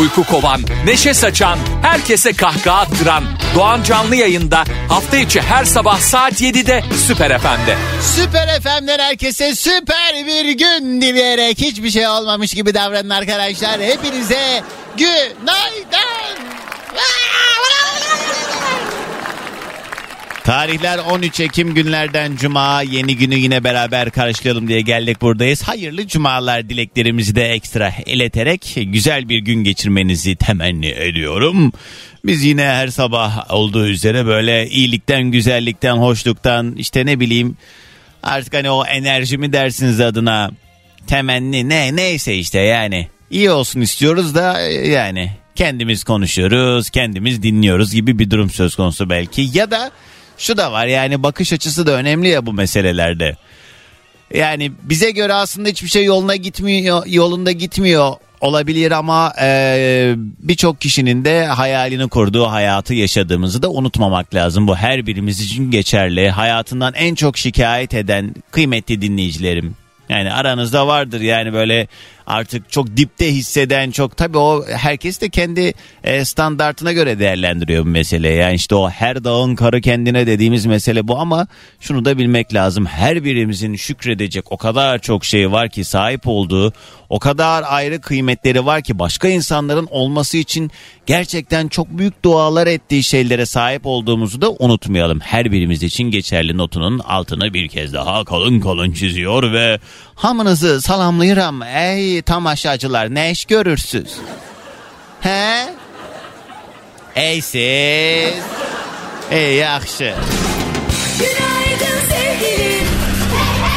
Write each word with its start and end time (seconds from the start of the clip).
Uyku 0.00 0.24
kovan, 0.24 0.60
neşe 0.84 1.14
saçan, 1.14 1.58
herkese 1.82 2.32
kahkaha 2.32 2.80
attıran 2.80 3.24
Doğan 3.54 3.82
Canlı 3.82 4.16
yayında 4.16 4.64
hafta 4.88 5.16
içi 5.16 5.40
her 5.40 5.64
sabah 5.64 6.00
saat 6.00 6.32
7'de 6.32 6.84
Süper 7.06 7.38
FM'de. 7.38 7.76
Süper 8.16 8.60
FM'den 8.60 8.98
herkese 8.98 9.54
süper 9.54 10.26
bir 10.26 10.50
gün 10.50 11.00
dileyerek 11.02 11.58
hiçbir 11.58 11.90
şey 11.90 12.08
olmamış 12.08 12.54
gibi 12.54 12.74
davranın 12.74 13.10
arkadaşlar. 13.10 13.80
Hepinize 13.80 14.62
günaydın. 14.96 16.38
Tarihler 20.48 20.98
13 20.98 21.40
Ekim 21.40 21.74
günlerden 21.74 22.36
Cuma 22.36 22.82
yeni 22.82 23.16
günü 23.16 23.34
yine 23.34 23.64
beraber 23.64 24.10
karşılayalım 24.10 24.68
diye 24.68 24.80
geldik 24.80 25.20
buradayız. 25.22 25.62
Hayırlı 25.62 26.06
cumalar 26.06 26.68
dileklerimizi 26.68 27.34
de 27.34 27.48
ekstra 27.48 27.92
ileterek 28.06 28.76
güzel 28.76 29.28
bir 29.28 29.38
gün 29.38 29.64
geçirmenizi 29.64 30.36
temenni 30.36 30.86
ediyorum. 30.86 31.72
Biz 32.24 32.44
yine 32.44 32.62
her 32.62 32.88
sabah 32.88 33.50
olduğu 33.50 33.86
üzere 33.86 34.26
böyle 34.26 34.68
iyilikten, 34.68 35.22
güzellikten, 35.22 35.96
hoşluktan 35.96 36.74
işte 36.76 37.06
ne 37.06 37.20
bileyim 37.20 37.56
artık 38.22 38.54
hani 38.54 38.70
o 38.70 38.84
enerjimi 38.84 39.52
dersiniz 39.52 40.00
adına 40.00 40.50
temenni 41.06 41.68
ne 41.68 41.96
neyse 41.96 42.34
işte 42.34 42.60
yani 42.60 43.08
iyi 43.30 43.50
olsun 43.50 43.80
istiyoruz 43.80 44.34
da 44.34 44.60
yani 44.70 45.30
kendimiz 45.54 46.04
konuşuyoruz, 46.04 46.90
kendimiz 46.90 47.42
dinliyoruz 47.42 47.92
gibi 47.92 48.18
bir 48.18 48.30
durum 48.30 48.50
söz 48.50 48.74
konusu 48.74 49.10
belki 49.10 49.48
ya 49.52 49.70
da 49.70 49.90
şu 50.38 50.56
da 50.56 50.72
var 50.72 50.86
yani 50.86 51.22
bakış 51.22 51.52
açısı 51.52 51.86
da 51.86 51.92
önemli 51.92 52.28
ya 52.28 52.46
bu 52.46 52.52
meselelerde. 52.52 53.36
Yani 54.34 54.72
bize 54.82 55.10
göre 55.10 55.34
aslında 55.34 55.68
hiçbir 55.68 55.88
şey 55.88 56.04
yoluna 56.04 56.36
gitmiyor, 56.36 57.06
yolunda 57.06 57.52
gitmiyor 57.52 58.12
olabilir 58.40 58.92
ama 58.92 59.32
e, 59.40 60.14
birçok 60.18 60.80
kişinin 60.80 61.24
de 61.24 61.46
hayalini 61.46 62.08
kurduğu 62.08 62.46
hayatı 62.46 62.94
yaşadığımızı 62.94 63.62
da 63.62 63.70
unutmamak 63.70 64.34
lazım. 64.34 64.68
Bu 64.68 64.76
her 64.76 65.06
birimiz 65.06 65.40
için 65.40 65.70
geçerli. 65.70 66.30
Hayatından 66.30 66.94
en 66.94 67.14
çok 67.14 67.38
şikayet 67.38 67.94
eden 67.94 68.34
kıymetli 68.50 69.02
dinleyicilerim. 69.02 69.76
Yani 70.08 70.32
aranızda 70.32 70.86
vardır 70.86 71.20
yani 71.20 71.52
böyle 71.52 71.88
artık 72.28 72.70
çok 72.72 72.96
dipte 72.96 73.34
hisseden 73.34 73.90
çok 73.90 74.16
tabii 74.16 74.38
o 74.38 74.64
herkes 74.66 75.20
de 75.20 75.28
kendi 75.28 75.74
e, 76.04 76.24
standartına 76.24 76.92
göre 76.92 77.18
değerlendiriyor 77.18 77.84
bu 77.84 77.88
mesele. 77.88 78.28
Yani 78.28 78.54
işte 78.54 78.74
o 78.74 78.90
her 78.90 79.24
dağın 79.24 79.54
karı 79.54 79.80
kendine 79.80 80.26
dediğimiz 80.26 80.66
mesele 80.66 81.08
bu 81.08 81.18
ama 81.18 81.46
şunu 81.80 82.04
da 82.04 82.18
bilmek 82.18 82.54
lazım. 82.54 82.86
Her 82.86 83.24
birimizin 83.24 83.76
şükredecek 83.76 84.52
o 84.52 84.56
kadar 84.56 84.98
çok 84.98 85.24
şey 85.24 85.52
var 85.52 85.68
ki 85.68 85.84
sahip 85.84 86.20
olduğu 86.24 86.72
o 87.08 87.18
kadar 87.18 87.64
ayrı 87.66 88.00
kıymetleri 88.00 88.66
var 88.66 88.82
ki 88.82 88.98
başka 88.98 89.28
insanların 89.28 89.88
olması 89.90 90.36
için 90.36 90.70
gerçekten 91.06 91.68
çok 91.68 91.98
büyük 91.98 92.24
dualar 92.24 92.66
ettiği 92.66 93.02
şeylere 93.02 93.46
sahip 93.46 93.86
olduğumuzu 93.86 94.40
da 94.40 94.50
unutmayalım. 94.50 95.20
Her 95.20 95.52
birimiz 95.52 95.82
için 95.82 96.04
geçerli 96.04 96.56
notunun 96.56 96.98
altını 96.98 97.54
bir 97.54 97.68
kez 97.68 97.94
daha 97.94 98.24
kalın 98.24 98.60
kalın 98.60 98.92
çiziyor 98.92 99.52
ve 99.52 99.78
hamınızı 100.18 100.80
salamlayıram 100.82 101.62
ey 101.62 102.22
tamaşacılar 102.22 103.14
ne 103.14 103.30
iş 103.30 103.44
görürsüz? 103.44 104.16
He? 105.20 105.74
Ey 107.16 107.42
siz? 107.42 108.42
Ey 109.30 109.54
yakşı. 109.54 110.14
Günaydın 111.18 111.98
sevgilim. 112.08 112.86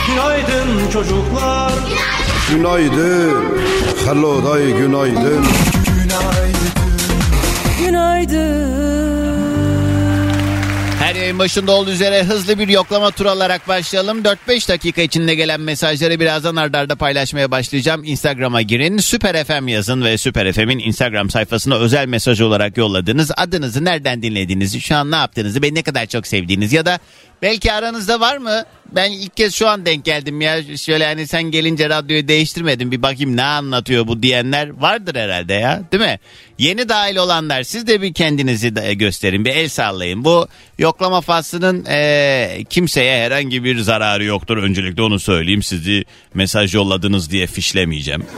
Günaydın 0.08 0.92
çocuklar. 0.92 1.72
Günaydın. 2.50 3.44
Hello 4.06 4.46
day 4.46 4.72
günaydın. 4.72 5.46
Günaydın. 7.80 9.11
Her 11.12 11.16
yayın 11.16 11.40
başında 11.40 11.72
olduğu 11.72 11.92
üzere 11.92 12.24
hızlı 12.24 12.60
bir 12.60 12.68
yoklama 12.68 13.12
turu 13.12 13.30
alarak 13.30 13.68
başlayalım. 13.68 14.22
4-5 14.24 14.70
dakika 14.70 15.02
içinde 15.02 15.36
gelen 15.36 15.62
mesajları 15.62 16.20
birazdan 16.20 16.56
ardarda 16.56 16.78
arda 16.78 16.96
paylaşmaya 16.96 17.52
başlayacağım. 17.52 18.04
Instagram'a 18.04 18.62
girin, 18.62 18.98
Süper 18.98 19.44
FM 19.44 19.68
yazın 19.68 20.04
ve 20.04 20.18
Süper 20.18 20.54
FM'in 20.54 20.80
Instagram 20.80 21.30
sayfasına 21.30 21.76
özel 21.76 22.08
mesaj 22.08 22.42
olarak 22.42 22.78
yolladığınız 22.78 23.32
adınızı, 23.38 23.86
nereden 23.86 24.24
dinlediğinizi, 24.24 24.82
şu 24.82 24.96
an 24.96 25.12
ne 25.12 25.16
yaptığınızı, 25.16 25.62
beni 25.62 25.76
ne 25.76 25.84
kadar 25.84 26.06
çok 26.06 26.28
sevdiğiniz 26.28 26.74
ya 26.74 26.86
da 26.86 27.00
belki 27.42 27.74
aranızda 27.74 28.20
var 28.20 28.38
mı? 28.38 28.64
Ben 28.91 29.12
ilk 29.12 29.38
kez 29.38 29.56
şu 29.56 29.68
an 29.68 29.85
denk 29.85 30.06
geldim 30.06 30.41
ya. 30.41 30.78
Şöyle 30.78 31.06
hani 31.06 31.28
sen 31.28 31.44
gelince 31.44 31.90
radyoyu 31.90 32.28
değiştirmedim 32.28 32.91
bir 32.91 33.02
bakayım 33.02 33.38
ne 33.38 33.44
anlatıyor 33.44 34.07
bu 34.07 34.24
diyenler 34.24 34.69
vardır 34.69 35.16
herhalde 35.16 35.53
ya 35.53 35.81
değil 35.91 36.03
mi? 36.03 36.19
Yeni 36.57 36.90
dahil 36.90 37.16
olanlar 37.16 37.63
siz 37.63 37.88
de 37.88 38.02
bir 38.02 38.13
kendinizi 38.13 38.75
de 38.75 38.94
gösterin 38.94 39.46
bir 39.46 39.50
el 39.50 39.69
sallayın. 39.69 40.25
Bu 40.25 40.47
yoklama 40.79 41.22
faslının 41.22 41.85
eee, 41.85 42.63
kimseye 42.69 43.25
herhangi 43.25 43.63
bir 43.63 43.79
zararı 43.79 44.24
yoktur. 44.24 44.57
Öncelikle 44.57 45.02
onu 45.02 45.19
söyleyeyim 45.19 45.63
sizi 45.63 46.06
mesaj 46.34 46.75
yolladınız 46.75 47.31
diye 47.31 47.47
fişlemeyeceğim. 47.47 48.25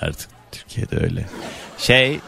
Artık 0.00 0.28
Türkiye'de 0.52 0.96
öyle. 1.04 1.26
Şey 1.78 2.18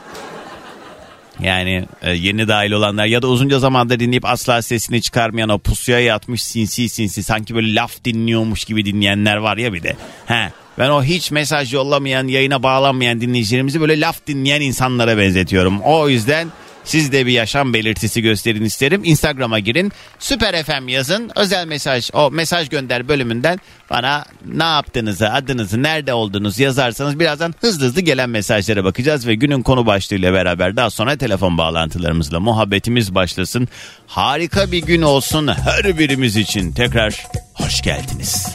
yani 1.43 1.85
e, 2.03 2.11
yeni 2.11 2.49
dahil 2.49 2.73
olanlar 2.73 3.07
ya 3.07 3.23
da 3.23 3.29
uzunca 3.29 3.59
zamandır 3.59 4.01
dinleyip 4.01 4.25
asla 4.25 4.63
sesini 4.63 5.03
çıkarmayan 5.03 5.49
o 5.49 5.59
pusuya 5.59 6.01
yatmış 6.01 6.43
sinsi 6.43 6.89
sinsi 6.89 7.23
sanki 7.23 7.55
böyle 7.55 7.75
laf 7.75 8.05
dinliyormuş 8.05 8.65
gibi 8.65 8.85
dinleyenler 8.85 9.37
var 9.37 9.57
ya 9.57 9.73
bir 9.73 9.83
de. 9.83 9.97
He. 10.27 10.51
Ben 10.79 10.89
o 10.89 11.03
hiç 11.03 11.31
mesaj 11.31 11.75
yollamayan, 11.75 12.29
yayına 12.29 12.63
bağlanmayan 12.63 13.21
dinleyicilerimizi 13.21 13.81
böyle 13.81 14.01
laf 14.01 14.27
dinleyen 14.27 14.61
insanlara 14.61 15.19
benzetiyorum. 15.19 15.81
O 15.81 16.09
yüzden 16.09 16.49
siz 16.85 17.13
de 17.13 17.27
bir 17.27 17.33
yaşam 17.33 17.75
belirtisi 17.75 18.23
gösterin 18.23 18.65
isterim. 18.65 19.01
Instagram'a 19.05 19.59
girin. 19.59 19.93
Süper 20.19 20.63
FM 20.65 20.89
yazın. 20.89 21.31
Özel 21.37 21.67
mesaj, 21.67 22.11
o 22.13 22.31
mesaj 22.31 22.69
gönder 22.69 23.09
bölümünden 23.09 23.61
bana 23.91 24.25
ne 24.47 24.65
yaptığınızı, 24.65 25.33
adınızı, 25.33 25.83
nerede 25.83 26.13
olduğunuzu 26.13 26.63
yazarsanız 26.63 27.21
birazdan 27.21 27.55
hızlı 27.61 27.87
hızlı 27.87 28.01
gelen 28.01 28.31
mesajlara 28.31 28.85
bakacağız 28.85 29.27
ve 29.27 29.35
günün 29.35 29.63
konu 29.63 29.87
başlığıyla 29.87 30.33
beraber 30.33 30.77
daha 30.77 30.91
sonra 30.91 31.17
telefon 31.17 31.59
bağlantılarımızla 31.59 32.41
muhabbetimiz 32.41 33.15
başlasın. 33.15 33.69
Harika 34.07 34.73
bir 34.73 34.83
gün 34.83 35.03
olsun 35.03 35.49
her 35.49 35.99
birimiz 35.99 36.37
için. 36.37 36.73
Tekrar 36.73 37.27
hoş 37.55 37.83
geldiniz. 37.83 38.47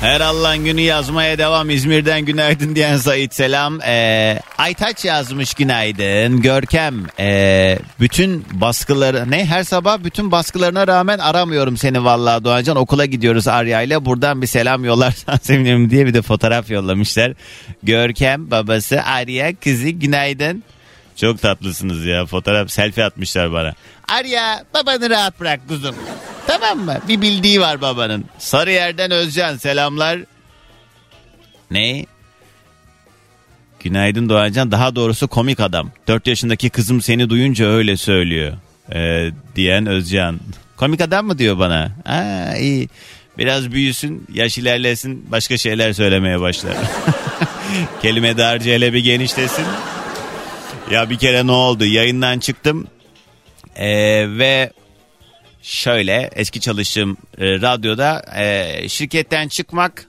Her 0.00 0.20
Allah'ın 0.20 0.64
günü 0.64 0.80
yazmaya 0.80 1.38
devam. 1.38 1.70
İzmir'den 1.70 2.24
günaydın 2.24 2.74
diyen 2.74 2.96
Sait 2.96 3.34
selam. 3.34 3.80
Ee, 3.82 4.40
Aytaç 4.58 5.04
yazmış 5.04 5.54
günaydın. 5.54 6.40
Görkem 6.40 6.94
ee, 7.20 7.78
bütün 8.00 8.44
baskıları 8.52 9.30
ne 9.30 9.44
her 9.44 9.64
sabah 9.64 10.04
bütün 10.04 10.32
baskılarına 10.32 10.86
rağmen 10.86 11.18
aramıyorum 11.18 11.76
seni 11.76 12.04
vallahi 12.04 12.44
Doğancan. 12.44 12.76
Okula 12.76 13.06
gidiyoruz 13.06 13.48
Arya 13.48 13.82
ile. 13.82 14.04
Buradan 14.04 14.42
bir 14.42 14.46
selam 14.46 14.84
yollarsan 14.84 15.36
sevinirim 15.42 15.90
diye 15.90 16.06
bir 16.06 16.14
de 16.14 16.22
fotoğraf 16.22 16.70
yollamışlar. 16.70 17.32
Görkem 17.82 18.50
babası 18.50 19.02
Arya 19.02 19.54
kızı 19.54 19.88
günaydın. 19.88 20.62
Çok 21.16 21.42
tatlısınız 21.42 22.04
ya 22.04 22.26
fotoğraf 22.26 22.70
selfie 22.70 23.04
atmışlar 23.04 23.52
bana. 23.52 23.74
Arya 24.08 24.64
babanı 24.74 25.10
rahat 25.10 25.40
bırak 25.40 25.68
kuzum. 25.68 25.96
Tamam 26.46 26.78
mı? 26.78 26.98
Bir 27.08 27.20
bildiği 27.20 27.60
var 27.60 27.80
babanın. 27.80 28.24
Sarıyer'den 28.38 29.10
Özcan 29.10 29.56
selamlar. 29.56 30.18
Ne? 31.70 32.06
Günaydın 33.80 34.28
Doğancan. 34.28 34.70
Daha 34.70 34.96
doğrusu 34.96 35.28
komik 35.28 35.60
adam. 35.60 35.90
4 36.08 36.26
yaşındaki 36.26 36.70
kızım 36.70 37.02
seni 37.02 37.30
duyunca 37.30 37.66
öyle 37.66 37.96
söylüyor. 37.96 38.52
Ee, 38.94 39.30
diyen 39.56 39.86
Özcan. 39.86 40.40
Komik 40.76 41.00
adam 41.00 41.26
mı 41.26 41.38
diyor 41.38 41.58
bana? 41.58 41.90
Ha 42.04 42.56
iyi. 42.56 42.88
Biraz 43.38 43.72
büyüsün, 43.72 44.26
yaş 44.32 44.58
ilerlesin, 44.58 45.26
başka 45.30 45.56
şeyler 45.56 45.92
söylemeye 45.92 46.40
başlar. 46.40 46.74
Kelime 48.02 48.36
dağarcığı 48.38 48.70
hele 48.70 48.92
bir 48.92 49.04
genişlesin. 49.04 49.64
Ya 50.90 51.10
bir 51.10 51.18
kere 51.18 51.46
ne 51.46 51.52
oldu? 51.52 51.84
Yayından 51.84 52.38
çıktım. 52.38 52.86
Ee, 53.76 53.88
ve 54.38 54.72
şöyle 55.62 56.30
eski 56.36 56.60
çalıştığım 56.60 57.16
e, 57.38 57.44
radyoda 57.46 58.24
e, 58.36 58.88
şirketten 58.88 59.48
çıkmak 59.48 60.06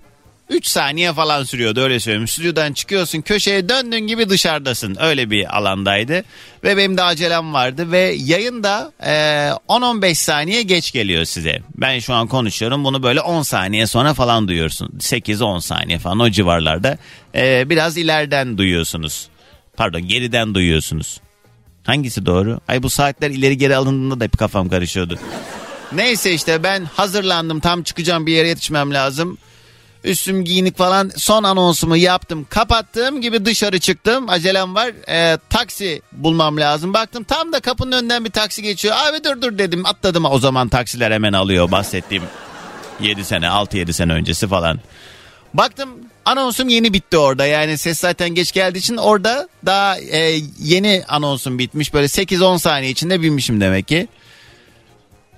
3 0.50 0.68
saniye 0.68 1.14
falan 1.14 1.44
sürüyordu 1.44 1.82
öyle 1.82 2.00
söyleyeyim. 2.00 2.28
Stüdyodan 2.28 2.74
çıkıyorsun 2.74 3.22
köşeye 3.22 3.70
döndüğün 3.70 4.08
gibi 4.08 4.30
dışarıdasın. 4.30 4.98
Öyle 5.00 5.30
bir 5.32 5.58
alandaydı. 5.58 6.24
Ve 6.64 6.78
benim 6.78 6.98
de 6.98 7.04
acelem 7.04 7.54
vardı 7.54 7.92
ve 7.92 8.16
yayın 8.18 8.64
da 8.64 8.92
e, 9.04 9.12
10-15 9.70 10.16
saniye 10.16 10.62
geç 10.62 10.92
geliyor 10.92 11.26
size. 11.26 11.62
Ben 11.78 12.00
şu 12.00 12.14
an 12.14 12.28
konuşuyorum 12.28 12.84
bunu 12.84 13.04
böyle 13.04 13.22
10 13.22 13.42
saniye 13.42 13.88
sonra 13.88 14.14
falan 14.14 14.48
duyuyorsun. 14.48 14.88
8-10 15.00 15.62
saniye 15.62 16.00
falan 16.00 16.20
o 16.20 16.30
civarlarda. 16.30 16.98
E, 17.36 17.70
biraz 17.70 17.98
ileriden 17.98 18.58
duyuyorsunuz. 18.58 19.30
Pardon 19.78 20.02
geriden 20.08 20.54
duyuyorsunuz. 20.54 21.22
Hangisi 21.84 22.26
doğru? 22.26 22.60
Ay 22.68 22.84
bu 22.84 22.90
saatler 22.90 23.30
ileri 23.30 23.58
geri 23.58 23.76
alındığında 23.76 24.20
da 24.20 24.24
hep 24.24 24.38
kafam 24.38 24.70
karışıyordu. 24.70 25.20
Neyse 25.94 26.34
işte 26.34 26.64
ben 26.64 26.86
hazırlandım 26.86 27.60
tam 27.60 27.84
çıkacağım 27.84 28.26
bir 28.26 28.34
yere 28.34 28.48
yetişmem 28.48 28.94
lazım. 28.94 29.38
Üstüm 30.04 30.44
giyinik 30.44 30.78
falan 30.78 31.12
son 31.16 31.44
anonsumu 31.44 31.98
yaptım 31.98 32.46
kapattığım 32.50 33.22
gibi 33.22 33.46
dışarı 33.46 33.80
çıktım 33.80 34.30
acelem 34.30 34.76
var 34.76 34.92
Ee, 35.10 35.38
taksi 35.50 36.02
bulmam 36.12 36.58
lazım 36.58 36.94
baktım 36.94 37.24
tam 37.24 37.54
da 37.54 37.60
kapının 37.60 37.92
önünden 37.92 38.26
bir 38.26 38.30
taksi 38.30 38.62
geçiyor 38.62 38.96
abi 38.98 39.24
dur 39.24 39.42
dur 39.42 39.58
dedim 39.58 39.86
atladım 39.86 40.26
o 40.26 40.40
zaman 40.40 40.70
taksiler 40.70 41.12
hemen 41.12 41.34
alıyor 41.34 41.72
bahsettiğim 41.72 42.24
7 43.00 43.26
sene 43.26 43.46
6-7 43.46 43.94
sene 43.94 44.14
öncesi 44.14 44.48
falan. 44.48 44.80
Baktım 45.54 45.90
anonsum 46.28 46.70
yeni 46.70 46.94
bitti 46.94 47.18
orada 47.18 47.46
yani 47.46 47.78
ses 47.78 48.00
zaten 48.00 48.30
geç 48.30 48.52
geldiği 48.52 48.78
için 48.78 48.98
orada 48.98 49.50
daha 49.66 50.00
e, 50.00 50.40
yeni 50.60 51.04
anonsum 51.08 51.60
bitmiş 51.60 51.94
böyle 51.94 52.06
8-10 52.06 52.60
saniye 52.60 52.92
içinde 52.92 53.22
binmişim 53.22 53.62
demek 53.62 53.88
ki. 53.88 54.08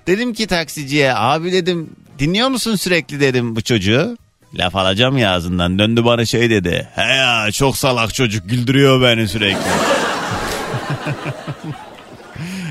Dedim 0.07 0.33
ki 0.33 0.47
taksiciye 0.47 1.15
abi 1.15 1.51
dedim 1.51 1.89
dinliyor 2.19 2.50
musun 2.50 2.75
sürekli 2.75 3.19
dedim 3.19 3.56
bu 3.56 3.62
çocuğu. 3.62 4.18
Laf 4.53 4.75
alacağım 4.75 5.18
ya 5.18 5.31
ağzından 5.33 5.80
döndü 5.80 6.06
bana 6.06 6.25
şey 6.25 6.50
dedi. 6.50 6.89
He 6.95 7.15
ya 7.15 7.51
çok 7.51 7.77
salak 7.77 8.13
çocuk 8.13 8.50
güldürüyor 8.50 9.01
beni 9.01 9.27
sürekli. 9.27 9.59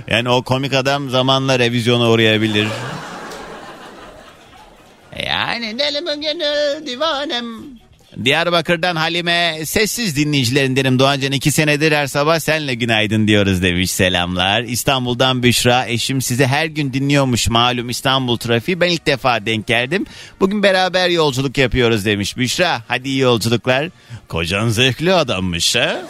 yani 0.09 0.29
o 0.29 0.43
komik 0.43 0.75
adam 0.75 1.11
zamanla 1.11 1.59
revizyona 1.59 2.11
uğrayabilir. 2.11 2.69
Yani 5.27 5.79
delimin 5.79 6.21
gönül 6.21 6.87
divanem. 6.87 7.78
Diyarbakır'dan 8.25 8.97
Halime 8.97 9.61
sessiz 9.65 10.17
dinleyicilerindenim 10.17 10.99
Doğancan 10.99 11.33
iki 11.33 11.53
senedir 11.53 11.93
her 11.93 12.07
sabah 12.07 12.39
senle 12.39 12.75
günaydın 12.75 13.29
diyoruz 13.29 13.63
demiş 13.63 13.91
selamlar. 13.91 14.63
İstanbul'dan 14.63 15.43
Büşra 15.43 15.87
eşim 15.87 16.23
sizi 16.23 16.47
her 16.47 16.67
gün 16.67 16.93
dinliyormuş 16.93 17.49
malum 17.49 17.89
İstanbul 17.89 18.37
trafiği 18.37 18.81
ben 18.81 18.89
ilk 18.89 19.07
defa 19.07 19.47
denk 19.47 19.67
geldim. 19.67 20.07
Bugün 20.41 20.63
beraber 20.63 21.09
yolculuk 21.09 21.59
yapıyoruz 21.59 22.05
demiş 22.05 22.37
Büşra 22.37 22.83
hadi 22.89 23.09
iyi 23.09 23.19
yolculuklar. 23.19 23.89
Kocan 24.29 24.69
zevkli 24.69 25.13
adammış 25.13 25.77
ha. 25.77 26.03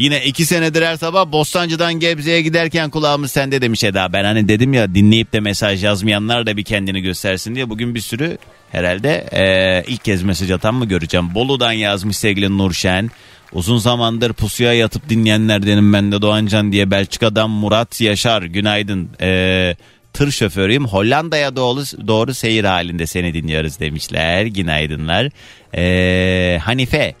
Yine 0.00 0.24
iki 0.24 0.46
senedir 0.46 0.82
her 0.82 0.96
sabah 0.96 1.32
Bostancı'dan 1.32 1.94
Gebze'ye 1.94 2.42
giderken 2.42 2.90
kulağımız 2.90 3.32
sende 3.32 3.62
demiş 3.62 3.84
Eda. 3.84 4.12
Ben 4.12 4.24
hani 4.24 4.48
dedim 4.48 4.72
ya 4.72 4.94
dinleyip 4.94 5.32
de 5.32 5.40
mesaj 5.40 5.84
yazmayanlar 5.84 6.46
da 6.46 6.56
bir 6.56 6.62
kendini 6.62 7.00
göstersin 7.00 7.54
diye. 7.54 7.70
Bugün 7.70 7.94
bir 7.94 8.00
sürü 8.00 8.38
herhalde 8.72 9.26
eee, 9.32 9.84
ilk 9.88 10.04
kez 10.04 10.22
mesaj 10.22 10.50
atan 10.50 10.74
mı 10.74 10.86
göreceğim. 10.86 11.34
Bolu'dan 11.34 11.72
yazmış 11.72 12.16
sevgili 12.16 12.58
Nurşen. 12.58 13.10
Uzun 13.52 13.78
zamandır 13.78 14.32
pusuya 14.32 14.72
yatıp 14.72 15.08
dinleyenlerdenim 15.08 15.92
ben 15.92 16.12
de 16.12 16.22
Doğancan 16.22 16.72
diye 16.72 16.90
Belçika'dan 16.90 17.50
Murat 17.50 18.00
Yaşar 18.00 18.42
günaydın. 18.42 19.08
Eee, 19.20 19.76
tır 20.12 20.30
şoförüyüm 20.30 20.86
Hollanda'ya 20.86 21.56
doğru, 21.56 21.80
doğru 22.06 22.34
seyir 22.34 22.64
halinde 22.64 23.06
seni 23.06 23.34
dinliyoruz 23.34 23.80
demişler. 23.80 24.44
Günaydınlar. 24.46 25.28
Eee, 25.74 26.58
Hanife 26.58 27.14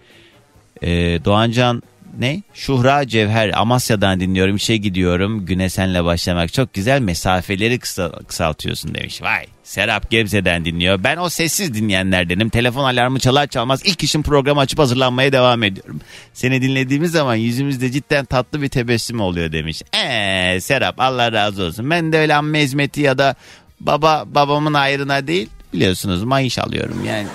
ee, 0.82 0.88
Doğancan 1.24 1.82
ne? 2.18 2.42
Şuhra 2.54 3.08
Cevher 3.08 3.50
Amasya'dan 3.60 4.20
dinliyorum 4.20 4.56
işe 4.56 4.76
gidiyorum. 4.76 5.46
Güne 5.46 5.68
senle 5.68 6.04
başlamak 6.04 6.52
çok 6.52 6.74
güzel 6.74 7.00
mesafeleri 7.00 7.78
kısa, 7.78 8.12
kısaltıyorsun 8.28 8.94
demiş. 8.94 9.22
Vay 9.22 9.46
Serap 9.62 10.10
Gebze'den 10.10 10.64
dinliyor. 10.64 11.04
Ben 11.04 11.16
o 11.16 11.28
sessiz 11.28 11.74
dinleyenlerdenim. 11.74 12.48
Telefon 12.48 12.84
alarmı 12.84 13.18
çalar 13.18 13.46
çalmaz 13.46 13.80
ilk 13.84 14.02
işim 14.02 14.22
programı 14.22 14.60
açıp 14.60 14.78
hazırlanmaya 14.78 15.32
devam 15.32 15.62
ediyorum. 15.62 16.00
Seni 16.32 16.62
dinlediğimiz 16.62 17.12
zaman 17.12 17.34
yüzümüzde 17.34 17.90
cidden 17.90 18.24
tatlı 18.24 18.62
bir 18.62 18.68
tebessüm 18.68 19.20
oluyor 19.20 19.52
demiş. 19.52 19.82
Eee 19.94 20.58
Serap 20.60 21.00
Allah 21.00 21.32
razı 21.32 21.62
olsun. 21.62 21.90
Ben 21.90 22.12
de 22.12 22.18
öyle 22.18 22.34
amme 22.34 22.62
hizmeti 22.62 23.00
ya 23.00 23.18
da 23.18 23.34
baba 23.80 24.24
babamın 24.26 24.74
ayrına 24.74 25.26
değil 25.26 25.48
biliyorsunuz 25.72 26.22
maaş 26.24 26.58
alıyorum 26.58 27.04
yani. 27.06 27.26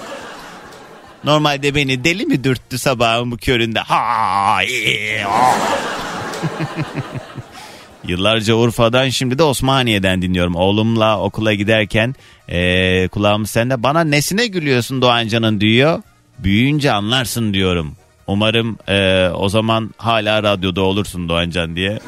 Normalde 1.26 1.76
beni 1.76 2.04
deli 2.04 2.26
mi 2.26 2.44
dürttü 2.44 2.80
sabahın 2.80 3.32
bu 3.32 3.38
köründe? 3.38 3.80
Ha, 3.80 3.96
ha. 3.98 4.62
Yıllarca 8.08 8.54
Urfa'dan 8.54 9.10
şimdi 9.10 9.38
de 9.38 9.44
Osmaniye'den 9.44 10.22
dinliyorum. 10.22 10.56
Oğlumla 10.56 11.20
okula 11.20 11.54
giderken 11.54 12.16
eee 12.50 13.08
kulağımız 13.12 13.50
sende. 13.50 13.84
Bana 13.84 14.04
nesine 14.04 14.48
gülüyorsun 14.48 15.02
Doğancan'ın 15.02 15.62
diyor. 15.62 16.02
Büyüyünce 16.40 16.92
anlarsın 16.92 17.54
diyorum. 17.54 17.96
Umarım 18.28 18.78
eee, 18.88 19.30
o 19.34 19.50
zaman 19.50 19.92
hala 19.98 20.44
radyoda 20.44 20.82
olursun 20.82 21.30
Doğancan 21.30 21.76
diye. 21.76 22.00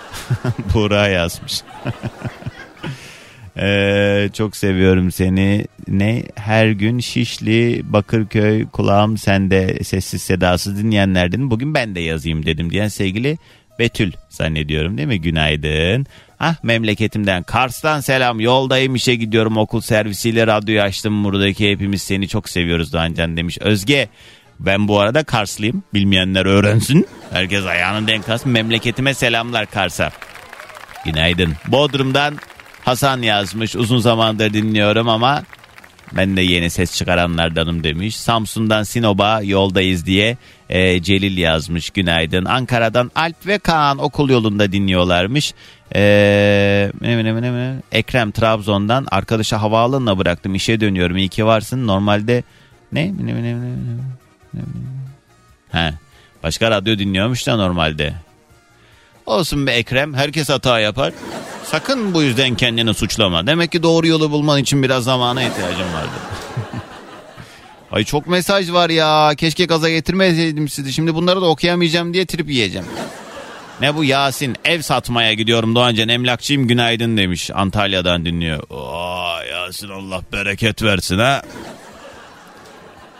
Buğra 0.74 1.08
yazmış. 1.08 1.60
Ee, 3.58 4.28
çok 4.32 4.56
seviyorum 4.56 5.12
seni. 5.12 5.66
Ne 5.88 6.22
her 6.34 6.70
gün 6.70 6.98
Şişli, 6.98 7.82
Bakırköy, 7.84 8.66
kulağım 8.66 9.18
sende 9.18 9.84
sessiz 9.84 10.22
sedasız 10.22 10.78
dinleyenlerden 10.78 11.50
bugün 11.50 11.74
ben 11.74 11.94
de 11.94 12.00
yazayım 12.00 12.46
dedim 12.46 12.70
diyen 12.70 12.88
sevgili 12.88 13.38
Betül 13.78 14.12
zannediyorum 14.28 14.98
değil 14.98 15.08
mi? 15.08 15.20
Günaydın. 15.20 16.06
Ah 16.40 16.54
memleketimden 16.62 17.42
Kars'tan 17.42 18.00
selam 18.00 18.40
yoldayım 18.40 18.94
işe 18.94 19.14
gidiyorum 19.14 19.56
okul 19.56 19.80
servisiyle 19.80 20.46
radyoyu 20.46 20.82
açtım 20.82 21.24
buradaki 21.24 21.70
hepimiz 21.70 22.02
seni 22.02 22.28
çok 22.28 22.48
seviyoruz 22.48 22.92
Doğancan 22.92 23.36
demiş. 23.36 23.58
Özge 23.60 24.08
ben 24.60 24.88
bu 24.88 25.00
arada 25.00 25.24
Karslıyım 25.24 25.82
bilmeyenler 25.94 26.46
öğrensin. 26.46 27.06
Herkes 27.32 27.64
ayağının 27.66 28.06
denk 28.06 28.28
alsın 28.28 28.52
memleketime 28.52 29.14
selamlar 29.14 29.66
Kars'a. 29.66 30.10
Günaydın. 31.04 31.52
Bodrum'dan 31.68 32.38
Hasan 32.86 33.22
yazmış 33.22 33.76
uzun 33.76 33.98
zamandır 33.98 34.52
dinliyorum 34.52 35.08
ama 35.08 35.42
ben 36.12 36.36
de 36.36 36.40
yeni 36.40 36.70
ses 36.70 36.96
çıkaranlardanım 36.96 37.84
demiş. 37.84 38.16
Samsun'dan 38.16 38.82
Sinop'a 38.82 39.42
yoldayız 39.42 40.06
diye 40.06 40.36
e, 40.68 41.02
Celil 41.02 41.38
yazmış 41.38 41.90
günaydın. 41.90 42.44
Ankara'dan 42.44 43.10
Alp 43.14 43.46
ve 43.46 43.58
Kaan 43.58 43.98
okul 43.98 44.30
yolunda 44.30 44.72
dinliyorlarmış. 44.72 45.54
E? 45.94 46.92
Ekrem 47.92 48.30
Trabzon'dan 48.30 49.06
arkadaşa 49.10 49.62
havaalanına 49.62 50.18
bıraktım 50.18 50.54
işe 50.54 50.80
dönüyorum 50.80 51.16
iyi 51.16 51.28
ki 51.28 51.46
varsın. 51.46 51.86
Normalde 51.86 52.42
ne- 52.92 53.12
He, 55.72 55.94
başka 56.42 56.70
radyo 56.70 56.98
dinliyormuş 56.98 57.46
da 57.46 57.56
normalde. 57.56 58.14
Olsun 59.26 59.66
be 59.66 59.72
Ekrem 59.72 60.14
herkes 60.14 60.48
hata 60.48 60.80
yapar. 60.80 61.12
Sakın 61.70 62.14
bu 62.14 62.22
yüzden 62.22 62.54
kendini 62.54 62.94
suçlama. 62.94 63.46
Demek 63.46 63.72
ki 63.72 63.82
doğru 63.82 64.06
yolu 64.06 64.30
bulman 64.30 64.58
için 64.60 64.82
biraz 64.82 65.04
zamana 65.04 65.42
ihtiyacın 65.42 65.94
vardı. 65.94 66.10
Ay 67.92 68.04
çok 68.04 68.26
mesaj 68.26 68.72
var 68.72 68.90
ya. 68.90 69.32
Keşke 69.36 69.64
gaza 69.64 69.90
getirmeseydim 69.90 70.68
sizi. 70.68 70.92
Şimdi 70.92 71.14
bunları 71.14 71.40
da 71.40 71.46
okuyamayacağım 71.46 72.14
diye 72.14 72.26
trip 72.26 72.50
yiyeceğim. 72.50 72.86
Ne 73.80 73.94
bu 73.94 74.04
Yasin? 74.04 74.56
Ev 74.64 74.80
satmaya 74.82 75.32
gidiyorum 75.32 75.74
Doğancan. 75.74 76.08
Emlakçıyım 76.08 76.68
günaydın 76.68 77.16
demiş. 77.16 77.50
Antalya'dan 77.54 78.24
dinliyor. 78.24 78.62
Oo, 78.70 79.44
Yasin 79.50 79.88
Allah 79.88 80.20
bereket 80.32 80.82
versin 80.82 81.18
ha. 81.18 81.42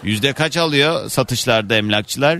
Yüzde 0.03 0.33
kaç 0.33 0.57
alıyor 0.57 1.11
satışlarda 1.11 1.77
emlakçılar? 1.77 2.39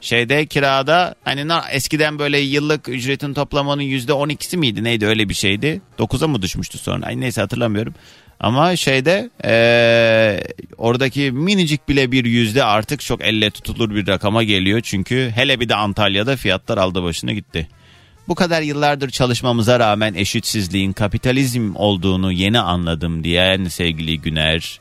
Şeyde 0.00 0.46
kirada 0.46 1.14
hani 1.24 1.52
eskiden 1.70 2.18
böyle 2.18 2.38
yıllık 2.38 2.88
ücretin 2.88 3.34
toplamanın 3.34 3.82
yüzde 3.82 4.12
on 4.12 4.28
ikisi 4.28 4.56
miydi 4.56 4.84
neydi 4.84 5.06
öyle 5.06 5.28
bir 5.28 5.34
şeydi. 5.34 5.80
Dokuza 5.98 6.28
mı 6.28 6.42
düşmüştü 6.42 6.78
sonra 6.78 7.06
ay 7.06 7.20
neyse 7.20 7.40
hatırlamıyorum. 7.40 7.94
Ama 8.40 8.76
şeyde 8.76 9.30
eee, 9.44 10.44
oradaki 10.76 11.30
minicik 11.32 11.88
bile 11.88 12.12
bir 12.12 12.24
yüzde 12.24 12.64
artık 12.64 13.00
çok 13.00 13.24
elle 13.24 13.50
tutulur 13.50 13.94
bir 13.94 14.06
rakama 14.06 14.42
geliyor. 14.42 14.80
Çünkü 14.80 15.32
hele 15.34 15.60
bir 15.60 15.68
de 15.68 15.74
Antalya'da 15.74 16.36
fiyatlar 16.36 16.78
aldı 16.78 17.02
başına 17.02 17.32
gitti. 17.32 17.68
Bu 18.28 18.34
kadar 18.34 18.62
yıllardır 18.62 19.10
çalışmamıza 19.10 19.80
rağmen 19.80 20.14
eşitsizliğin 20.14 20.92
kapitalizm 20.92 21.72
olduğunu 21.74 22.32
yeni 22.32 22.60
anladım 22.60 23.24
diyen 23.24 23.64
sevgili 23.64 24.20
Güner. 24.20 24.80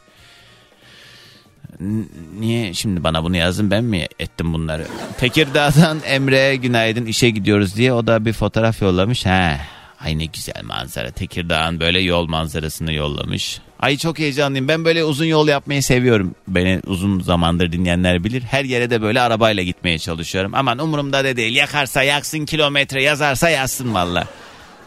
Niye 2.40 2.74
şimdi 2.74 3.04
bana 3.04 3.24
bunu 3.24 3.38
yazdın 3.38 3.72
ben 3.72 3.84
mi 3.84 4.06
ettim 4.20 4.54
bunları? 4.54 4.88
Tekirdağ'dan 5.18 6.00
Emre 6.06 6.56
günaydın 6.56 7.06
işe 7.06 7.30
gidiyoruz 7.30 7.76
diye 7.76 7.94
o 7.94 8.08
da 8.08 8.26
bir 8.26 8.34
fotoğraf 8.34 8.82
yollamış. 8.82 9.26
He 9.26 9.58
Ay 10.06 10.20
ne 10.20 10.26
güzel 10.26 10.64
manzara. 10.64 11.12
Tekirdağ'ın 11.12 11.80
böyle 11.80 12.00
yol 12.00 12.28
manzarasını 12.28 12.94
yollamış. 12.94 13.62
Ay 13.80 13.98
çok 13.98 14.20
heyecanlıyım. 14.20 14.68
Ben 14.68 14.86
böyle 14.86 15.04
uzun 15.04 15.26
yol 15.26 15.48
yapmayı 15.48 15.84
seviyorum. 15.84 16.36
Beni 16.48 16.82
uzun 16.88 17.20
zamandır 17.20 17.72
dinleyenler 17.72 18.24
bilir. 18.24 18.42
Her 18.42 18.66
yere 18.66 18.90
de 18.90 19.02
böyle 19.02 19.22
arabayla 19.22 19.64
gitmeye 19.64 20.00
çalışıyorum. 20.00 20.52
Aman 20.56 20.78
umurumda 20.78 21.24
da 21.26 21.38
değil. 21.38 21.56
Yakarsa 21.56 22.04
yaksın 22.04 22.46
kilometre 22.46 23.04
yazarsa 23.04 23.50
yazsın 23.50 23.94
valla. 23.94 24.28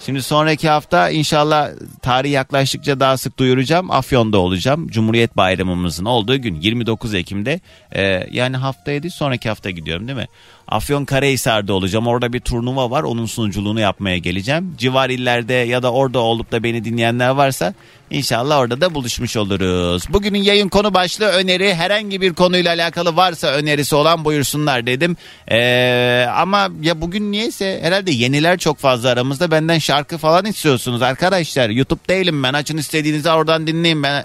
Şimdi 0.07 0.23
sonraki 0.23 0.69
hafta 0.69 1.11
inşallah 1.11 1.71
tarih 2.03 2.33
yaklaştıkça 2.33 3.01
daha 3.01 3.17
sık 3.17 3.39
duyuracağım. 3.39 3.91
Afyon'da 3.91 4.39
olacağım. 4.39 4.89
Cumhuriyet 4.89 5.37
Bayramımızın 5.37 6.05
olduğu 6.05 6.37
gün 6.37 6.55
29 6.55 7.15
Ekim'de. 7.15 7.61
Ee, 7.95 8.27
yani 8.31 8.57
haftaya 8.57 9.03
değil 9.03 9.15
sonraki 9.15 9.49
hafta 9.49 9.71
gidiyorum 9.71 10.09
değil 10.09 10.19
mi? 10.19 10.29
Afyon 10.71 11.05
Karahisar'da 11.05 11.73
olacağım. 11.73 12.07
Orada 12.07 12.33
bir 12.33 12.41
turnuva 12.41 12.91
var. 12.91 13.03
Onun 13.03 13.27
sunuculuğunu 13.27 13.81
yapmaya 13.81 14.19
geleceğim. 14.19 14.75
Civar 14.79 15.11
illerde 15.11 15.55
ya 15.55 15.83
da 15.83 15.93
orada 15.93 16.19
olup 16.19 16.53
da 16.53 16.63
beni 16.63 16.85
dinleyenler 16.85 17.31
varsa 17.31 17.75
inşallah 18.11 18.59
orada 18.59 18.81
da 18.81 18.95
buluşmuş 18.95 19.37
oluruz. 19.37 20.03
Bugünün 20.09 20.39
yayın 20.43 20.69
konu 20.69 20.95
başlığı 20.95 21.27
öneri. 21.27 21.75
Herhangi 21.75 22.21
bir 22.21 22.33
konuyla 22.33 22.75
alakalı 22.75 23.17
varsa 23.17 23.47
önerisi 23.47 23.95
olan 23.95 24.25
buyursunlar 24.25 24.87
dedim. 24.87 25.17
Ee, 25.51 26.27
ama 26.35 26.69
ya 26.83 27.01
bugün 27.01 27.33
niyeyse 27.33 27.81
herhalde 27.83 28.11
yeniler 28.11 28.59
çok 28.59 28.79
fazla 28.79 29.09
aramızda. 29.09 29.51
Benden 29.51 29.79
şarkı 29.79 30.19
falan 30.19 30.45
istiyorsunuz 30.45 31.03
arkadaşlar. 31.03 31.71
YouTube 31.71 32.09
değilim 32.09 32.43
ben. 32.43 32.53
Açın 32.53 32.77
istediğinizi 32.77 33.31
oradan 33.31 33.67
dinleyin 33.67 34.03
ben. 34.03 34.25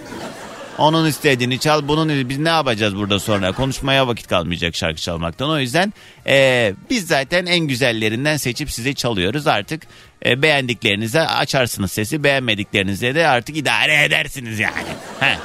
Onun 0.77 1.07
istediğini 1.07 1.59
çal 1.59 1.87
bunun 1.87 2.29
biz 2.29 2.37
ne 2.37 2.49
yapacağız 2.49 2.95
burada 2.95 3.19
sonra 3.19 3.51
konuşmaya 3.51 4.07
vakit 4.07 4.27
kalmayacak 4.27 4.75
şarkı 4.75 5.01
çalmaktan 5.01 5.49
o 5.49 5.59
yüzden 5.59 5.93
e, 6.27 6.73
biz 6.89 7.07
zaten 7.07 7.45
en 7.45 7.59
güzellerinden 7.59 8.37
seçip 8.37 8.71
size 8.71 8.93
çalıyoruz 8.93 9.47
artık 9.47 9.83
e, 10.25 10.41
beğendiklerinize 10.41 11.21
açarsınız 11.21 11.91
sesi 11.91 12.23
beğenmediklerinize 12.23 13.15
de 13.15 13.27
artık 13.27 13.57
idare 13.57 14.03
edersiniz 14.03 14.59
yani. 14.59 14.87
He. 15.19 15.37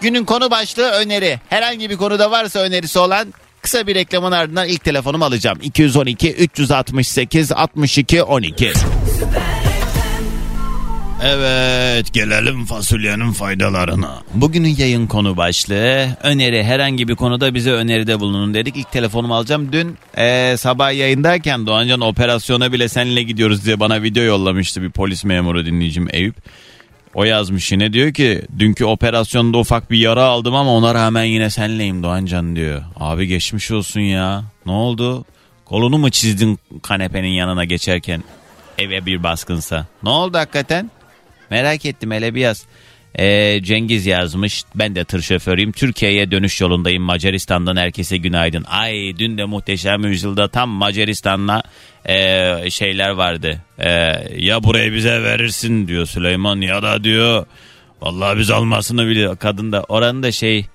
Günün 0.00 0.24
konu 0.24 0.50
başlığı 0.50 0.90
öneri 0.90 1.40
herhangi 1.48 1.90
bir 1.90 1.96
konuda 1.96 2.30
varsa 2.30 2.60
önerisi 2.60 2.98
olan 2.98 3.34
kısa 3.62 3.86
bir 3.86 3.94
reklamın 3.94 4.32
ardından 4.32 4.68
ilk 4.68 4.84
telefonumu 4.84 5.24
alacağım 5.24 5.58
212 5.62 6.32
368 6.32 7.52
62 7.52 8.22
12. 8.22 8.72
Evet 11.22 12.12
gelelim 12.12 12.64
fasulyenin 12.64 13.32
faydalarına. 13.32 14.22
Bugünün 14.34 14.74
yayın 14.78 15.06
konu 15.06 15.36
başlığı 15.36 16.16
öneri 16.22 16.64
herhangi 16.64 17.08
bir 17.08 17.14
konuda 17.14 17.54
bize 17.54 17.70
öneride 17.70 18.20
bulunun 18.20 18.54
dedik. 18.54 18.76
İlk 18.76 18.92
telefonumu 18.92 19.34
alacağım. 19.34 19.72
Dün 19.72 19.96
e, 20.16 20.56
sabah 20.58 20.92
yayındayken 20.92 21.66
Doğancan 21.66 22.00
operasyona 22.00 22.72
bile 22.72 22.88
seninle 22.88 23.22
gidiyoruz 23.22 23.66
diye 23.66 23.80
bana 23.80 24.02
video 24.02 24.22
yollamıştı 24.24 24.82
bir 24.82 24.90
polis 24.90 25.24
memuru 25.24 25.66
dinleyicim 25.66 26.08
Eyüp. 26.12 26.36
O 27.14 27.24
yazmış 27.24 27.72
yine 27.72 27.92
diyor 27.92 28.12
ki 28.12 28.42
dünkü 28.58 28.84
operasyonda 28.84 29.58
ufak 29.58 29.90
bir 29.90 29.98
yara 29.98 30.22
aldım 30.24 30.54
ama 30.54 30.70
ona 30.70 30.94
rağmen 30.94 31.24
yine 31.24 31.50
senleyim 31.50 32.02
Doğancan 32.02 32.56
diyor. 32.56 32.82
Abi 32.96 33.26
geçmiş 33.26 33.70
olsun 33.70 34.00
ya. 34.00 34.44
Ne 34.66 34.72
oldu? 34.72 35.24
Kolunu 35.64 35.98
mu 35.98 36.10
çizdin 36.10 36.58
kanepenin 36.82 37.28
yanına 37.28 37.64
geçerken 37.64 38.24
eve 38.78 39.06
bir 39.06 39.22
baskınsa? 39.22 39.86
Ne 40.02 40.10
oldu 40.10 40.38
hakikaten? 40.38 40.90
Merak 41.50 41.84
ettim 41.86 42.10
hele 42.10 42.34
bir 42.34 42.40
yaz. 42.40 42.66
Ee, 43.18 43.60
Cengiz 43.62 44.06
yazmış. 44.06 44.64
Ben 44.74 44.94
de 44.94 45.04
tır 45.04 45.22
şoförüyüm. 45.22 45.72
Türkiye'ye 45.72 46.30
dönüş 46.30 46.60
yolundayım. 46.60 47.02
Macaristan'dan 47.02 47.76
herkese 47.76 48.16
günaydın. 48.16 48.64
Ay 48.64 49.18
dün 49.18 49.38
de 49.38 49.44
muhteşem 49.44 50.04
yüzyılda 50.04 50.48
tam 50.48 50.68
Macaristan'la 50.68 51.62
e, 52.08 52.70
şeyler 52.70 53.10
vardı. 53.10 53.58
E, 53.78 53.90
ya 54.36 54.62
burayı 54.62 54.94
bize 54.94 55.22
verirsin 55.22 55.88
diyor 55.88 56.06
Süleyman 56.06 56.60
ya 56.60 56.82
da 56.82 57.04
diyor. 57.04 57.46
Vallahi 58.00 58.38
biz 58.38 58.50
almasını 58.50 59.06
biliyor. 59.06 59.36
Kadın 59.36 59.72
da 59.72 59.82
oranın 59.82 60.22
da 60.22 60.32
şey 60.32 60.66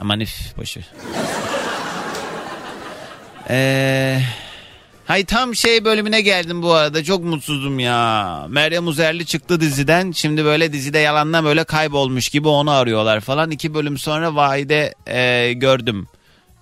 aman 0.00 0.20
if 0.20 0.56
boşu. 0.56 0.80
Eee... 3.50 4.22
Hay 5.06 5.24
tam 5.24 5.54
şey 5.54 5.84
bölümüne 5.84 6.20
geldim 6.20 6.62
bu 6.62 6.72
arada 6.72 7.04
çok 7.04 7.24
mutsuzum 7.24 7.78
ya. 7.78 8.46
Meryem 8.48 8.86
Uzerli 8.86 9.26
çıktı 9.26 9.60
diziden. 9.60 10.12
Şimdi 10.12 10.44
böyle 10.44 10.72
dizide 10.72 10.98
yalandan 10.98 11.44
böyle 11.44 11.64
kaybolmuş 11.64 12.28
gibi 12.28 12.48
onu 12.48 12.70
arıyorlar 12.70 13.20
falan. 13.20 13.50
İki 13.50 13.74
bölüm 13.74 13.98
sonra 13.98 14.34
Vahide 14.34 14.94
e, 15.06 15.52
gördüm. 15.52 16.08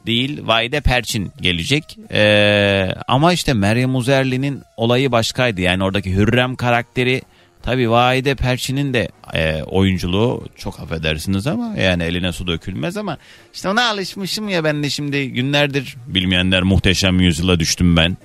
Değil 0.07 0.41
Vahide 0.47 0.81
Perçin 0.81 1.33
gelecek. 1.41 1.99
E, 2.13 2.95
ama 3.09 3.33
işte 3.33 3.53
Meryem 3.55 3.97
Uzerli'nin 3.97 4.63
olayı 4.77 5.13
başkaydı. 5.13 5.61
Yani 5.61 5.85
oradaki 5.85 6.15
Hürrem 6.15 6.57
karakteri 6.57 7.23
Tabii 7.63 7.91
Vahide 7.91 8.35
Perçin'in 8.35 8.95
de 8.95 9.09
e, 9.35 9.63
oyunculuğu 9.63 10.45
çok 10.57 10.81
affedersiniz 10.81 11.47
ama 11.47 11.77
yani 11.77 12.03
eline 12.03 12.33
su 12.33 12.47
dökülmez 12.47 12.97
ama 12.97 13.19
işte 13.55 13.69
ona 13.69 13.89
alışmışım 13.91 14.49
ya 14.49 14.65
ben 14.65 14.83
de 14.83 14.91
şimdi 14.91 15.29
günlerdir 15.29 15.97
bilmeyenler 16.07 16.63
muhteşem 16.63 17.21
yüzyıla 17.21 17.61
düştüm 17.61 17.97
ben. 17.97 18.17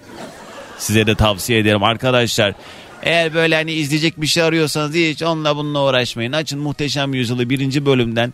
Size 0.77 1.07
de 1.07 1.15
tavsiye 1.15 1.59
ederim 1.59 1.83
arkadaşlar. 1.83 2.53
Eğer 3.03 3.33
böyle 3.33 3.55
hani 3.55 3.71
izleyecek 3.71 4.21
bir 4.21 4.27
şey 4.27 4.43
arıyorsanız 4.43 4.95
hiç 4.95 5.21
onunla 5.23 5.55
bununla 5.55 5.83
uğraşmayın. 5.89 6.31
Açın 6.31 6.59
Muhteşem 6.59 7.13
Yüzyılı 7.13 7.49
birinci 7.49 7.85
bölümden. 7.85 8.33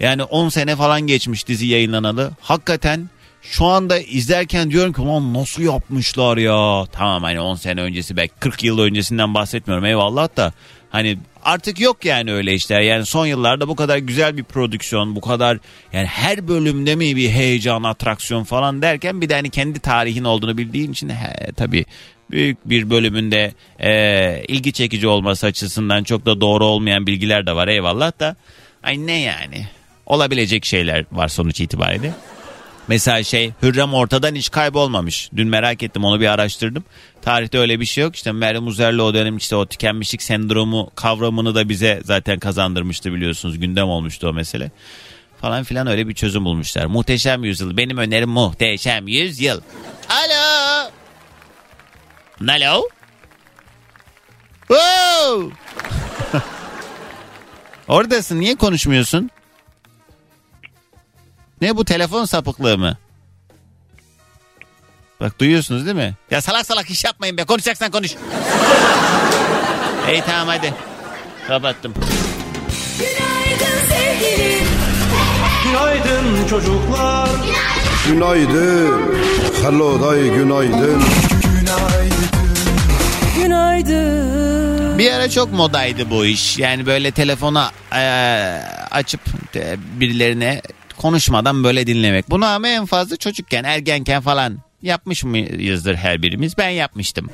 Yani 0.00 0.22
10 0.22 0.48
sene 0.48 0.76
falan 0.76 1.00
geçmiş 1.00 1.48
dizi 1.48 1.66
yayınlanalı. 1.66 2.30
Hakikaten 2.40 3.08
şu 3.50 3.64
anda 3.64 3.98
izlerken 3.98 4.70
diyorum 4.70 4.92
ki 4.92 5.02
lan 5.02 5.34
nasıl 5.34 5.62
yapmışlar 5.62 6.36
ya. 6.36 6.86
Tamam 6.92 7.22
hani 7.22 7.40
10 7.40 7.54
sene 7.54 7.80
öncesi 7.80 8.16
belki 8.16 8.34
40 8.40 8.64
yıl 8.64 8.78
öncesinden 8.78 9.34
bahsetmiyorum 9.34 9.84
eyvallah 9.84 10.36
da. 10.36 10.52
Hani 10.90 11.18
artık 11.44 11.80
yok 11.80 12.04
yani 12.04 12.32
öyle 12.32 12.54
işler. 12.54 12.80
Yani 12.80 13.06
son 13.06 13.26
yıllarda 13.26 13.68
bu 13.68 13.76
kadar 13.76 13.98
güzel 13.98 14.36
bir 14.36 14.44
prodüksiyon, 14.44 15.16
bu 15.16 15.20
kadar 15.20 15.58
yani 15.92 16.06
her 16.06 16.48
bölümde 16.48 16.96
mi 16.96 17.16
bir 17.16 17.30
heyecan, 17.30 17.82
atraksiyon 17.82 18.44
falan 18.44 18.82
derken 18.82 19.20
bir 19.20 19.28
de 19.28 19.34
hani 19.34 19.50
kendi 19.50 19.78
tarihin 19.78 20.24
olduğunu 20.24 20.58
bildiğin 20.58 20.92
için 20.92 21.08
he, 21.08 21.52
tabii 21.52 21.84
büyük 22.30 22.68
bir 22.68 22.90
bölümünde 22.90 23.52
e, 23.78 24.44
ilgi 24.48 24.72
çekici 24.72 25.08
olması 25.08 25.46
açısından 25.46 26.04
çok 26.04 26.26
da 26.26 26.40
doğru 26.40 26.64
olmayan 26.64 27.06
bilgiler 27.06 27.46
de 27.46 27.56
var 27.56 27.68
eyvallah 27.68 28.20
da. 28.20 28.36
Ay 28.82 29.06
ne 29.06 29.20
yani? 29.20 29.66
Olabilecek 30.06 30.64
şeyler 30.64 31.04
var 31.12 31.28
sonuç 31.28 31.60
itibariyle. 31.60 32.12
Mesela 32.88 33.24
şey 33.24 33.52
Hürrem 33.62 33.94
ortadan 33.94 34.34
hiç 34.34 34.50
kaybolmamış. 34.50 35.30
Dün 35.36 35.48
merak 35.48 35.82
ettim 35.82 36.04
onu 36.04 36.20
bir 36.20 36.26
araştırdım. 36.26 36.84
Tarihte 37.22 37.58
öyle 37.58 37.80
bir 37.80 37.84
şey 37.84 38.04
yok. 38.04 38.16
İşte 38.16 38.32
Meryem 38.32 38.66
Uzerli 38.66 39.02
o 39.02 39.14
dönem 39.14 39.36
işte 39.36 39.56
o 39.56 39.66
tükenmişlik 39.66 40.22
sendromu 40.22 40.90
kavramını 40.94 41.54
da 41.54 41.68
bize 41.68 42.00
zaten 42.04 42.38
kazandırmıştı 42.38 43.12
biliyorsunuz. 43.12 43.58
Gündem 43.58 43.88
olmuştu 43.88 44.28
o 44.28 44.32
mesele. 44.32 44.70
Falan 45.40 45.64
filan 45.64 45.86
öyle 45.86 46.08
bir 46.08 46.14
çözüm 46.14 46.44
bulmuşlar. 46.44 46.86
Muhteşem 46.86 47.44
Yüzyıl. 47.44 47.76
Benim 47.76 47.98
önerim 47.98 48.30
Muhteşem 48.30 49.08
Yüzyıl. 49.08 49.60
Alo. 50.08 50.90
Alo. 52.48 52.82
Wow. 54.68 55.56
Oradasın 57.88 58.40
niye 58.40 58.54
konuşmuyorsun? 58.56 59.30
Ne 61.64 61.76
bu 61.76 61.84
telefon 61.84 62.24
sapıklığı 62.24 62.78
mı? 62.78 62.96
Bak 65.20 65.38
duyuyorsunuz 65.38 65.86
değil 65.86 65.96
mi? 65.96 66.14
Ya 66.30 66.40
salak 66.40 66.66
salak 66.66 66.90
iş 66.90 67.04
yapmayın 67.04 67.36
be. 67.36 67.44
Konuşacaksan 67.44 67.90
konuş. 67.90 68.10
İyi 70.10 70.22
tamam 70.26 70.48
hadi. 70.48 70.74
Kapattım. 71.48 71.94
Günaydın 72.98 73.88
sevgilim. 73.88 74.66
Günaydın 75.64 76.48
çocuklar. 76.48 77.28
Günaydın. 78.08 79.14
Hello 79.62 80.08
day 80.08 80.22
günaydın. 80.34 81.02
Günaydın. 83.42 84.98
Bir 84.98 85.12
ara 85.12 85.30
çok 85.30 85.52
modaydı 85.52 86.10
bu 86.10 86.26
iş. 86.26 86.58
Yani 86.58 86.86
böyle 86.86 87.10
telefona 87.10 87.70
eee, 87.92 88.62
açıp 88.90 89.20
de, 89.54 89.76
birilerine 90.00 90.62
konuşmadan 90.96 91.64
böyle 91.64 91.86
dinlemek. 91.86 92.30
Bunu 92.30 92.46
ama 92.46 92.68
en 92.68 92.86
fazla 92.86 93.16
çocukken, 93.16 93.64
ergenken 93.64 94.20
falan 94.20 94.58
yapmış 94.82 95.24
mıyızdır 95.24 95.94
her 95.94 96.22
birimiz? 96.22 96.58
Ben 96.58 96.68
yapmıştım. 96.68 97.30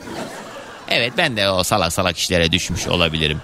Evet 0.88 1.12
ben 1.18 1.36
de 1.36 1.50
o 1.50 1.62
salak 1.62 1.92
salak 1.92 2.18
işlere 2.18 2.52
düşmüş 2.52 2.88
olabilirim. 2.88 3.40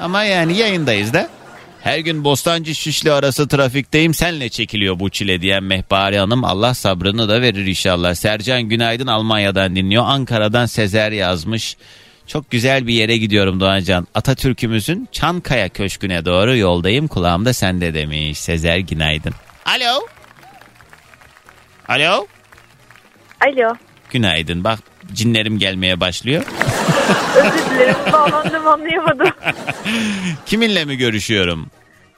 Ama 0.00 0.24
yani 0.24 0.56
yayındayız 0.56 1.12
da. 1.12 1.28
Her 1.82 1.98
gün 1.98 2.24
Bostancı 2.24 2.74
Şişli 2.74 3.12
arası 3.12 3.48
trafikteyim 3.48 4.14
senle 4.14 4.48
çekiliyor 4.48 4.98
bu 4.98 5.10
çile 5.10 5.40
diyen 5.40 5.64
Mehpare 5.64 6.18
Hanım 6.18 6.44
Allah 6.44 6.74
sabrını 6.74 7.28
da 7.28 7.42
verir 7.42 7.66
inşallah. 7.66 8.14
Sercan 8.14 8.62
Günaydın 8.62 9.06
Almanya'dan 9.06 9.76
dinliyor. 9.76 10.04
Ankara'dan 10.06 10.66
Sezer 10.66 11.12
yazmış. 11.12 11.76
Çok 12.26 12.50
güzel 12.50 12.86
bir 12.86 12.94
yere 12.94 13.16
gidiyorum 13.16 13.60
Doğancan. 13.60 14.06
Atatürk'ümüzün 14.14 15.08
Çankaya 15.12 15.68
Köşkü'ne 15.68 16.24
doğru 16.24 16.56
yoldayım. 16.56 17.08
Kulağımda 17.08 17.52
sende 17.52 17.94
demiş. 17.94 18.38
Sezer 18.38 18.78
Günaydın. 18.78 19.32
Alo. 19.66 20.06
Alo. 21.88 22.26
Alo. 23.46 23.74
Günaydın. 24.10 24.64
Bak 24.64 24.78
cinlerim 25.12 25.58
gelmeye 25.58 26.00
başlıyor. 26.00 26.42
Özür 27.36 27.70
dilerim 27.70 27.94
bağlandım 28.12 28.66
anlayamadım. 28.68 29.28
Kiminle 30.46 30.84
mi 30.84 30.96
görüşüyorum? 30.96 31.66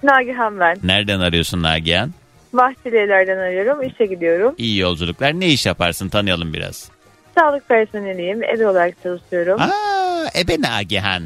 Nagihan 0.02 0.60
ben. 0.60 0.76
Nereden 0.82 1.20
arıyorsun 1.20 1.62
Nagihan? 1.62 2.12
Bahçelievler'den 2.52 3.36
arıyorum. 3.38 3.82
İşe 3.82 4.06
gidiyorum. 4.06 4.54
İyi 4.58 4.78
yolculuklar. 4.78 5.32
Ne 5.40 5.46
iş 5.48 5.66
yaparsın 5.66 6.08
tanıyalım 6.08 6.52
biraz. 6.52 6.88
Sağlık 7.38 7.68
personeliyim. 7.68 8.44
Ebe 8.44 8.66
olarak 8.68 9.02
çalışıyorum. 9.02 9.60
Aa, 9.60 10.26
ebe 10.38 10.60
Nagihan. 10.60 11.22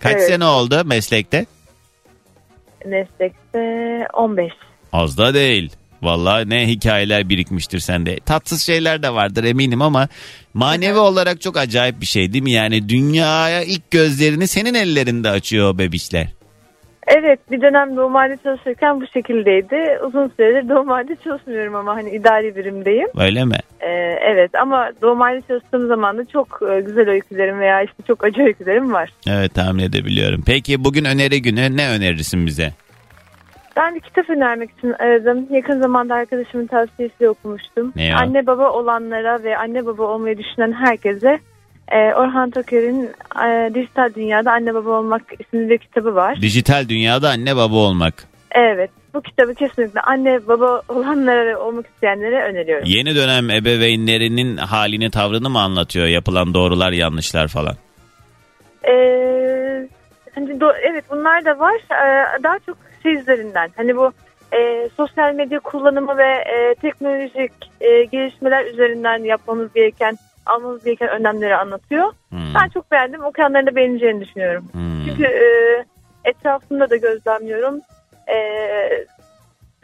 Kaç 0.00 0.12
Evet. 0.12 0.26
sene 0.28 0.44
oldu 0.44 0.82
meslekte? 0.84 1.46
Meslekte 2.86 3.58
15. 4.12 4.52
Az 4.92 5.18
da 5.18 5.34
değil. 5.34 5.72
Vallahi 6.02 6.50
ne 6.50 6.66
hikayeler 6.68 7.28
birikmiştir 7.28 7.78
sende. 7.78 8.20
Tatsız 8.20 8.62
şeyler 8.62 9.02
de 9.02 9.14
vardır 9.14 9.44
eminim 9.44 9.82
ama 9.82 10.08
manevi 10.54 10.98
olarak 10.98 11.40
çok 11.40 11.56
acayip 11.56 12.00
bir 12.00 12.06
şey 12.06 12.32
değil 12.32 12.44
mi? 12.44 12.52
Yani 12.52 12.88
dünyaya 12.88 13.62
ilk 13.62 13.90
gözlerini 13.90 14.48
senin 14.48 14.74
ellerinde 14.74 15.30
açıyor 15.30 15.70
o 15.74 15.78
bebişler. 15.78 16.28
Evet 17.16 17.50
bir 17.50 17.60
dönem 17.60 17.96
doğumhane 17.96 18.36
çalışırken 18.44 19.00
bu 19.00 19.06
şekildeydi. 19.06 19.98
Uzun 20.06 20.32
süredir 20.36 20.68
doğumhane 20.68 21.16
çalışmıyorum 21.24 21.74
ama 21.74 21.96
hani 21.96 22.10
idari 22.10 22.56
birimdeyim. 22.56 23.08
Öyle 23.18 23.44
mi? 23.44 23.56
Ee, 23.80 23.88
evet 24.22 24.54
ama 24.54 24.90
doğumhane 25.02 25.42
çalıştığım 25.48 25.88
zaman 25.88 26.18
da 26.18 26.24
çok 26.24 26.60
e, 26.70 26.80
güzel 26.80 27.08
öykülerim 27.08 27.60
veya 27.60 27.82
işte 27.82 28.02
çok 28.06 28.24
acı 28.24 28.42
öykülerim 28.42 28.92
var. 28.92 29.10
Evet 29.28 29.54
tahmin 29.54 29.82
edebiliyorum. 29.82 30.42
Peki 30.46 30.84
bugün 30.84 31.04
öneri 31.04 31.42
günü 31.42 31.76
ne 31.76 31.88
önerirsin 31.90 32.46
bize? 32.46 32.72
Ben 33.76 33.94
bir 33.94 34.00
kitap 34.00 34.30
önermek 34.30 34.70
için 34.78 34.92
aradım. 34.98 35.46
Yakın 35.50 35.80
zamanda 35.80 36.14
arkadaşımın 36.14 36.66
tavsiyesiyle 36.66 37.30
okumuştum. 37.30 37.92
Ne 37.96 38.14
o? 38.14 38.18
Anne 38.18 38.46
baba 38.46 38.70
olanlara 38.70 39.42
ve 39.42 39.56
anne 39.56 39.86
baba 39.86 40.02
olmayı 40.02 40.38
düşünen 40.38 40.72
herkese 40.72 41.38
e, 41.90 42.14
Orhan 42.14 42.50
Toker'in 42.50 43.10
e, 43.46 43.74
Dijital 43.74 44.14
Dünyada 44.14 44.52
Anne 44.52 44.74
Baba 44.74 44.90
Olmak 44.90 45.22
isimli 45.38 45.70
bir 45.70 45.78
kitabı 45.78 46.14
var. 46.14 46.36
Dijital 46.42 46.88
dünyada 46.88 47.28
anne 47.30 47.56
baba 47.56 47.76
olmak. 47.76 48.14
Evet 48.50 48.90
bu 49.14 49.22
kitabı 49.22 49.54
kesinlikle 49.54 50.00
anne 50.00 50.48
baba 50.48 50.82
olanlara 50.88 51.58
olmak 51.58 51.86
isteyenlere 51.86 52.42
öneriyorum. 52.42 52.84
Yeni 52.86 53.14
dönem 53.14 53.50
ebeveynlerinin 53.50 54.56
halini 54.56 55.10
tavrını 55.10 55.50
mı 55.50 55.60
anlatıyor? 55.60 56.06
Yapılan 56.06 56.54
doğrular 56.54 56.92
yanlışlar 56.92 57.48
falan. 57.48 57.74
Ee, 58.84 59.88
hani 60.34 60.50
do- 60.50 60.76
evet 60.82 61.04
bunlar 61.10 61.44
da 61.44 61.58
var. 61.58 61.74
Ee, 61.74 62.42
daha 62.42 62.58
çok 62.58 62.76
şey 63.02 63.14
üzerinden. 63.14 63.70
Hani 63.76 63.96
bu 63.96 64.12
e, 64.52 64.88
sosyal 64.96 65.34
medya 65.34 65.60
kullanımı 65.60 66.18
ve 66.18 66.28
e, 66.28 66.74
teknolojik 66.74 67.52
e, 67.80 68.04
gelişmeler 68.04 68.64
üzerinden 68.64 69.24
yapmamız 69.24 69.72
gereken, 69.74 70.18
almamız 70.48 70.84
gereken 70.84 71.08
önlemleri 71.08 71.56
anlatıyor. 71.56 72.12
Hmm. 72.28 72.54
Ben 72.54 72.68
çok 72.68 72.90
beğendim. 72.90 73.24
Okuyanların 73.24 73.66
da 73.66 73.76
beğeneceğini 73.76 74.20
düşünüyorum. 74.26 74.68
Hmm. 74.72 75.04
Çünkü 75.06 75.24
e, 75.24 75.46
etrafımda 76.24 76.90
da 76.90 76.96
gözlemliyorum. 76.96 77.80
E, 78.26 78.36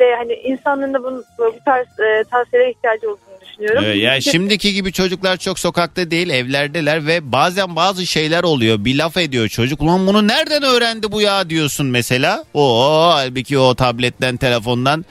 ve 0.01 0.15
hani 0.17 0.33
insanların 0.33 0.95
da 0.95 1.03
bunun, 1.05 1.25
bu 1.39 1.55
tarz 1.65 1.87
e, 1.87 2.25
tavsiyelere 2.31 2.71
ihtiyacı 2.71 3.07
olduğunu 3.11 3.41
düşünüyorum. 3.47 3.85
Ee, 3.85 3.99
ya 3.99 4.21
Çünkü- 4.21 4.31
şimdiki 4.31 4.73
gibi 4.75 4.93
çocuklar 4.93 5.37
çok 5.37 5.59
sokakta 5.59 6.11
değil 6.11 6.31
evlerdeler 6.31 7.07
ve 7.07 7.33
bazen 7.33 7.77
bazı 7.77 8.07
şeyler 8.07 8.43
oluyor. 8.43 8.85
Bir 8.85 8.99
laf 8.99 9.17
ediyor 9.17 9.49
çocuk. 9.49 9.83
Ulan 9.83 10.07
bunu 10.07 10.29
nereden 10.29 10.63
öğrendi 10.63 11.13
bu 11.13 11.21
ya 11.21 11.51
diyorsun 11.51 11.87
mesela. 11.87 12.45
O 12.55 12.85
halbuki 13.13 13.59
o 13.59 13.75
tabletten 13.75 14.37
telefondan 14.37 15.05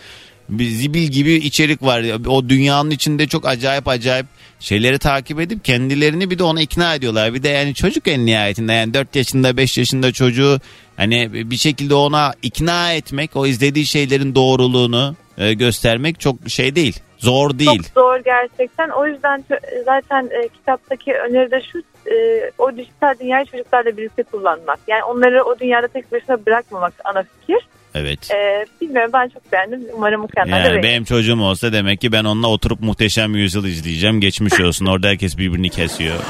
bir 0.59 0.65
zibil 0.65 1.07
gibi 1.07 1.33
içerik 1.33 1.83
var. 1.83 2.05
O 2.27 2.49
dünyanın 2.49 2.89
içinde 2.89 3.27
çok 3.27 3.47
acayip 3.47 3.87
acayip 3.87 4.25
şeyleri 4.59 4.99
takip 4.99 5.39
edip 5.39 5.65
kendilerini 5.65 6.29
bir 6.29 6.39
de 6.39 6.43
ona 6.43 6.61
ikna 6.61 6.95
ediyorlar. 6.95 7.33
Bir 7.33 7.43
de 7.43 7.49
yani 7.49 7.73
çocuk 7.73 8.07
en 8.07 8.25
nihayetinde 8.25 8.73
yani 8.73 8.93
4 8.93 9.15
yaşında 9.15 9.57
5 9.57 9.77
yaşında 9.77 10.11
çocuğu 10.11 10.59
hani 10.97 11.29
bir 11.51 11.57
şekilde 11.57 11.93
ona 11.93 12.33
ikna 12.41 12.93
etmek 12.93 13.35
o 13.35 13.45
izlediği 13.45 13.85
şeylerin 13.85 14.35
doğruluğunu 14.35 15.15
e, 15.37 15.53
göstermek 15.53 16.19
çok 16.19 16.35
şey 16.47 16.75
değil. 16.75 16.99
Zor 17.17 17.59
değil. 17.59 17.83
Çok 17.83 18.03
zor 18.03 18.19
gerçekten. 18.25 18.89
O 18.89 19.07
yüzden 19.07 19.43
zaten 19.85 20.29
e, 20.31 20.47
kitaptaki 20.47 21.13
öneri 21.13 21.51
de 21.51 21.61
şu 21.71 21.79
e, 22.11 22.51
o 22.57 22.77
dijital 22.77 23.15
dünyayı 23.19 23.45
çocuklarla 23.45 23.97
birlikte 23.97 24.23
kullanmak. 24.23 24.79
Yani 24.87 25.03
onları 25.03 25.43
o 25.43 25.59
dünyada 25.59 25.87
tek 25.87 26.11
başına 26.11 26.45
bırakmamak 26.45 26.93
ana 27.03 27.23
fikir. 27.23 27.67
Evet. 27.95 28.31
E, 28.31 28.65
bilmiyorum 28.81 29.11
ben 29.13 29.29
çok 29.29 29.51
beğendim. 29.51 29.81
Umarım 29.93 30.23
da 30.23 30.27
Yani 30.37 30.51
beğenir. 30.51 30.83
benim 30.83 31.03
çocuğum 31.03 31.41
olsa 31.41 31.73
demek 31.73 32.01
ki 32.01 32.11
ben 32.11 32.23
onunla 32.23 32.47
oturup 32.47 32.79
muhteşem 32.81 33.35
yüzyıl 33.35 33.65
izleyeceğim. 33.65 34.21
Geçmiş 34.21 34.59
olsun. 34.59 34.85
Orada 34.85 35.07
herkes 35.07 35.37
birbirini 35.37 35.69
kesiyor. 35.69 36.15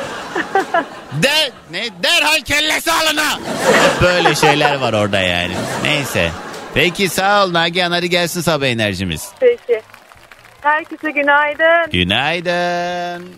Der, 1.24 1.52
ne, 1.72 1.84
derhal 2.04 2.42
kellesi 2.42 2.92
alına. 2.92 3.40
Böyle 4.02 4.36
şeyler 4.36 4.76
var 4.76 4.94
orada 4.94 5.20
yani. 5.20 5.54
Neyse. 5.84 6.32
Peki 6.74 7.10
sağ 7.10 7.46
ol 7.46 7.54
Nagihan 7.54 7.92
hadi 7.92 8.10
gelsin 8.10 8.42
sabah 8.42 8.66
enerjimiz. 8.68 9.30
Peki. 9.40 9.82
Herkese 10.62 11.12
günaydın. 11.12 11.92
Günaydın. 11.92 13.30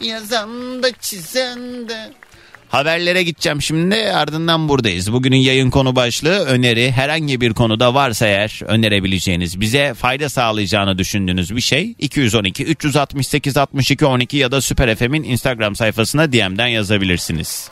Yazan 0.00 0.82
da 0.82 0.92
çizen 1.00 1.88
de. 1.88 2.10
Haberlere 2.74 3.22
gideceğim 3.22 3.62
şimdi 3.62 3.94
ardından 3.94 4.68
buradayız. 4.68 5.12
Bugünün 5.12 5.36
yayın 5.36 5.70
konu 5.70 5.96
başlığı 5.96 6.38
öneri 6.38 6.92
herhangi 6.92 7.40
bir 7.40 7.54
konuda 7.54 7.94
varsa 7.94 8.26
eğer 8.26 8.60
önerebileceğiniz 8.66 9.60
bize 9.60 9.94
fayda 9.94 10.28
sağlayacağını 10.28 10.98
düşündüğünüz 10.98 11.56
bir 11.56 11.60
şey 11.60 11.94
212 11.98 12.64
368 12.64 13.56
62 13.56 14.06
12 14.06 14.36
ya 14.36 14.52
da 14.52 14.60
Süper 14.60 14.94
FM'in 14.94 15.22
Instagram 15.22 15.76
sayfasına 15.76 16.32
DM'den 16.32 16.66
yazabilirsiniz. 16.66 17.70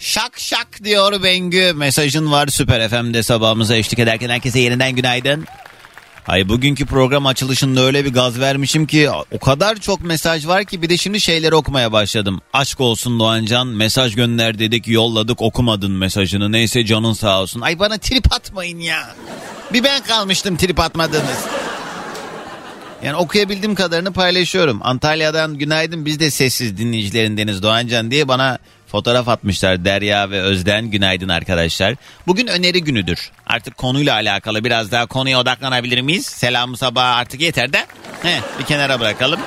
Şak 0.00 0.38
şak 0.38 0.84
diyor 0.84 1.22
Bengü. 1.22 1.72
Mesajın 1.76 2.32
var 2.32 2.48
Süper 2.48 2.88
FM'de 2.88 3.22
sabahımıza 3.22 3.76
eşlik 3.76 3.98
ederken 3.98 4.28
herkese 4.28 4.58
yeniden 4.58 4.96
günaydın. 4.96 5.46
Ay 6.28 6.48
bugünkü 6.48 6.86
program 6.86 7.26
açılışında 7.26 7.80
öyle 7.80 8.04
bir 8.04 8.12
gaz 8.12 8.40
vermişim 8.40 8.86
ki 8.86 9.10
o 9.10 9.38
kadar 9.38 9.76
çok 9.76 10.04
mesaj 10.04 10.46
var 10.46 10.64
ki 10.64 10.82
bir 10.82 10.88
de 10.88 10.96
şimdi 10.96 11.20
şeyleri 11.20 11.54
okumaya 11.54 11.92
başladım. 11.92 12.40
Aşk 12.52 12.80
olsun 12.80 13.20
Doğancan 13.20 13.66
mesaj 13.66 14.14
gönder 14.14 14.58
dedik 14.58 14.88
yolladık 14.88 15.42
okumadın 15.42 15.92
mesajını 15.92 16.52
neyse 16.52 16.84
canın 16.84 17.12
sağ 17.12 17.40
olsun. 17.40 17.60
Ay 17.60 17.78
bana 17.78 17.98
trip 17.98 18.32
atmayın 18.32 18.78
ya. 18.78 19.14
Bir 19.72 19.84
ben 19.84 20.02
kalmıştım 20.02 20.56
trip 20.56 20.80
atmadınız. 20.80 21.46
Yani 23.04 23.16
okuyabildiğim 23.16 23.74
kadarını 23.74 24.12
paylaşıyorum. 24.12 24.80
Antalya'dan 24.82 25.58
günaydın 25.58 26.06
biz 26.06 26.20
de 26.20 26.30
sessiz 26.30 26.78
dinleyicilerindeniz 26.78 27.62
Doğancan 27.62 28.10
diye 28.10 28.28
bana 28.28 28.58
fotoğraf 28.90 29.28
atmışlar 29.28 29.84
Derya 29.84 30.30
ve 30.30 30.40
Özden. 30.40 30.90
Günaydın 30.90 31.28
arkadaşlar. 31.28 31.94
Bugün 32.26 32.46
öneri 32.46 32.84
günüdür. 32.84 33.30
Artık 33.46 33.76
konuyla 33.76 34.14
alakalı 34.14 34.64
biraz 34.64 34.92
daha 34.92 35.06
konuya 35.06 35.40
odaklanabilir 35.40 36.00
miyiz? 36.00 36.26
Selam 36.26 36.76
sabah 36.76 37.16
artık 37.16 37.40
yeter 37.40 37.72
de. 37.72 37.86
He, 38.22 38.40
bir 38.58 38.64
kenara 38.64 39.00
bırakalım. 39.00 39.40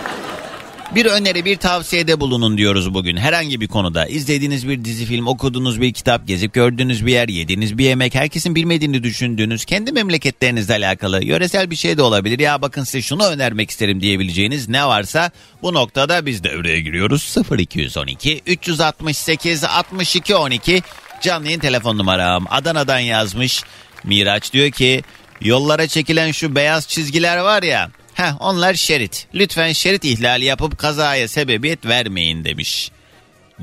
Bir 0.96 1.06
öneri, 1.06 1.46
bir 1.46 1.58
tavsiyede 1.58 2.20
bulunun 2.20 2.58
diyoruz 2.58 2.94
bugün. 2.94 3.18
Herhangi 3.18 3.62
bir 3.62 3.68
konuda. 3.68 4.06
izlediğiniz 4.06 4.68
bir 4.68 4.86
dizi 4.86 5.06
film, 5.06 5.28
okuduğunuz 5.28 5.82
bir 5.82 5.94
kitap, 5.94 6.28
gezip 6.28 6.54
gördüğünüz 6.54 7.06
bir 7.06 7.12
yer, 7.12 7.28
yediğiniz 7.28 7.78
bir 7.78 7.86
yemek, 7.86 8.16
herkesin 8.16 8.56
bilmediğini 8.56 9.04
düşündüğünüz, 9.04 9.66
kendi 9.66 9.92
memleketlerinizle 9.92 10.74
alakalı, 10.74 11.24
yöresel 11.24 11.72
bir 11.72 11.76
şey 11.76 11.98
de 11.98 12.02
olabilir. 12.02 12.40
Ya 12.40 12.62
bakın 12.62 12.84
size 12.84 13.02
şunu 13.02 13.26
önermek 13.26 13.70
isterim 13.70 14.02
diyebileceğiniz 14.02 14.70
ne 14.70 14.86
varsa 14.86 15.32
bu 15.62 15.74
noktada 15.74 16.26
biz 16.26 16.44
devreye 16.44 16.82
giriyoruz. 16.82 17.36
0212 17.58 18.42
368 18.46 19.64
62 19.64 20.36
12 20.36 20.82
canlı 21.22 21.46
yayın 21.46 21.60
telefon 21.60 21.98
numaram. 21.98 22.46
Adana'dan 22.50 23.00
yazmış 23.00 23.64
Miraç 24.04 24.54
diyor 24.54 24.72
ki 24.72 25.04
yollara 25.42 25.88
çekilen 25.88 26.32
şu 26.32 26.56
beyaz 26.56 26.88
çizgiler 26.88 27.38
var 27.38 27.64
ya 27.64 27.90
Heh, 28.14 28.42
onlar 28.42 28.74
şerit. 28.74 29.28
Lütfen 29.34 29.72
şerit 29.72 30.06
ihlali 30.06 30.46
yapıp 30.46 30.78
kazaya 30.78 31.28
sebebiyet 31.28 31.86
vermeyin 31.86 32.46
demiş. 32.46 32.92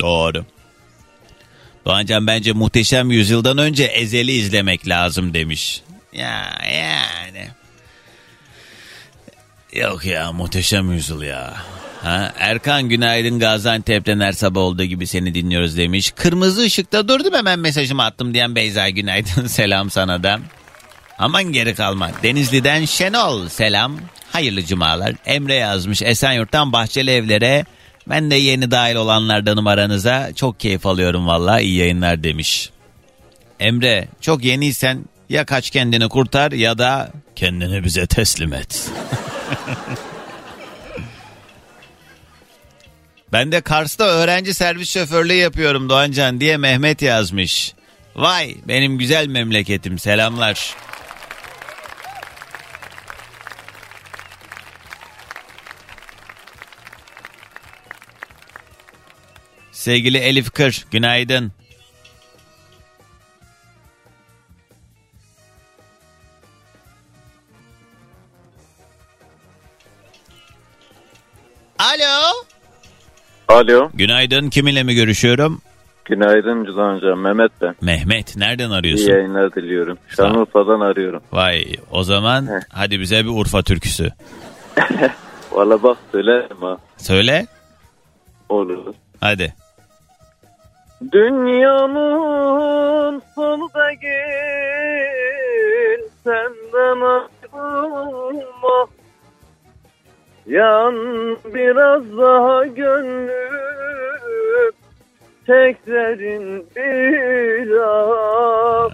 Doğru. 0.01 0.45
Doğancan 1.85 2.27
bence 2.27 2.53
muhteşem 2.53 3.11
yüzyıldan 3.11 3.59
önce 3.59 3.85
ezeli 3.85 4.33
izlemek 4.33 4.89
lazım 4.89 5.35
demiş. 5.35 5.83
Ya 6.13 6.59
yani. 6.73 7.49
Yok 9.73 10.05
ya 10.05 10.33
muhteşem 10.33 10.93
yüzyıl 10.93 11.23
ya. 11.23 11.55
Ha, 12.03 12.33
Erkan 12.39 12.89
günaydın 12.89 13.39
Gaziantep'ten 13.39 14.21
her 14.21 14.33
sabah 14.33 14.61
olduğu 14.61 14.85
gibi 14.85 15.07
seni 15.07 15.35
dinliyoruz 15.35 15.77
demiş. 15.77 16.11
Kırmızı 16.17 16.63
ışıkta 16.63 17.09
durdum 17.09 17.35
hemen 17.35 17.59
mesajımı 17.59 18.05
attım 18.05 18.35
diyen 18.35 18.55
Beyza 18.55 18.89
günaydın 18.89 19.47
selam 19.47 19.91
sana 19.91 20.23
da. 20.23 20.41
Aman 21.19 21.45
geri 21.45 21.75
kalma. 21.75 22.11
Denizli'den 22.23 22.85
Şenol 22.85 23.49
selam. 23.49 23.97
Hayırlı 24.33 24.64
cumalar. 24.64 25.14
Emre 25.27 25.55
yazmış 25.55 26.03
Esenyurt'tan 26.03 26.73
Bahçeli 26.73 27.11
Evler'e. 27.11 27.64
Ben 28.09 28.31
de 28.31 28.35
yeni 28.35 28.71
dahil 28.71 28.95
olanlardanım 28.95 29.66
aranıza. 29.66 30.31
Çok 30.37 30.61
keyif 30.61 30.87
alıyorum 30.87 31.27
valla 31.27 31.61
iyi 31.61 31.77
yayınlar 31.77 32.23
demiş. 32.23 32.71
Emre 33.61 34.09
çok 34.21 34.45
yeniysen 34.45 35.05
ya 35.29 35.45
kaç 35.45 35.71
kendini 35.71 36.09
kurtar 36.09 36.53
ya 36.53 36.79
da 36.79 37.11
kendini 37.37 37.85
bize 37.85 38.07
teslim 38.07 38.53
et. 38.53 38.90
ben 43.33 43.53
de 43.53 43.61
Kars'ta 43.61 44.05
öğrenci 44.05 44.55
servis 44.55 44.90
şoförlüğü 44.90 45.35
yapıyorum 45.35 45.88
Doğancan 45.88 46.40
diye 46.40 46.57
Mehmet 46.57 47.03
yazmış. 47.03 47.75
Vay 48.16 48.57
benim 48.69 48.99
güzel 48.99 49.27
memleketim 49.27 49.99
selamlar. 49.99 50.75
Sevgili 59.81 60.19
Elif 60.19 60.51
Kır 60.51 60.85
günaydın. 60.90 61.53
Alo. 71.79 72.33
Alo. 73.49 73.90
Günaydın 73.95 74.51
kiminle 74.51 74.83
mi 74.83 74.95
görüşüyorum? 74.95 75.61
Günaydın 76.05 76.64
Cüzdan 76.64 76.97
Hocam. 76.97 77.21
Mehmet 77.21 77.53
ben. 77.62 77.75
Mehmet 77.81 78.37
nereden 78.37 78.71
İyi 78.71 78.75
arıyorsun? 78.75 79.11
yayınlar 79.11 79.55
diliyorum. 79.55 79.99
Şanlıurfa'dan 80.16 80.81
arıyorum. 80.81 81.23
Vay 81.33 81.64
o 81.90 82.03
zaman 82.03 82.47
Heh. 82.47 82.61
hadi 82.73 83.01
bize 83.01 83.25
bir 83.25 83.31
Urfa 83.31 83.62
türküsü. 83.62 84.11
Valla 85.53 85.83
bak 85.83 85.99
söylerim 86.12 86.57
ha. 86.61 86.77
Söyle 86.97 87.47
Olur. 88.49 88.95
hadi. 89.21 89.55
Dünyanın 91.13 92.83
sonu 93.35 93.69
da 93.75 93.93
gel 93.93 96.01
senden 96.25 97.01
ayrılma. 97.53 98.87
Yan 100.47 100.95
biraz 101.55 102.17
daha 102.19 102.67
gönlüm 102.67 104.73
teklerin 105.47 106.67
bir. 106.77 107.77
Ha, 107.77 108.89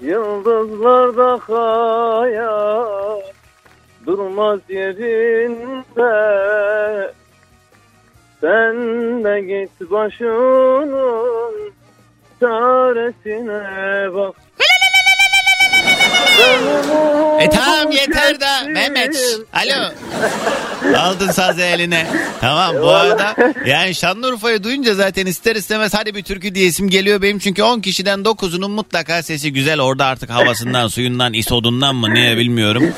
Yıldızlarda 0.00 1.40
hayal 1.48 3.20
durmaz 4.06 4.60
yerinde 4.68 6.12
Sen 8.46 9.24
de 9.24 9.40
git 9.40 9.90
başının 9.90 10.90
çaresine 12.40 14.14
bak 14.14 14.34
E 17.40 17.50
tamam 17.50 17.92
yeter 17.92 18.40
da 18.40 18.68
Mehmet. 18.68 19.16
Alo. 19.52 19.88
Aldın 20.98 21.30
sazı 21.30 21.62
eline. 21.62 22.06
Tamam 22.40 22.74
bu 22.82 22.90
arada 22.90 23.36
yani 23.66 23.94
Şanlıurfa'yı 23.94 24.62
duyunca 24.62 24.94
zaten 24.94 25.26
ister 25.26 25.56
istemez 25.56 25.94
hadi 25.94 26.14
bir 26.14 26.22
türkü 26.22 26.54
diyesim 26.54 26.88
geliyor 26.88 27.22
benim. 27.22 27.38
Çünkü 27.38 27.62
10 27.62 27.80
kişiden 27.80 28.20
9'unun 28.20 28.70
mutlaka 28.70 29.22
sesi 29.22 29.52
güzel. 29.52 29.80
Orada 29.80 30.06
artık 30.06 30.30
havasından, 30.30 30.88
suyundan, 30.88 31.32
isodundan 31.32 31.94
mı 31.96 32.14
niye 32.14 32.36
bilmiyorum. 32.36 32.92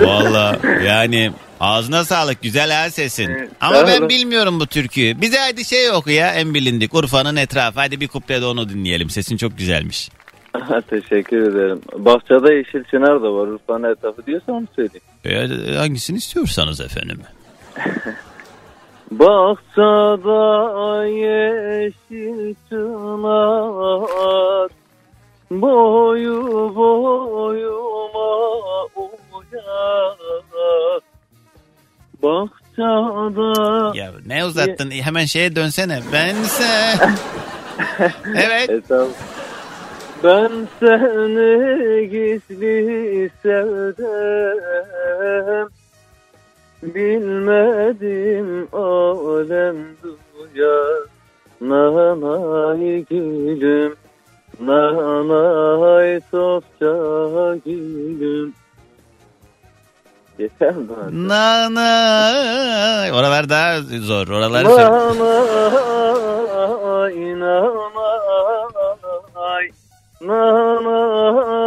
Valla 0.00 0.56
yani 0.86 1.32
ağzına 1.60 2.04
sağlık 2.04 2.42
güzel 2.42 2.70
ha 2.70 2.90
sesin. 2.90 3.30
Evet, 3.30 3.50
Ama 3.60 3.86
ben 3.86 3.98
olun. 3.98 4.08
bilmiyorum 4.08 4.60
bu 4.60 4.66
türküyü. 4.66 5.20
Bize 5.20 5.38
hadi 5.38 5.64
şey 5.64 5.90
oku 5.90 6.10
ya 6.10 6.34
en 6.34 6.54
bilindik 6.54 6.94
Urfa'nın 6.94 7.36
etrafı. 7.36 7.80
Hadi 7.80 8.00
bir 8.00 8.08
kuple 8.08 8.40
de 8.40 8.46
onu 8.46 8.68
dinleyelim. 8.68 9.10
Sesin 9.10 9.36
çok 9.36 9.58
güzelmiş. 9.58 10.08
Teşekkür 10.90 11.42
ederim. 11.52 11.80
Bahçede 11.98 12.54
yeşil 12.54 12.84
çınar 12.84 13.22
da 13.22 13.34
var. 13.34 13.46
Urfa'nın 13.46 13.92
etrafı 13.92 14.26
diyorsa 14.26 14.52
onu 14.52 14.66
söyleyeyim. 14.76 15.02
E, 15.24 15.74
hangisini 15.76 16.18
istiyorsanız 16.18 16.80
efendim. 16.80 17.20
Bahçada 19.10 21.06
yeşil 21.06 22.54
çınar 22.68 24.68
Boyu 25.50 26.72
boyuma 26.76 28.28
uyar 28.96 30.16
Bahçada 32.22 33.96
Ya 33.96 34.12
ne 34.26 34.44
uzattın? 34.44 34.90
Hemen 34.90 35.24
şeye 35.24 35.56
dönsene. 35.56 36.00
Bense. 36.12 36.94
evet. 38.36 38.70
E, 38.70 38.80
tamam. 38.88 39.08
Ben 40.24 40.50
seni 40.80 42.08
gizli 42.10 43.30
sevdim 43.42 44.58
Bilmedim 46.82 48.68
alem 48.72 49.76
duyar 50.02 51.02
Nanay 51.60 53.04
gülüm 53.10 53.94
Nanay 54.60 56.20
sofça 56.30 57.56
gülüm 57.64 58.54
Yeter 60.38 60.74
mi? 60.74 60.86
Nana. 61.28 61.90
Oralar 63.14 63.48
daha 63.48 63.80
zor. 63.82 64.28
Oraları 64.28 64.68
söyle. 64.68 64.88
Nanay 67.08 67.40
nanay 67.40 67.98
Nanay 70.20 71.57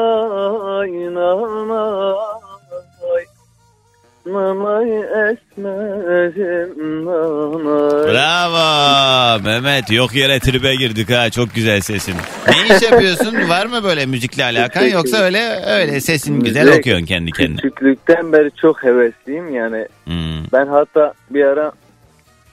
Nanay 4.33 4.89
esmerim 5.31 7.05
nanay 7.05 8.13
Bravo 8.13 9.43
Mehmet. 9.43 9.91
Yok 9.91 10.15
yere 10.15 10.39
tribe 10.39 10.75
girdik 10.75 11.09
ha. 11.11 11.29
Çok 11.29 11.53
güzel 11.55 11.81
sesin. 11.81 12.15
Ne 12.47 12.75
iş 12.75 12.81
yapıyorsun? 12.81 13.49
Var 13.49 13.65
mı 13.65 13.83
böyle 13.83 14.05
müzikle 14.05 14.43
alakan 14.43 14.83
yoksa 14.85 15.17
öyle 15.17 15.59
öyle 15.67 16.01
sesin 16.01 16.39
güzel 16.39 16.77
okuyorsun 16.77 17.05
kendi 17.05 17.31
kendine. 17.31 17.57
Küçüklükten 17.57 18.33
beri 18.33 18.51
çok 18.61 18.83
hevesliyim 18.83 19.55
yani 19.55 19.87
Hmm. 20.05 20.43
ben 20.53 20.67
hatta 20.67 21.13
bir 21.29 21.45
ara 21.45 21.71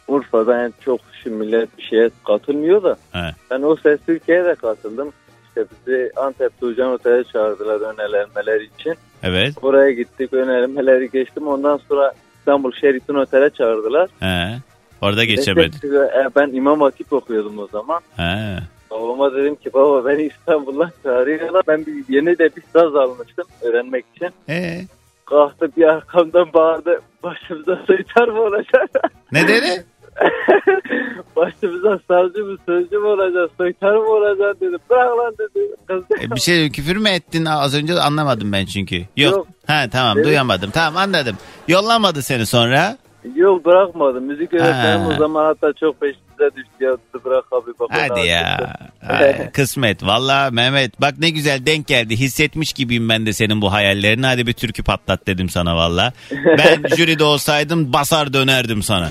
Urfa'da 0.08 0.56
yani 0.62 0.72
çok 0.84 1.00
şimdi 1.22 1.36
millet 1.36 1.78
bir 1.78 1.82
şeye 1.82 2.10
katılmıyor 2.26 2.82
da 2.82 2.96
He. 3.12 3.34
ben 3.50 3.62
o 3.62 3.76
ses 3.76 3.98
Türkiye'ye 4.06 4.44
de 4.44 4.54
katıldım. 4.54 5.12
İşte 5.58 5.76
bizi 5.86 6.10
Antep'te 6.16 6.66
Ucan 6.66 6.92
Otel'e 6.92 7.24
çağırdılar 7.24 7.80
önermeler 7.80 8.60
için. 8.60 8.94
Evet. 9.22 9.54
Oraya 9.62 9.90
gittik 9.90 10.32
önermeleri 10.32 11.10
geçtim. 11.10 11.46
Ondan 11.48 11.80
sonra 11.88 12.12
İstanbul 12.38 12.72
Sheraton 12.72 13.14
Otel'e 13.14 13.50
çağırdılar. 13.50 14.10
He. 14.20 14.58
Orada 15.02 15.24
geçemedin. 15.24 15.72
Destek- 15.72 15.92
e, 15.94 16.28
Ben 16.36 16.48
İmam 16.52 16.80
Hatip 16.80 17.12
okuyordum 17.12 17.58
o 17.58 17.66
zaman. 17.66 18.00
He. 18.16 18.58
Babama 18.90 19.34
dedim 19.34 19.54
ki 19.56 19.72
baba 19.74 20.04
beni 20.08 20.22
İstanbul'dan 20.22 20.90
çağırıyorlar. 21.02 21.62
Ben 21.68 21.86
bir, 21.86 22.04
yeni 22.14 22.38
de 22.38 22.50
bir 22.56 22.62
saz 22.72 22.96
almıştım 22.96 23.44
öğrenmek 23.62 24.04
için. 24.16 24.28
Ee, 24.48 24.80
Kalktı 25.24 25.68
bir 25.76 25.82
arkamdan 25.88 26.52
bağırdı. 26.52 27.00
Başımıza 27.22 27.76
soytar 27.86 28.28
mı 28.28 28.40
olacak? 28.40 28.90
ne 29.32 29.48
dedi? 29.48 29.84
Başımıza 31.36 31.98
savcı 32.08 32.44
mı 32.44 32.56
sözcü 32.66 32.98
mü 32.98 33.06
olacak? 33.06 33.50
Soytar 33.58 33.92
mı 33.96 34.08
olacak 34.08 34.60
dedi. 34.60 34.76
Bırak 34.90 35.18
lan 35.18 35.34
dedi. 35.38 35.74
Kız 35.88 36.02
E, 36.22 36.30
bir 36.34 36.40
şey 36.40 36.70
küfür 36.70 36.96
mü 36.96 37.08
ettin 37.08 37.44
az 37.44 37.74
önce 37.74 38.00
anlamadım 38.00 38.52
ben 38.52 38.66
çünkü. 38.66 38.96
Yok. 38.96 39.08
Yok. 39.16 39.46
Ha 39.66 39.84
tamam 39.92 40.16
Evet. 40.16 40.26
duyamadım. 40.26 40.70
Tamam 40.70 40.96
anladım. 41.02 41.36
Yollamadı 41.68 42.22
seni 42.22 42.46
sonra. 42.46 42.98
Yok 43.34 43.64
bırakmadım. 43.64 44.24
Müzik 44.24 44.54
öğretmenim 44.54 45.06
o 45.06 45.14
zaman 45.18 45.44
hatta 45.44 45.72
çok 45.80 46.00
peşimize 46.00 46.56
düştü. 46.56 46.70
Ya, 46.80 46.96
bırak 47.24 47.44
abi 47.52 47.70
bak. 47.80 47.88
Hadi 47.92 48.26
ya. 48.26 48.76
Ay, 49.08 49.50
Kısmet. 49.52 50.02
Valla 50.06 50.50
Mehmet 50.52 51.00
bak 51.00 51.14
ne 51.18 51.30
güzel 51.30 51.66
denk 51.66 51.86
geldi. 51.86 52.16
Hissetmiş 52.16 52.72
gibiyim 52.72 53.08
ben 53.08 53.26
de 53.26 53.32
senin 53.32 53.62
bu 53.62 53.72
hayallerini. 53.72 54.26
Hadi 54.26 54.46
bir 54.46 54.52
türkü 54.52 54.82
patlat 54.82 55.26
dedim 55.26 55.48
sana 55.48 55.76
valla. 55.76 56.12
Ben 56.58 56.82
jüride 56.96 57.24
olsaydım 57.24 57.92
basar 57.92 58.32
dönerdim 58.32 58.82
sana. 58.82 59.10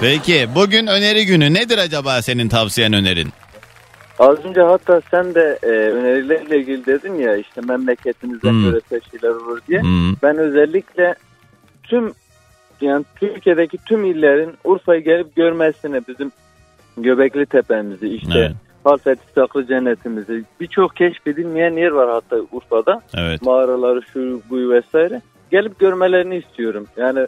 Peki 0.00 0.48
bugün 0.54 0.86
öneri 0.86 1.26
günü. 1.26 1.54
Nedir 1.54 1.78
acaba 1.78 2.22
senin 2.22 2.48
tavsiyen 2.48 2.92
önerin? 2.92 3.28
Az 4.18 4.38
önce 4.44 4.60
hatta 4.60 5.00
sen 5.10 5.34
de 5.34 5.58
e, 5.62 5.66
önerilerle 5.68 6.58
ilgili 6.58 6.86
dedin 6.86 7.14
ya 7.14 7.36
işte 7.36 7.60
memleketimizden 7.60 8.50
Hmm. 8.50 8.64
böyle 8.64 8.80
şeyler 9.10 9.34
olur 9.34 9.60
diye. 9.68 9.80
Hmm. 9.80 10.14
Ben 10.22 10.36
özellikle 10.38 11.14
tüm 11.82 12.12
yani 12.82 13.04
Türkiye'deki 13.16 13.78
tüm 13.78 14.04
illerin 14.04 14.52
Urfa'yı 14.64 15.04
gelip 15.04 15.36
görmesini 15.36 16.00
bizim 16.08 16.32
Göbekli 16.96 17.46
Tepe'mizi 17.46 18.08
işte 18.08 18.38
Evet. 18.38 18.52
Halfeti 18.84 19.22
Saklı 19.34 19.66
Cennetimizi 19.66 20.44
birçok 20.60 20.96
keşfedilmeyen 20.96 21.72
yer 21.76 21.90
var 21.90 22.10
hatta 22.10 22.36
Urfa'da. 22.52 23.02
Evet. 23.14 23.42
Mağaraları 23.42 24.02
şu 24.02 24.42
bu 24.50 24.70
vesaire. 24.70 25.22
Gelip 25.50 25.78
görmelerini 25.78 26.36
istiyorum. 26.36 26.86
Yani 26.96 27.26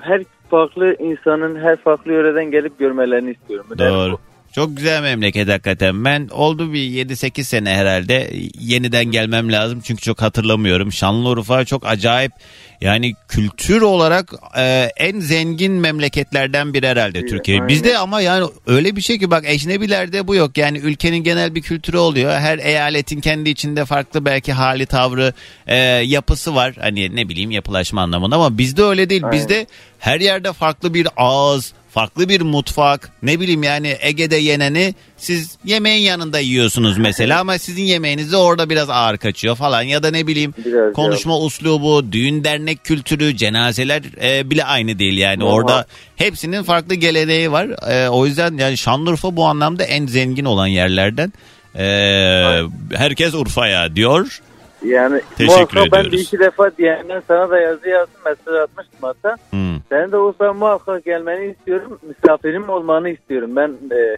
her 0.00 0.22
farklı 0.50 0.94
insanın 0.98 1.56
her 1.56 1.76
farklı 1.76 2.12
yöreden 2.12 2.50
gelip 2.50 2.78
görmelerini 2.78 3.30
istiyorum. 3.30 3.66
Doğru. 3.78 4.18
Çok 4.54 4.76
güzel 4.76 5.02
memleket 5.02 5.48
hakikaten. 5.48 6.04
Ben 6.04 6.28
oldu 6.28 6.72
bir 6.72 7.06
7-8 7.06 7.44
sene 7.44 7.74
herhalde. 7.74 8.30
Yeniden 8.60 9.04
gelmem 9.04 9.52
lazım 9.52 9.80
çünkü 9.84 10.02
çok 10.02 10.22
hatırlamıyorum. 10.22 10.92
Şanlıurfa 10.92 11.64
çok 11.64 11.86
acayip 11.86 12.32
yani 12.80 13.14
kültür 13.28 13.82
olarak 13.82 14.32
e, 14.56 14.90
en 14.96 15.20
zengin 15.20 15.72
memleketlerden 15.72 16.74
biri 16.74 16.86
herhalde 16.86 17.26
Türkiye. 17.26 17.68
Bizde 17.68 17.98
ama 17.98 18.20
yani 18.20 18.46
öyle 18.66 18.96
bir 18.96 19.00
şey 19.00 19.18
ki 19.18 19.30
bak 19.30 19.44
ecnebilerde 19.46 20.26
bu 20.28 20.34
yok. 20.34 20.58
Yani 20.58 20.78
ülkenin 20.78 21.18
genel 21.18 21.54
bir 21.54 21.62
kültürü 21.62 21.96
oluyor. 21.96 22.32
Her 22.32 22.58
eyaletin 22.58 23.20
kendi 23.20 23.50
içinde 23.50 23.84
farklı 23.84 24.24
belki 24.24 24.52
hali 24.52 24.86
tavrı 24.86 25.32
e, 25.66 25.76
yapısı 26.04 26.54
var. 26.54 26.74
Hani 26.80 27.16
ne 27.16 27.28
bileyim 27.28 27.50
yapılaşma 27.50 28.02
anlamında 28.02 28.36
ama 28.36 28.58
bizde 28.58 28.82
öyle 28.82 29.10
değil. 29.10 29.22
Bizde 29.32 29.66
her 29.98 30.20
yerde 30.20 30.52
farklı 30.52 30.94
bir 30.94 31.08
ağız, 31.16 31.72
farklı 31.98 32.28
bir 32.28 32.40
mutfak. 32.40 33.10
Ne 33.22 33.40
bileyim 33.40 33.62
yani 33.62 33.96
Ege'de 34.00 34.36
yeneni 34.36 34.94
siz 35.16 35.56
yemeğin 35.64 36.02
yanında 36.02 36.38
yiyorsunuz 36.38 36.98
mesela 36.98 37.40
ama 37.40 37.58
sizin 37.58 37.82
yemeğiniz 37.82 38.32
de 38.32 38.36
orada 38.36 38.70
biraz 38.70 38.90
ağır 38.90 39.16
kaçıyor 39.16 39.56
falan 39.56 39.82
ya 39.82 40.02
da 40.02 40.10
ne 40.10 40.26
bileyim 40.26 40.54
Biraz 40.64 40.92
konuşma 40.92 41.38
uslubu, 41.40 42.12
düğün 42.12 42.44
dernek 42.44 42.84
kültürü, 42.84 43.36
cenazeler 43.36 44.02
e, 44.22 44.50
bile 44.50 44.64
aynı 44.64 44.98
değil 44.98 45.18
yani 45.18 45.44
Vallahi. 45.44 45.54
orada 45.54 45.86
hepsinin 46.16 46.62
farklı 46.62 46.94
geleneği 46.94 47.52
var. 47.52 47.90
E, 47.90 48.08
o 48.08 48.26
yüzden 48.26 48.58
yani 48.58 48.76
Şanlıurfa 48.76 49.36
bu 49.36 49.44
anlamda 49.46 49.84
en 49.84 50.06
zengin 50.06 50.44
olan 50.44 50.66
yerlerden. 50.66 51.32
E, 51.78 51.86
herkes 52.94 53.34
Urfa'ya 53.34 53.96
diyor. 53.96 54.40
Yani 54.84 55.20
Teşekkür 55.36 55.76
muhakkak 55.76 55.92
ben 55.92 56.12
bir 56.12 56.18
iki 56.18 56.38
defa 56.38 56.70
DM'den 56.70 57.22
sana 57.28 57.50
da 57.50 57.58
yazı 57.60 57.88
yazdım 57.88 58.20
mesaj 58.24 58.60
atmıştım 58.62 58.98
hatta. 59.00 59.36
Hmm. 59.50 59.80
Sen 59.88 60.12
de 60.12 60.16
Urfa'ya 60.16 60.52
muhakkak 60.52 61.04
gelmeni 61.04 61.50
istiyorum. 61.50 61.98
Misafirim 62.02 62.68
olmanı 62.68 63.10
istiyorum. 63.10 63.56
Ben 63.56 63.68
e, 63.96 64.16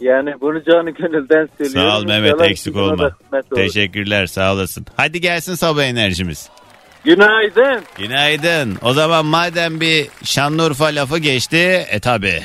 yani 0.00 0.34
bunu 0.40 0.64
canı 0.64 0.90
gönülden 0.90 1.48
söylüyorum. 1.58 1.90
Sağ 1.90 1.98
ol 1.98 2.04
Mehmet 2.04 2.32
İnşallah 2.32 2.50
eksik 2.50 2.76
olma. 2.76 3.10
Teşekkürler 3.54 4.26
sağ 4.26 4.52
olasın. 4.52 4.86
Hadi 4.96 5.20
gelsin 5.20 5.54
sabah 5.54 5.82
enerjimiz. 5.82 6.50
Günaydın. 7.04 7.82
Günaydın. 7.98 8.78
O 8.82 8.92
zaman 8.92 9.26
madem 9.26 9.80
bir 9.80 10.08
Şanlıurfa 10.24 10.84
lafı 10.84 11.18
geçti 11.18 11.86
e 11.90 12.00
tabi. 12.00 12.42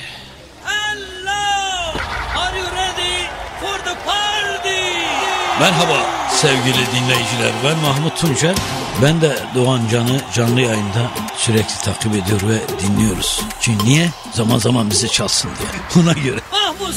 Merhaba 5.63 6.30
sevgili 6.32 6.86
dinleyiciler 6.95 7.52
ben 7.63 7.78
Mahmut 7.78 8.17
Tuncer. 8.17 8.56
Ben 9.02 9.21
de 9.21 9.38
Doğan 9.56 9.82
Can'ı 9.91 10.21
canlı 10.36 10.62
yayında 10.62 11.12
sürekli 11.38 11.84
takip 11.84 12.12
ediyor 12.12 12.41
ve 12.49 12.58
dinliyoruz. 12.84 13.41
Çünkü 13.62 13.86
niye? 13.86 14.10
Zaman 14.34 14.58
zaman 14.58 14.89
bizi 14.89 15.12
çalsın 15.12 15.52
diye. 15.60 16.04
Ona 16.04 16.13
göre. 16.13 16.39
Mahmut. 16.52 16.95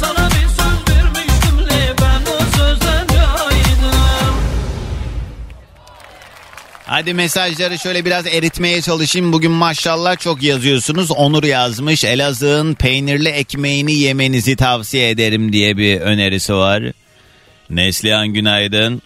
Sana 0.00 0.28
bir 0.28 0.48
söz 0.48 0.96
vermiştim 0.96 1.58
le 1.68 1.94
ben 2.00 2.32
o 2.32 2.56
sözden 2.56 3.06
caydım. 3.06 4.34
Hadi 6.86 7.14
mesajları 7.14 7.78
şöyle 7.78 8.04
biraz 8.04 8.26
eritmeye 8.26 8.82
çalışayım. 8.82 9.32
Bugün 9.32 9.52
maşallah 9.52 10.18
çok 10.18 10.42
yazıyorsunuz. 10.42 11.10
Onur 11.10 11.44
yazmış. 11.44 12.04
Elazığ'ın 12.04 12.74
peynirli 12.74 13.28
ekmeğini 13.28 13.92
yemenizi 13.92 14.56
tavsiye 14.56 15.10
ederim 15.10 15.52
diye 15.52 15.76
bir 15.76 16.00
önerisi 16.00 16.54
var. 16.54 16.82
Neslihan 17.70 18.28
günaydın. 18.28 19.02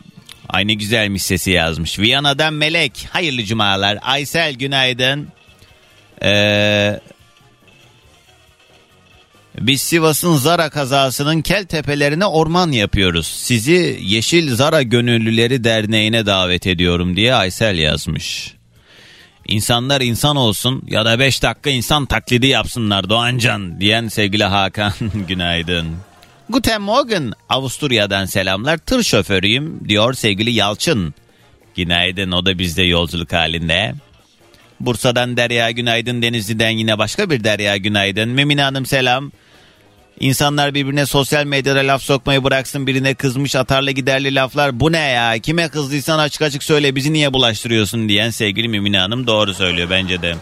Ay 0.49 0.67
ne 0.67 0.75
güzelmiş 0.75 1.23
sesi 1.23 1.51
yazmış. 1.51 1.99
Viyana'dan 1.99 2.55
Melek. 2.55 3.09
Hayırlı 3.11 3.45
cumalar. 3.45 3.99
Aysel 4.03 4.55
günaydın. 4.55 5.29
Ee, 6.23 7.01
biz 9.61 9.83
Sivas'ın 9.83 10.37
Zara 10.37 10.71
kazasının 10.71 11.43
kel 11.43 11.67
tepelerine 11.67 12.27
orman 12.27 12.73
yapıyoruz. 12.73 13.27
Sizi 13.27 13.99
Yeşil 14.03 14.55
Zara 14.55 14.83
Gönüllüleri 14.83 15.65
Derneği'ne 15.65 16.27
davet 16.27 16.67
ediyorum 16.67 17.17
diye 17.17 17.35
Aysel 17.35 17.79
yazmış. 17.79 18.55
İnsanlar 19.49 20.01
insan 20.01 20.37
olsun 20.37 20.83
ya 20.89 21.05
da 21.05 21.19
5 21.19 21.43
dakika 21.43 21.71
insan 21.71 22.07
taklidi 22.07 22.47
yapsınlar 22.47 23.09
Doğancan 23.09 23.81
diyen 23.81 24.09
sevgili 24.09 24.45
Hakan 24.45 24.93
günaydın. 25.29 25.97
Guten 26.53 26.83
Morgen 26.83 27.33
Avusturya'dan 27.49 28.25
selamlar 28.25 28.79
tır 28.79 29.03
şoförüyüm 29.03 29.89
diyor 29.89 30.15
sevgili 30.15 30.51
Yalçın. 30.51 31.15
Günaydın 31.77 32.33
o 32.33 32.47
da 32.47 32.59
bizde 32.59 32.83
yolculuk 32.83 33.33
halinde. 33.33 33.95
Bursa'dan 34.81 35.37
Derya 35.37 35.71
günaydın 35.71 36.23
Denizli'den 36.23 36.71
yine 36.71 36.99
başka 36.99 37.31
bir 37.31 37.45
Derya 37.45 37.77
günaydın. 37.77 38.29
Memine 38.29 38.63
Hanım 38.63 38.87
selam. 38.87 39.33
İnsanlar 40.21 40.75
birbirine 40.75 41.07
sosyal 41.07 41.45
medyada 41.45 41.79
laf 41.79 42.03
sokmayı 42.03 42.45
bıraksın 42.45 42.87
birine 42.87 43.15
kızmış 43.15 43.57
atarlı 43.57 43.91
giderli 43.91 44.35
laflar 44.35 44.81
bu 44.81 44.93
ne 44.93 44.99
ya 44.99 45.39
kime 45.39 45.69
kızdıysan 45.69 46.19
açık 46.19 46.43
açık 46.43 46.63
söyle 46.63 46.97
bizi 46.97 47.13
niye 47.13 47.33
bulaştırıyorsun 47.33 48.09
diyen 48.09 48.31
sevgili 48.31 48.69
Mümine 48.69 48.99
Hanım 48.99 49.27
doğru 49.27 49.55
söylüyor 49.55 49.91
bence 49.91 50.23
de. 50.23 50.37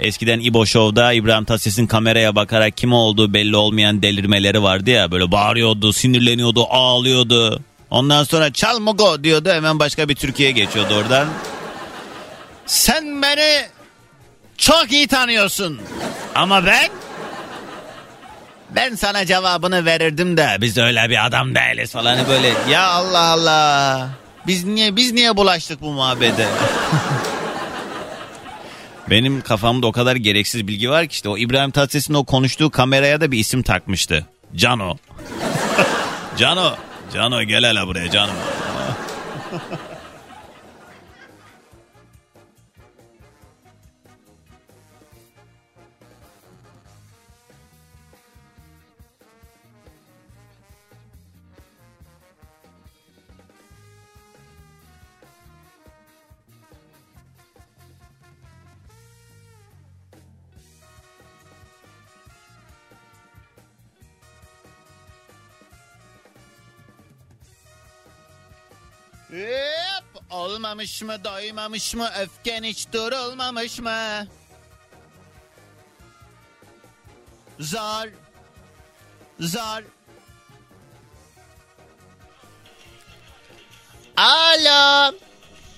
Eskiden 0.00 0.40
İbo 0.40 0.66
Show'da 0.66 1.12
İbrahim 1.12 1.44
Tatlıses'in 1.44 1.86
kameraya 1.86 2.34
bakarak 2.36 2.76
kim 2.76 2.92
olduğu 2.92 3.34
belli 3.34 3.56
olmayan 3.56 4.02
delirmeleri 4.02 4.62
vardı 4.62 4.90
ya 4.90 5.10
böyle 5.10 5.32
bağırıyordu 5.32 5.92
sinirleniyordu 5.92 6.66
ağlıyordu. 6.70 7.60
Ondan 7.90 8.24
sonra 8.24 8.52
çal 8.52 8.78
mogo 8.80 9.24
diyordu 9.24 9.50
hemen 9.52 9.78
başka 9.78 10.08
bir 10.08 10.14
Türkiye'ye 10.14 10.52
geçiyordu 10.52 10.94
oradan. 10.94 11.28
Sen 12.66 13.22
beni 13.22 13.66
çok 14.58 14.92
iyi 14.92 15.06
tanıyorsun 15.06 15.80
ama 16.34 16.66
ben 16.66 16.88
ben 18.70 18.94
sana 18.94 19.26
cevabını 19.26 19.84
verirdim 19.84 20.36
de 20.36 20.56
biz 20.60 20.78
öyle 20.78 21.10
bir 21.10 21.26
adam 21.26 21.54
değiliz 21.54 21.92
falan 21.92 22.18
böyle 22.28 22.52
ya 22.70 22.86
Allah 22.86 23.18
Allah 23.20 24.08
biz 24.46 24.64
niye 24.64 24.96
biz 24.96 25.12
niye 25.12 25.36
bulaştık 25.36 25.80
bu 25.80 25.92
muhabbete 25.92 26.46
benim 29.10 29.40
kafamda 29.40 29.86
o 29.86 29.92
kadar 29.92 30.16
gereksiz 30.16 30.66
bilgi 30.68 30.90
var 30.90 31.06
ki 31.06 31.12
işte 31.12 31.28
o 31.28 31.38
İbrahim 31.38 31.70
Tatlıses'in 31.70 32.14
o 32.14 32.24
konuştuğu 32.24 32.70
kameraya 32.70 33.20
da 33.20 33.32
bir 33.32 33.38
isim 33.38 33.62
takmıştı. 33.62 34.26
Cano. 34.56 34.96
Cano. 36.38 36.74
Cano 37.14 37.42
gel 37.42 37.64
hele 37.64 37.86
buraya 37.86 38.10
Cano 38.10 38.32
olmamış 70.34 71.02
mı 71.02 71.24
doymamış 71.24 71.94
mı 71.94 72.08
öfken 72.20 72.62
hiç 72.62 72.86
durulmamış 72.92 73.78
mı? 73.78 74.26
Zar. 77.60 78.08
Zar. 79.40 79.84
Alo. 84.16 85.12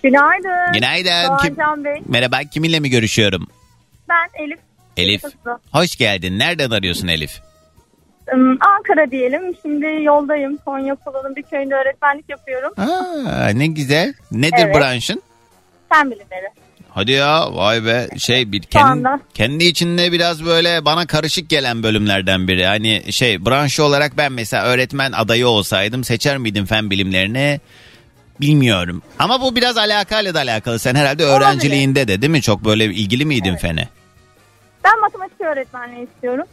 Günaydın. 0.03 0.73
Günaydın. 0.73 1.37
Kim? 1.37 1.57
Doğancan 1.57 1.85
Bey. 1.85 2.03
Merhaba 2.07 2.41
kiminle 2.53 2.81
mi 2.81 2.91
görüşüyorum? 2.91 3.47
Ben 4.09 4.45
Elif. 4.45 4.59
Elif. 4.97 5.23
Hoş 5.73 5.97
geldin. 5.97 6.39
Nereden 6.39 6.71
arıyorsun 6.71 7.09
Elif? 7.09 7.41
Ankara 8.61 9.11
diyelim. 9.11 9.43
Şimdi 9.63 9.87
yoldayım. 10.03 10.57
Konya 10.57 10.95
Polo'nun 10.95 11.37
bir 11.37 11.43
köyünde 11.43 11.75
öğretmenlik 11.75 12.29
yapıyorum. 12.29 12.73
Aa, 12.77 13.49
ne 13.49 13.67
güzel. 13.67 14.15
Nedir 14.33 14.65
Evet. 14.65 14.77
branşın? 14.77 15.23
Fen 15.93 16.11
bilimleri. 16.11 16.47
Hadi 16.91 17.13
ya 17.13 17.55
vay 17.55 17.85
be 17.85 18.09
şey 18.19 18.53
bir 18.53 18.63
kendi, 18.63 19.09
kendi 19.35 19.65
içinde 19.65 20.13
biraz 20.13 20.45
böyle 20.45 20.85
bana 20.85 21.07
karışık 21.07 21.49
gelen 21.49 21.83
bölümlerden 21.83 22.49
biri. 22.49 22.67
Hani 22.67 23.13
şey 23.13 23.47
branşı 23.47 23.85
olarak 23.85 24.17
ben 24.17 24.33
mesela 24.33 24.65
öğretmen 24.65 25.13
adayı 25.13 25.49
olsaydım 25.49 26.05
seçer 26.05 26.39
miydim 26.39 26.67
fen 26.67 26.91
bilimlerini 26.91 27.61
bilmiyorum. 28.41 29.03
Ama 29.19 29.41
bu 29.41 29.57
biraz 29.57 29.77
alakalı 29.79 30.35
da 30.35 30.39
alakalı. 30.39 30.79
Sen 30.79 30.95
herhalde 30.95 31.25
öğrenciliğinde 31.25 32.09
de 32.09 32.23
değil 32.23 32.31
mi? 32.31 32.43
Çok 32.43 32.65
böyle 32.65 32.85
ilgili 32.85 33.25
miydin 33.25 33.57
fene? 33.57 33.89
Ben 34.85 35.01
matematik 35.01 35.41
öğretmenliği 35.41 36.07
istiyorum. 36.15 36.45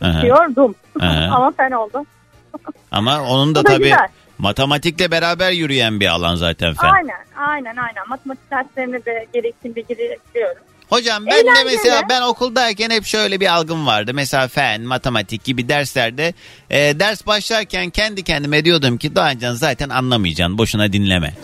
Aha. 0.00 0.22
Diyordum. 0.22 0.74
Aha. 1.00 1.30
Ama 1.36 1.50
fen 1.50 1.70
oldu. 1.70 2.06
Ama 2.90 3.22
onun 3.22 3.54
da 3.54 3.60
Bu 3.60 3.64
da 3.64 3.68
tabii 3.68 3.82
güzel. 3.84 4.08
matematikle 4.38 5.10
beraber 5.10 5.50
yürüyen 5.50 6.00
bir 6.00 6.06
alan 6.06 6.34
zaten 6.34 6.74
fen. 6.74 6.88
Aynen, 6.88 7.24
aynen, 7.36 7.76
aynen. 7.76 8.08
Matematik 8.08 8.50
derslerine 8.50 9.04
de 9.04 9.26
gerektiğinde 9.32 9.80
giriyorum. 9.80 10.62
Hocam 10.90 11.26
ben 11.26 11.32
de 11.32 11.40
Eğlenceli. 11.40 11.64
mesela 11.64 12.02
ben 12.08 12.22
okuldayken 12.22 12.90
hep 12.90 13.04
şöyle 13.04 13.40
bir 13.40 13.54
algım 13.54 13.86
vardı. 13.86 14.14
Mesela 14.14 14.48
fen, 14.48 14.80
matematik 14.82 15.44
gibi 15.44 15.68
derslerde 15.68 16.34
e, 16.70 16.78
ders 17.00 17.26
başlarken 17.26 17.90
kendi 17.90 18.22
kendime 18.22 18.64
diyordum 18.64 18.98
ki 18.98 19.14
Doğancan 19.14 19.54
zaten 19.54 19.88
anlamayacaksın 19.88 20.58
boşuna 20.58 20.92
dinleme. 20.92 21.34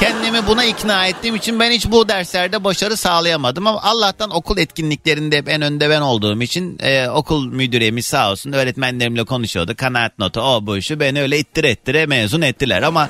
Kendimi 0.00 0.46
buna 0.46 0.64
ikna 0.64 1.06
ettiğim 1.06 1.34
için 1.34 1.60
ben 1.60 1.70
hiç 1.70 1.86
bu 1.90 2.08
derslerde 2.08 2.64
başarı 2.64 2.96
sağlayamadım 2.96 3.66
ama 3.66 3.82
Allah'tan 3.82 4.30
okul 4.36 4.58
etkinliklerinde 4.58 5.38
hep 5.38 5.48
en 5.48 5.62
önde 5.62 5.90
ben 5.90 6.00
olduğum 6.00 6.42
için 6.42 6.78
e, 6.82 7.08
okul 7.08 7.46
müdüremiz 7.46 8.06
sağ 8.06 8.30
olsun 8.30 8.52
öğretmenlerimle 8.52 9.24
konuşuyordu. 9.24 9.76
Kanaat 9.76 10.18
notu 10.18 10.40
o 10.40 10.66
bu 10.66 10.82
şu 10.82 11.00
beni 11.00 11.22
öyle 11.22 11.38
ittire 11.38 11.72
ittire 11.72 12.06
mezun 12.06 12.42
ettiler 12.42 12.82
ama 12.82 13.08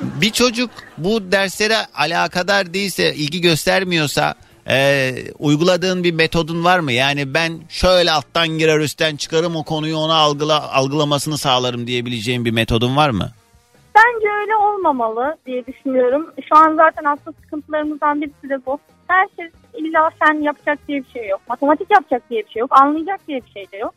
bir 0.00 0.30
çocuk 0.30 0.70
bu 0.98 1.32
derslere 1.32 1.76
alakadar 1.94 2.74
değilse 2.74 3.14
ilgi 3.14 3.40
göstermiyorsa 3.40 4.34
e, 4.68 5.12
uyguladığın 5.38 6.04
bir 6.04 6.12
metodun 6.12 6.64
var 6.64 6.78
mı? 6.78 6.92
Yani 6.92 7.34
ben 7.34 7.52
şöyle 7.68 8.10
alttan 8.10 8.48
girer 8.48 8.80
üstten 8.80 9.16
çıkarım 9.16 9.56
o 9.56 9.64
konuyu 9.64 9.96
ona 9.96 10.14
algıla, 10.14 10.72
algılamasını 10.72 11.38
sağlarım 11.38 11.86
diyebileceğim 11.86 12.44
bir 12.44 12.50
metodun 12.50 12.96
var 12.96 13.10
mı? 13.10 13.30
Bence 13.94 14.28
öyle 14.40 14.56
olmamalı 14.56 15.36
diye 15.46 15.66
düşünüyorum. 15.66 16.26
Şu 16.48 16.56
an 16.56 16.76
zaten 16.76 17.04
asıl 17.04 17.32
sıkıntılarımızdan 17.44 18.22
birisi 18.22 18.48
de 18.48 18.66
bu. 18.66 18.78
Herkes 19.08 19.52
illa 19.74 20.10
fen 20.18 20.34
yapacak 20.34 20.78
diye 20.88 21.00
bir 21.00 21.10
şey 21.10 21.28
yok. 21.28 21.40
Matematik 21.48 21.90
yapacak 21.90 22.30
diye 22.30 22.42
bir 22.46 22.50
şey 22.50 22.60
yok. 22.60 22.80
Anlayacak 22.80 23.20
diye 23.28 23.40
bir 23.46 23.50
şey 23.50 23.66
de 23.72 23.76
yok. 23.76 23.94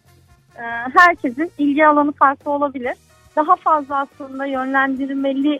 Ee, 0.58 0.62
herkesin 0.98 1.52
ilgi 1.58 1.88
alanı 1.88 2.12
farklı 2.12 2.52
olabilir. 2.52 2.96
Daha 3.36 3.56
fazla 3.56 4.00
aslında 4.00 4.46
yönlendirmeli 4.46 5.60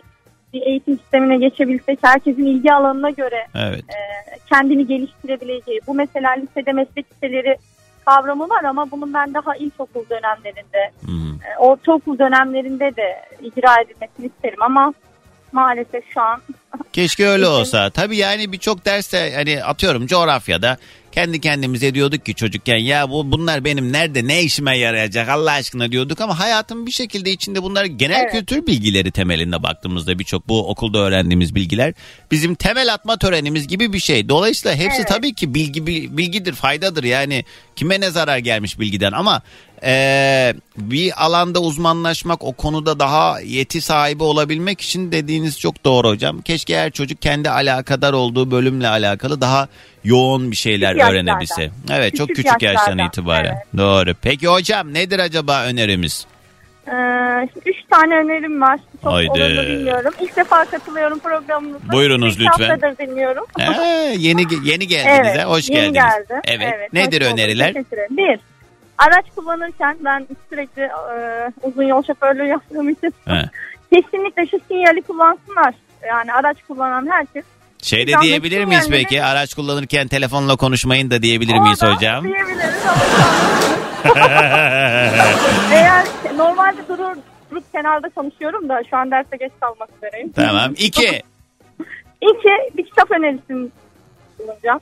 bir 0.56 0.66
eğitim 0.66 0.98
sistemine 0.98 1.36
geçebilsek 1.36 1.98
herkesin 2.02 2.46
ilgi 2.46 2.72
alanına 2.72 3.10
göre 3.10 3.46
Evet. 3.54 3.84
kendini 4.48 4.86
geliştirebileceği. 4.86 5.80
Bu 5.86 5.94
mesela 5.94 6.30
lisede 6.32 6.72
meslek 6.72 7.06
liseleri 7.12 7.56
kavramı 8.04 8.48
var 8.48 8.64
ama 8.64 8.90
bunun 8.90 9.14
ben 9.14 9.34
daha 9.34 9.56
ilkokul 9.56 10.04
dönemlerinde, 10.10 10.90
Hmm. 11.04 11.30
e, 11.34 11.58
ortaokul 11.58 12.18
dönemlerinde 12.18 12.96
de 12.96 13.16
icra 13.42 13.80
edilmesini 13.82 14.26
isterim 14.26 14.62
ama 14.62 14.94
maalesef 15.52 16.04
şu 16.14 16.20
an 16.20 16.40
Keşke 16.92 17.26
öyle 17.28 17.46
olsa. 17.56 17.90
Tabii 17.90 18.16
yani 18.16 18.52
birçok 18.52 18.84
derste 18.84 19.32
hani 19.34 19.64
atıyorum 19.64 20.06
coğrafyada 20.06 20.76
kendi 21.16 21.40
kendimize 21.40 21.94
diyorduk 21.94 22.26
ki 22.26 22.34
çocukken 22.34 22.76
ya 22.76 23.10
bu 23.10 23.32
bunlar 23.32 23.64
benim 23.64 23.92
nerede 23.92 24.26
ne 24.26 24.42
işime 24.42 24.78
yarayacak 24.78 25.28
Allah 25.28 25.50
aşkına 25.52 25.92
diyorduk 25.92 26.20
ama 26.20 26.38
hayatın 26.38 26.86
bir 26.86 26.90
şekilde 26.90 27.30
içinde 27.32 27.62
bunlar 27.62 27.84
genel 27.84 28.20
Evet. 28.20 28.32
kültür 28.32 28.66
bilgileri 28.66 29.10
temelinde 29.10 29.62
baktığımızda 29.62 30.18
birçok 30.18 30.48
bu 30.48 30.68
okulda 30.70 30.98
öğrendiğimiz 30.98 31.54
bilgiler 31.54 31.94
bizim 32.30 32.54
temel 32.54 32.94
atma 32.94 33.16
törenimiz 33.16 33.68
gibi 33.68 33.92
bir 33.92 33.98
şey. 33.98 34.28
Dolayısıyla 34.28 34.76
hepsi 34.76 34.96
Evet. 34.98 35.08
tabii 35.08 35.34
ki 35.34 35.54
bilgi 35.54 35.86
bil- 35.86 36.16
bilgidir, 36.16 36.52
faydadır. 36.54 37.04
Yani 37.04 37.44
kime 37.76 38.00
ne 38.00 38.10
zarar 38.10 38.38
gelmiş 38.38 38.78
bilgiden 38.80 39.12
ama 39.12 39.42
eee, 39.82 40.54
bir 40.78 41.24
alanda 41.24 41.60
uzmanlaşmak, 41.60 42.44
o 42.44 42.52
konuda 42.52 42.98
daha 42.98 43.40
yeti 43.40 43.80
sahibi 43.80 44.22
olabilmek 44.22 44.80
için 44.80 45.12
dediğiniz 45.12 45.58
çok 45.60 45.84
doğru 45.84 46.08
hocam. 46.08 46.42
Keşke 46.42 46.78
her 46.78 46.90
çocuk 46.90 47.22
kendi 47.22 47.50
alakadar 47.50 48.12
olduğu 48.12 48.50
bölümle 48.50 48.88
alakalı 48.88 49.40
daha 49.40 49.68
yoğun 50.06 50.50
bir 50.50 50.56
şeyler 50.56 50.88
Küçük 50.88 51.00
yaşlardan. 51.00 51.26
öğrenebilse. 51.26 51.70
Evet, 51.90 52.16
çok 52.16 52.28
Küçük 52.28 52.44
küçük 52.46 52.62
yaştan 52.62 52.80
yaşlardan, 52.82 53.06
itibaren. 53.06 53.44
evet. 53.54 53.66
Doğru. 53.78 54.14
Peki 54.22 54.46
hocam 54.48 54.94
nedir 54.94 55.18
acaba 55.18 55.64
önerimiz? 55.64 56.26
e, 56.86 56.92
şimdi 57.52 57.68
üç 57.70 57.76
tane 57.90 58.14
önerim 58.14 58.60
var. 58.60 58.80
Çok 59.02 59.12
Haydi. 59.12 59.34
bilmiyorum. 59.40 60.12
İlk 60.20 60.36
defa 60.36 60.64
katılıyorum 60.64 61.18
programınıza. 61.18 61.92
Buyurunuz 61.92 62.34
İlk 62.40 62.40
lütfen. 62.52 62.68
haftadır 62.68 62.98
dinliyorum. 62.98 63.44
Ee, 63.60 64.14
yeni 64.18 64.42
yeni 64.64 64.86
geldiniz 64.88 65.32
Evet, 65.34 65.44
hoş 65.46 65.70
yeni 65.70 65.92
geldiniz. 65.92 66.28
geldim. 66.28 66.42
Evet. 66.44 66.74
hoş 66.86 66.92
Nedir 66.92 67.22
öneriler? 67.22 67.74
Bir, 68.10 68.38
araç 68.98 69.24
kullanırken 69.36 69.96
ben 70.04 70.26
sürekli 70.50 70.82
e, 70.82 70.88
uzun 71.62 71.82
yol 71.84 72.02
şoförlüğü 72.02 72.46
yaptığım 72.46 72.88
için 72.88 73.14
He. 73.28 73.42
kesinlikle 73.92 74.46
şu 74.46 74.58
sinyali 74.68 75.02
kullansınlar. 75.02 75.74
Yani 76.08 76.32
araç 76.32 76.56
kullanan 76.68 77.06
herkes. 77.10 77.44
Şey 77.82 78.06
de 78.06 78.12
diyebilir 78.22 78.64
miyiz 78.64 78.84
sinyalleri- 78.84 78.90
peki? 79.02 79.22
Araç 79.22 79.54
kullanırken 79.54 80.08
telefonla 80.08 80.56
konuşmayın 80.56 81.10
da 81.10 81.22
diyebilir 81.22 81.58
miyiz 81.58 81.82
Orada 81.82 81.96
hocam? 81.96 82.24
Diyebiliriz 82.24 82.74
eğer 85.72 86.04
normalde 86.36 86.88
durur, 86.88 87.16
durup 87.50 87.72
kenarda 87.72 88.08
konuşuyorum 88.08 88.68
da 88.68 88.82
şu 88.90 88.96
an 88.96 89.10
derse 89.10 89.36
geç 89.40 89.52
kalmak 89.60 89.88
üzereyim. 89.96 90.32
tamam. 90.32 90.72
İki. 90.76 91.08
İki, 92.22 92.76
bir 92.78 92.84
kitap 92.86 93.10
önerisini 93.10 93.68
bulunacağım. 94.38 94.80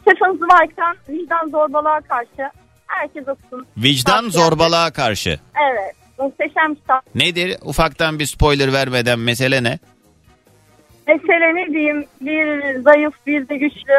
Stephen 0.00 0.32
Zweig'dan 0.36 0.96
Vicdan 1.08 1.48
Zorbalığa 1.50 2.00
Karşı 2.00 2.50
herkes 2.86 3.28
okusun. 3.28 3.66
Vicdan 3.76 4.22
Tavsiye 4.24 4.44
zorbalığa 4.44 4.90
karşı. 4.90 5.38
Evet. 5.70 5.94
Muhteşem 6.18 6.74
kitap. 6.74 7.14
Nedir? 7.14 7.56
Ufaktan 7.62 8.18
bir 8.18 8.26
spoiler 8.26 8.72
vermeden 8.72 9.18
mesele 9.18 9.62
ne? 9.62 9.78
Mesele 11.08 11.54
ne 11.54 11.66
diyeyim? 11.66 12.04
Bir 12.20 12.74
zayıf 12.82 13.14
bir 13.26 13.48
de 13.48 13.56
güçlü 13.56 13.92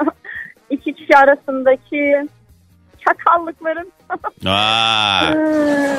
iki 0.70 0.94
kişi 0.94 1.16
arasındaki 1.16 2.28
çakallıkların 3.08 3.92
Aa, 4.46 5.24
Ee, 5.30 5.96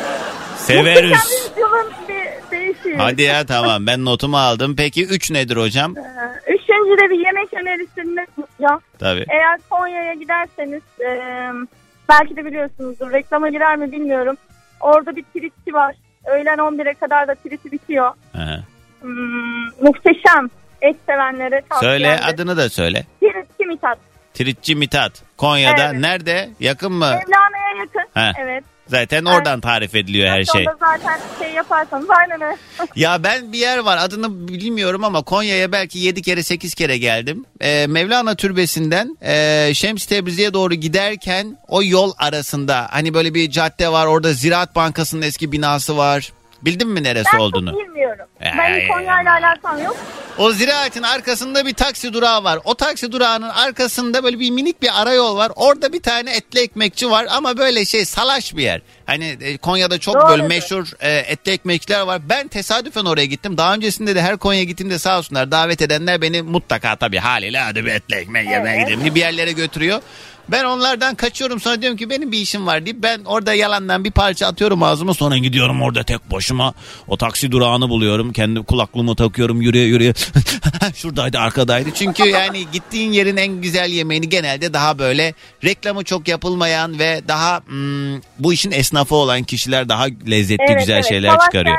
severiz. 0.58 1.12
yüzyılın 1.50 1.92
bir 2.10 2.52
değişiği. 2.52 2.96
Hadi 2.98 3.22
ya 3.22 3.46
tamam 3.46 3.88
ben 3.88 4.06
notumu 4.06 4.38
aldım. 4.38 4.76
Peki 4.78 5.06
3 5.08 5.32
nedir 5.32 5.58
hocam? 5.58 5.94
Ee, 5.98 6.52
Üçüncü 6.54 7.02
de 7.02 7.10
bir 7.10 7.26
yemek 7.26 7.54
önerisinde 7.54 8.26
bulunacağım. 8.38 8.82
Tabii. 9.00 9.26
Eğer 9.30 9.60
Konya'ya 9.70 10.14
giderseniz 10.14 10.82
e, 11.00 11.22
belki 12.10 12.36
de 12.36 12.46
biliyorsunuzdur 12.46 13.12
reklama 13.12 13.50
girer 13.50 13.76
mi 13.78 13.92
bilmiyorum. 13.92 14.38
Orada 14.80 15.16
bir 15.16 15.24
tritçi 15.34 15.74
var. 15.74 15.96
Öğlen 16.26 16.58
11'e 16.58 16.94
kadar 16.94 17.28
da 17.28 17.36
triti 17.36 17.72
bitiyor. 17.72 18.12
Aha. 18.38 18.60
Hmm, 19.02 19.66
muhteşem. 19.82 20.50
Et 20.82 20.96
sevenlere 21.06 21.62
tavsiye 21.70 21.92
Söyle 21.92 22.08
ederim. 22.08 22.24
adını 22.34 22.58
da 22.58 22.70
söyle. 22.70 23.06
Tritçi 23.20 23.66
Mithat. 23.68 23.98
Tritçi 24.34 24.76
Mithat. 24.76 25.12
Konya'da. 25.38 25.84
Evet. 25.92 26.00
Nerede? 26.00 26.50
Yakın 26.60 26.92
mı? 26.92 27.06
Mevlana'ya 27.06 27.78
yakın. 27.80 28.10
He. 28.14 28.32
Evet. 28.44 28.64
Zaten 28.88 29.26
oradan 29.26 29.62
tarif 29.62 29.96
ediliyor 29.96 30.28
her 30.30 30.44
şey. 30.44 30.66
Zaten 30.80 31.20
şey 31.40 31.52
yaparsanız 31.54 32.10
aynen 32.10 32.42
öyle. 32.42 32.58
Ya 32.96 33.24
ben 33.24 33.54
bir 33.54 33.58
yer 33.58 33.78
var 33.78 33.98
adını 34.02 34.48
bilmiyorum 34.48 35.04
ama 35.04 35.22
Konya'ya 35.22 35.72
belki 35.72 36.00
7 36.00 36.22
kere 36.22 36.44
8 36.44 36.74
kere 36.76 36.98
geldim. 36.98 37.46
Ee, 37.62 37.86
Mevlana 37.88 38.36
Türbesi'nden 38.36 39.18
e, 39.22 39.72
Şems 39.74 40.06
Tebrizi'ye 40.06 40.54
doğru 40.54 40.74
giderken 40.74 41.58
o 41.68 41.84
yol 41.84 42.14
arasında 42.18 42.88
hani 42.92 43.14
böyle 43.14 43.34
bir 43.34 43.52
cadde 43.52 43.92
var 43.92 44.06
orada 44.06 44.34
Ziraat 44.34 44.76
Bankası'nın 44.76 45.22
eski 45.22 45.52
binası 45.52 45.98
var. 45.98 46.32
Bildin 46.68 46.88
mi 46.90 47.04
neresi 47.04 47.30
Ben 47.34 47.38
olduğunu? 47.40 47.72
çok 47.72 47.80
bilmiyorum. 47.82 48.26
Ay, 48.42 48.52
Ben 48.58 48.88
Konya'yla 48.88 49.32
alakam 49.34 49.84
yok. 49.84 49.98
O 50.38 50.52
ziraatin 50.52 51.04
arkasında 51.04 51.66
bir 51.66 51.74
taksi 51.74 52.14
durağı 52.14 52.44
var. 52.44 52.60
O 52.64 52.76
taksi 52.76 53.12
durağının 53.12 53.50
arkasında 53.50 54.24
böyle 54.24 54.40
bir 54.40 54.52
minik 54.52 54.82
bir 54.82 55.02
arayol 55.02 55.38
var. 55.38 55.52
Orada 55.56 55.94
bir 55.94 56.02
tane 56.02 56.36
etli 56.36 56.60
ekmekçi 56.60 57.10
var 57.12 57.28
ama 57.30 57.58
böyle 57.58 57.86
şey 57.86 58.06
salaş 58.06 58.56
bir 58.56 58.64
yer. 58.64 58.82
Hani 59.06 59.38
e, 59.42 59.58
Konya'da 59.58 60.00
çok 60.00 60.16
böyle 60.16 60.28
Doğrudur. 60.28 60.44
meşhur 60.48 60.88
e, 61.00 61.12
etli 61.18 61.52
ekmekçiler 61.52 62.02
var. 62.02 62.22
Ben 62.30 62.48
tesadüfen 62.48 63.06
oraya 63.06 63.26
gittim. 63.26 63.58
Daha 63.58 63.74
öncesinde 63.74 64.16
de 64.16 64.22
her 64.22 64.38
Konya'ya 64.38 64.64
gittiğimde 64.66 65.00
sağ 65.00 65.18
olsunlar 65.18 65.52
davet 65.52 65.82
edenler 65.82 66.22
beni 66.22 66.42
mutlaka 66.42 66.96
tabii 66.96 67.18
haliyle 67.20 67.60
hadi 67.60 67.86
bir 67.86 67.92
etli 67.92 68.16
ekmek 68.16 68.50
yemeye 68.50 68.76
Evet. 68.78 68.88
gidelim 68.90 69.16
bir 69.16 69.20
yerlere 69.20 69.52
götürüyor. 69.52 70.02
Ben 70.52 70.64
onlardan 70.64 71.16
kaçıyorum 71.16 71.60
sonra 71.60 71.82
diyorum 71.82 71.98
ki 71.98 72.10
benim 72.10 72.32
bir 72.32 72.38
işim 72.38 72.68
var 72.68 72.86
deyip 72.86 73.04
ben 73.04 73.22
orada 73.26 73.54
yalandan 73.54 74.04
bir 74.04 74.12
parça 74.12 74.48
atıyorum 74.48 74.84
ağzıma 74.84 75.14
sonra 75.14 75.38
gidiyorum 75.38 75.82
orada 75.82 76.04
tek 76.04 76.32
başıma 76.32 76.74
o 77.08 77.18
taksi 77.18 77.52
durağını 77.52 77.90
buluyorum. 77.90 78.34
Kendi 78.34 78.64
kulaklığımı 78.64 79.16
takıyorum 79.16 79.62
yürüye 79.62 79.86
yürüye 79.86 80.14
şuradaydı 80.96 81.40
arkadaydı. 81.40 81.90
Çünkü 81.94 82.24
yani 82.24 82.66
gittiğin 82.72 83.12
yerin 83.12 83.38
en 83.38 83.62
güzel 83.62 83.90
yemeğini 83.90 84.30
genelde 84.30 84.74
daha 84.74 85.00
böyle 85.00 85.34
reklamı 85.64 86.04
çok 86.04 86.28
yapılmayan 86.28 87.00
ve 87.00 87.22
daha 87.28 87.62
hmm, 87.66 88.22
bu 88.40 88.54
işin 88.54 88.72
esnafı 88.72 89.16
olan 89.16 89.44
kişiler 89.44 89.90
daha 89.90 90.06
lezzetli 90.30 90.66
Evet, 90.70 90.80
güzel 90.80 90.96
evet. 90.96 91.08
şeyler 91.08 91.30
Savaş 91.30 91.46
çıkarıyor. 91.46 91.78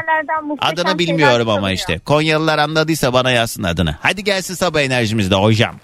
Adını 0.61 0.99
bilmiyorum 0.99 1.49
ama 1.49 1.57
çıkarıyor. 1.57 1.79
işte. 1.79 1.99
Konyalılar 1.99 2.59
anladıysa 2.59 3.13
bana 3.13 3.31
yazsın 3.31 3.63
adını. 3.63 3.97
Hadi 4.01 4.25
gelsin 4.25 4.55
sabah 4.55 4.81
enerjimizde 4.81 5.35
hocam. 5.35 5.75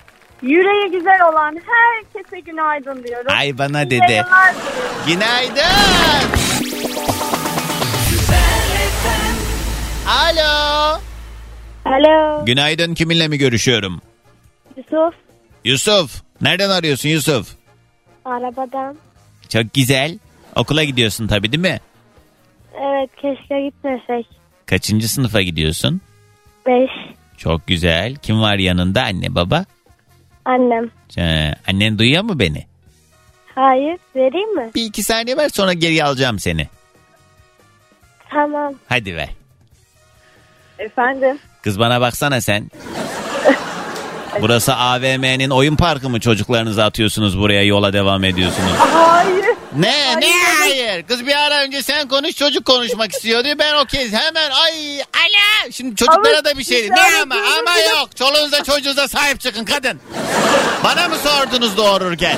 Yüreği 0.49 0.91
güzel 0.91 1.19
olan 1.33 1.61
herkese 1.67 2.41
günaydın 2.41 3.05
diyorum. 3.05 3.27
Ay 3.29 3.59
bana 3.59 3.91
dedi. 3.91 4.01
diliyorum. 4.03 4.29
Günaydın. 5.07 5.63
Alo. 10.09 11.01
Alo 11.85 12.45
Günaydın 12.45 12.95
kiminle 12.95 13.29
mi 13.29 13.39
görüşüyorum? 13.39 14.01
Yusuf 14.77 15.15
Yusuf. 15.65 16.23
Nereden 16.41 16.71
arıyorsun 16.71 17.09
Yusuf? 17.09 17.49
arabadan. 18.25 18.97
Çok 19.49 19.75
güzel. 19.75 20.19
Okula 20.57 20.85
gidiyorsun 20.85 21.27
tabii 21.27 21.53
değil 21.53 21.63
mi? 21.63 21.81
Evet 22.81 23.11
keşke 23.17 23.61
gitmesek. 23.61 24.27
Kaçıncı 24.67 25.09
sınıfa 25.09 25.43
gidiyorsun? 25.43 26.01
5. 26.67 26.91
Çok 27.37 27.67
güzel. 27.67 28.17
Kim 28.17 28.41
var 28.43 28.57
yanında? 28.57 29.03
Anne 29.03 29.35
baba? 29.35 29.65
Annem. 30.45 30.91
Ee, 31.19 31.53
annen 31.69 31.99
duyuyor 31.99 32.23
mu 32.23 32.39
beni? 32.39 32.67
Hayır 33.55 33.99
vereyim 34.17 34.57
mi? 34.57 34.71
Bir 34.75 34.83
iki 34.85 35.03
saniye 35.03 35.37
ver 35.37 35.49
sonra 35.49 35.73
geri 35.73 36.05
alacağım 36.05 36.39
seni. 36.39 36.69
Tamam. 38.31 38.75
Hadi 38.89 39.17
ver. 39.17 39.29
Efendim. 40.79 41.39
Kız 41.63 41.79
bana 41.79 42.01
baksana 42.01 42.41
sen. 42.41 42.71
Burası 44.41 44.75
AVM'nin 44.75 45.51
oyun 45.51 45.77
parkı 45.77 46.11
mı 46.11 46.21
çocuklarınızı 46.21 46.85
atıyorsunuz 46.85 47.39
buraya 47.39 47.65
yola 47.65 47.93
devam 47.93 48.25
ediyorsunuz? 48.25 48.73
Hayır. 48.79 49.45
Ne 49.77 50.21
ne 50.21 50.27
hayır? 50.65 51.03
Kız 51.03 51.27
bir 51.27 51.35
ara 51.37 51.63
önce 51.63 51.83
sen 51.83 52.09
konuş 52.09 52.37
çocuk 52.37 52.65
konuşmak 52.65 53.13
istiyordu. 53.13 53.49
Ben 53.59 53.75
o 53.75 53.85
kez 53.85 54.13
hemen 54.13 54.51
ay 54.51 55.01
ala. 55.01 55.71
Şimdi 55.73 55.97
çocuklara 55.97 56.39
Ama 56.39 56.45
da 56.45 56.59
bir 56.59 56.65
şey 56.65 56.91
ne 56.91 57.01
yani 57.01 57.23
ama 57.23 57.35
ama 57.61 57.79
yok. 57.79 58.17
Çoluğunuza 58.17 58.65
çocuğunuza 58.65 59.09
sahip 59.09 59.41
çıkın 59.41 59.65
kadın. 59.65 60.01
Bana 60.85 61.09
mı 61.09 61.15
sordunuz 61.19 61.77
doğururken? 61.77 62.37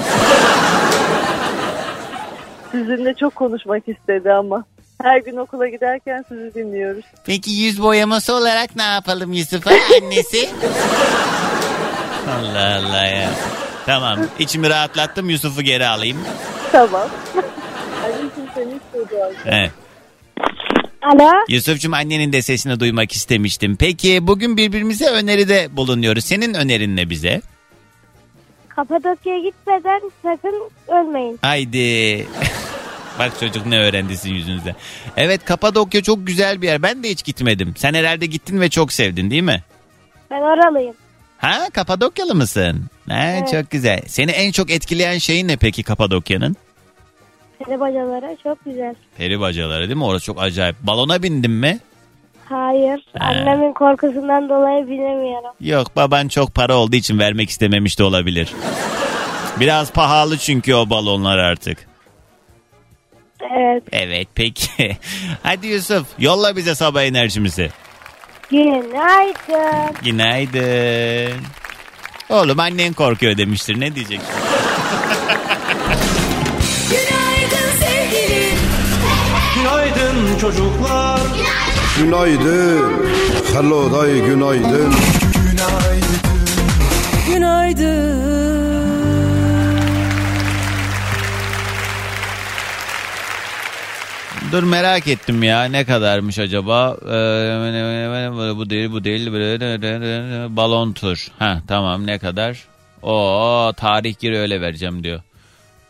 Sizinle 2.73 3.15
çok 3.15 3.35
konuşmak 3.35 3.89
istedi 3.89 4.33
ama. 4.33 4.65
Her 5.03 5.19
gün 5.19 5.37
okula 5.37 5.69
giderken 5.69 6.25
sizi 6.29 6.55
dinliyoruz. 6.55 7.05
Peki 7.27 7.51
yüz 7.51 7.83
boyaması 7.83 8.35
olarak 8.35 8.77
ne 8.77 8.83
yapalım 8.83 9.33
Yusuf'a 9.33 9.71
annesi? 10.03 10.51
Allah 12.31 12.77
Allah 12.77 13.05
ya. 13.07 13.31
Tamam 13.87 14.19
içimi 14.39 14.71
rahatlattım 14.71 15.31
Yusuf'u 15.31 15.63
geri 15.63 15.87
alayım. 15.87 16.19
Tamam. 16.73 17.09
Evet. 19.47 19.71
Alo. 21.03 21.31
Yusuf'cum 21.49 21.95
annenin 21.95 22.33
de 22.33 22.43
sesini 22.43 22.81
duymak 22.81 23.13
istemiştim. 23.13 23.77
Peki 23.77 24.27
bugün 24.27 24.57
birbirimize 24.57 25.07
öneride 25.07 25.69
bulunuyoruz. 25.77 26.25
Senin 26.25 26.55
önerin 26.55 26.97
ne 26.97 27.11
bize? 27.11 27.41
Kapadokya'ya 28.69 29.39
gitmeden 29.43 30.01
sakın 30.23 30.71
ölmeyin. 30.89 31.39
Haydi. 31.43 32.27
Bak 33.19 33.33
çocuk 33.41 33.67
ne 33.67 33.79
öğrendi 33.79 34.17
sizin 34.17 34.35
yüzünüzde. 34.35 34.75
Evet 35.17 35.45
Kapadokya 35.45 36.03
çok 36.03 36.27
güzel 36.27 36.63
bir 36.63 36.67
yer. 36.67 36.83
Ben 36.83 37.03
de 37.03 37.11
hiç 37.11 37.25
gitmedim. 37.25 37.75
Sen 37.77 37.95
herhalde 37.95 38.27
gittin 38.27 38.61
ve 38.61 38.69
çok 38.71 38.93
sevdin 38.93 39.31
değil 39.31 39.43
mi? 39.43 39.63
Ben 40.31 40.41
oralıyım. 40.41 40.95
Ha 41.39 41.69
Kapadokyalı 41.73 42.35
mısın? 42.35 42.85
Ha, 43.09 43.23
Evet. 43.39 43.49
Çok 43.51 43.71
güzel. 43.71 44.01
Seni 44.07 44.31
en 44.31 44.53
çok 44.53 44.71
etkileyen 44.71 45.19
şeyin 45.19 45.49
ne 45.49 45.57
peki 45.57 45.83
Kapadokya'nın? 45.83 46.57
Peri 47.59 47.81
bacaları 47.81 48.37
çok 48.43 48.65
güzel. 48.65 48.95
Peri 49.17 49.41
bacaları 49.41 49.83
değil 49.89 49.97
mi? 49.97 50.05
Orası 50.05 50.25
çok 50.25 50.43
acayip. 50.43 50.77
Balona 50.83 51.23
bindin 51.23 51.51
mi? 51.51 51.79
Hayır. 52.49 53.01
Annemin 53.21 53.73
korkusundan 53.73 54.49
dolayı 54.49 54.87
binemiyorum. 54.87 55.51
Yok 55.61 55.97
baban 55.97 56.29
çok 56.29 56.55
para 56.55 56.77
olduğu 56.77 56.97
için 56.97 57.19
vermek 57.19 57.51
istememiş 57.51 57.99
de 57.99 58.05
olabilir. 58.05 58.53
Biraz 59.61 59.93
pahalı 59.93 60.39
çünkü 60.39 60.75
o 60.75 60.91
balonlar 60.91 61.39
artık. 61.39 61.79
Evet. 63.57 63.83
Evet 63.93 64.29
peki. 64.35 64.97
Hadi 65.43 65.67
Yusuf 65.67 66.07
yolla 66.19 66.57
bize 66.57 66.75
sabah 66.75 67.03
enerjimizi. 67.03 67.71
Günaydın. 68.51 69.95
Günaydın. 70.05 71.41
Oğlum 72.29 72.61
annen 72.61 72.93
korkuyor 72.93 73.37
demiştir. 73.37 73.81
Ne 73.81 73.95
diyeceksin? 73.95 74.29
Günaydın 80.37 80.57
çocuklar 80.57 81.21
Günaydın. 81.99 82.93
Hello 83.55 83.93
day 83.93 84.21
günaydın. 84.21 84.93
Dur 94.53 94.63
merak 94.63 95.09
ettim 95.09 95.43
ya 95.43 95.65
ne 95.65 95.85
kadarmış 95.85 96.39
acaba? 96.39 96.97
Ee, 97.03 98.57
bu 98.57 98.71
değil 98.71 98.93
bu 98.93 99.05
değil. 99.05 99.27
Balon 100.57 100.93
tur. 100.93 101.29
Ha 101.39 101.63
tamam 101.69 102.07
ne 102.07 102.19
kadar? 102.19 102.65
Oo 103.03 103.73
tarih 103.77 104.19
gir 104.19 104.33
öyle 104.33 104.61
vereceğim 104.61 105.05
diyor. 105.05 105.21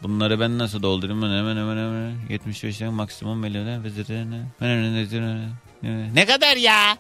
Bunları 0.03 0.41
ben 0.41 0.59
nasıl 0.59 0.83
doldurayım? 0.83 1.23
Hemen 1.23 1.57
hemen 1.57 1.77
hemen 1.77 2.15
75 2.29 2.81
maksimum 2.81 3.39
milyon. 3.39 3.85
Ne 6.15 6.27
kadar 6.27 6.57
ya? 6.57 6.97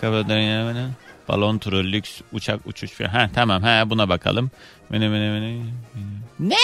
Kapadonya 0.00 0.88
balon 1.28 1.58
turu 1.58 1.84
lüks 1.84 2.20
uçak 2.32 2.66
uçuş. 2.66 3.00
Ha 3.00 3.30
tamam 3.34 3.62
ha 3.62 3.90
buna 3.90 4.08
bakalım. 4.08 4.50
Ne 4.90 5.00
ne 5.00 5.10
ne 5.10 5.60
ne 6.40 6.56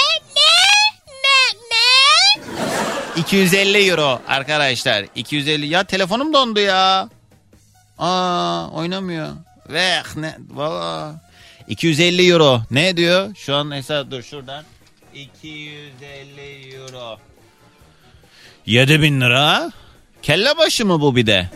250 3.16 3.78
euro 3.88 4.20
arkadaşlar. 4.28 5.04
250 5.14 5.66
ya 5.66 5.84
telefonum 5.84 6.32
dondu 6.32 6.60
ya. 6.60 7.08
Aa 7.98 8.68
oynamıyor. 8.70 9.28
Ve 9.68 10.02
ne 10.16 10.36
valla. 10.50 11.23
250 11.68 12.26
euro. 12.32 12.62
Ne 12.70 12.96
diyor? 12.96 13.34
Şu 13.36 13.54
an 13.54 13.70
hesap 13.74 14.10
dur 14.10 14.22
şuradan. 14.22 14.64
250 15.14 16.74
euro. 16.76 17.18
7000 18.66 19.20
lira. 19.20 19.72
Kelle 20.22 20.58
başı 20.58 20.86
mı 20.86 21.00
bu 21.00 21.16
bir 21.16 21.26
de? 21.26 21.50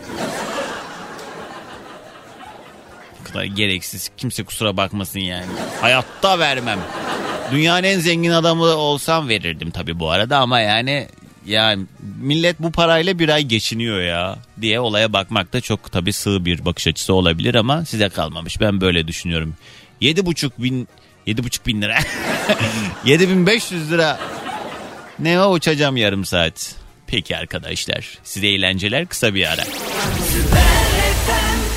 Bu 3.20 3.24
kadar 3.32 3.44
gereksiz. 3.44 4.10
Kimse 4.16 4.44
kusura 4.44 4.76
bakmasın 4.76 5.20
yani. 5.20 5.46
Hayatta 5.80 6.38
vermem. 6.38 6.78
Dünyanın 7.52 7.82
en 7.82 8.00
zengin 8.00 8.30
adamı 8.30 8.64
olsam 8.64 9.28
verirdim 9.28 9.70
tabii 9.70 10.00
bu 10.00 10.10
arada 10.10 10.38
ama 10.38 10.60
yani 10.60 11.08
ya 11.46 11.76
millet 12.20 12.60
bu 12.60 12.72
parayla 12.72 13.18
bir 13.18 13.28
ay 13.28 13.42
geçiniyor 13.42 14.00
ya 14.00 14.38
diye 14.60 14.80
olaya 14.80 15.12
bakmak 15.12 15.52
da 15.52 15.60
çok 15.60 15.92
tabii 15.92 16.12
sığ 16.12 16.44
bir 16.44 16.64
bakış 16.64 16.86
açısı 16.86 17.14
olabilir 17.14 17.54
ama 17.54 17.84
size 17.84 18.08
kalmamış. 18.08 18.60
Ben 18.60 18.80
böyle 18.80 19.08
düşünüyorum. 19.08 19.54
Yedi 20.00 20.26
buçuk 20.26 20.62
bin 20.62 20.88
yedi 21.26 21.44
buçuk 21.44 21.66
bin 21.66 21.82
lira 21.82 21.98
7500 23.04 23.92
lira 23.92 24.18
ne 25.18 25.40
o 25.40 25.52
uçacağım 25.52 25.96
yarım 25.96 26.24
saat. 26.24 26.74
Peki 27.06 27.36
arkadaşlar 27.36 28.18
size 28.22 28.46
eğlenceler 28.48 29.06
kısa 29.06 29.34
bir 29.34 29.46
ara. 29.46 29.62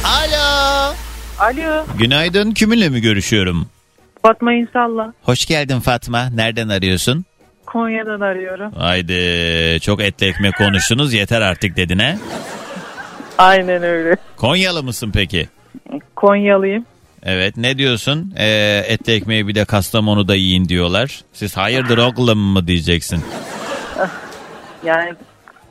Alo. 0.06 0.94
Alo. 1.40 1.86
Günaydın 2.00 2.52
kiminle 2.52 2.90
mi 2.90 3.02
görüşüyorum? 3.02 3.68
Fatma 4.22 4.54
İnsal'la. 4.54 5.14
Hoş 5.24 5.46
geldin 5.46 5.80
Fatma. 5.80 6.30
Nereden 6.30 6.70
arıyorsun? 6.70 7.26
Konya'dan 7.66 8.22
arıyorum. 8.22 8.72
Haydi 8.78 9.80
çok 9.82 10.02
etli 10.02 10.28
ekmek 10.28 10.58
konuştunuz 10.58 11.14
yeter 11.14 11.42
artık 11.42 11.78
dedin 11.78 12.00
he? 12.00 12.18
Aynen 13.38 13.84
öyle. 13.84 14.16
Konyalı 14.38 14.84
mısın 14.84 15.12
peki? 15.14 15.50
Konyalıyım. 16.16 16.86
Evet 17.24 17.58
ne 17.58 17.78
diyorsun? 17.78 18.34
Ee, 18.38 18.84
etli 18.88 19.14
ekmeği 19.14 19.48
bir 19.48 19.56
de 19.56 19.66
Kastamonu'da 19.66 20.36
yiyin 20.36 20.70
diyorlar. 20.70 21.22
Siz 21.34 21.58
hayırdır 21.58 21.98
oğlum 21.98 22.40
mu 22.40 22.68
diyeceksin? 22.68 23.24
Yani 24.86 25.14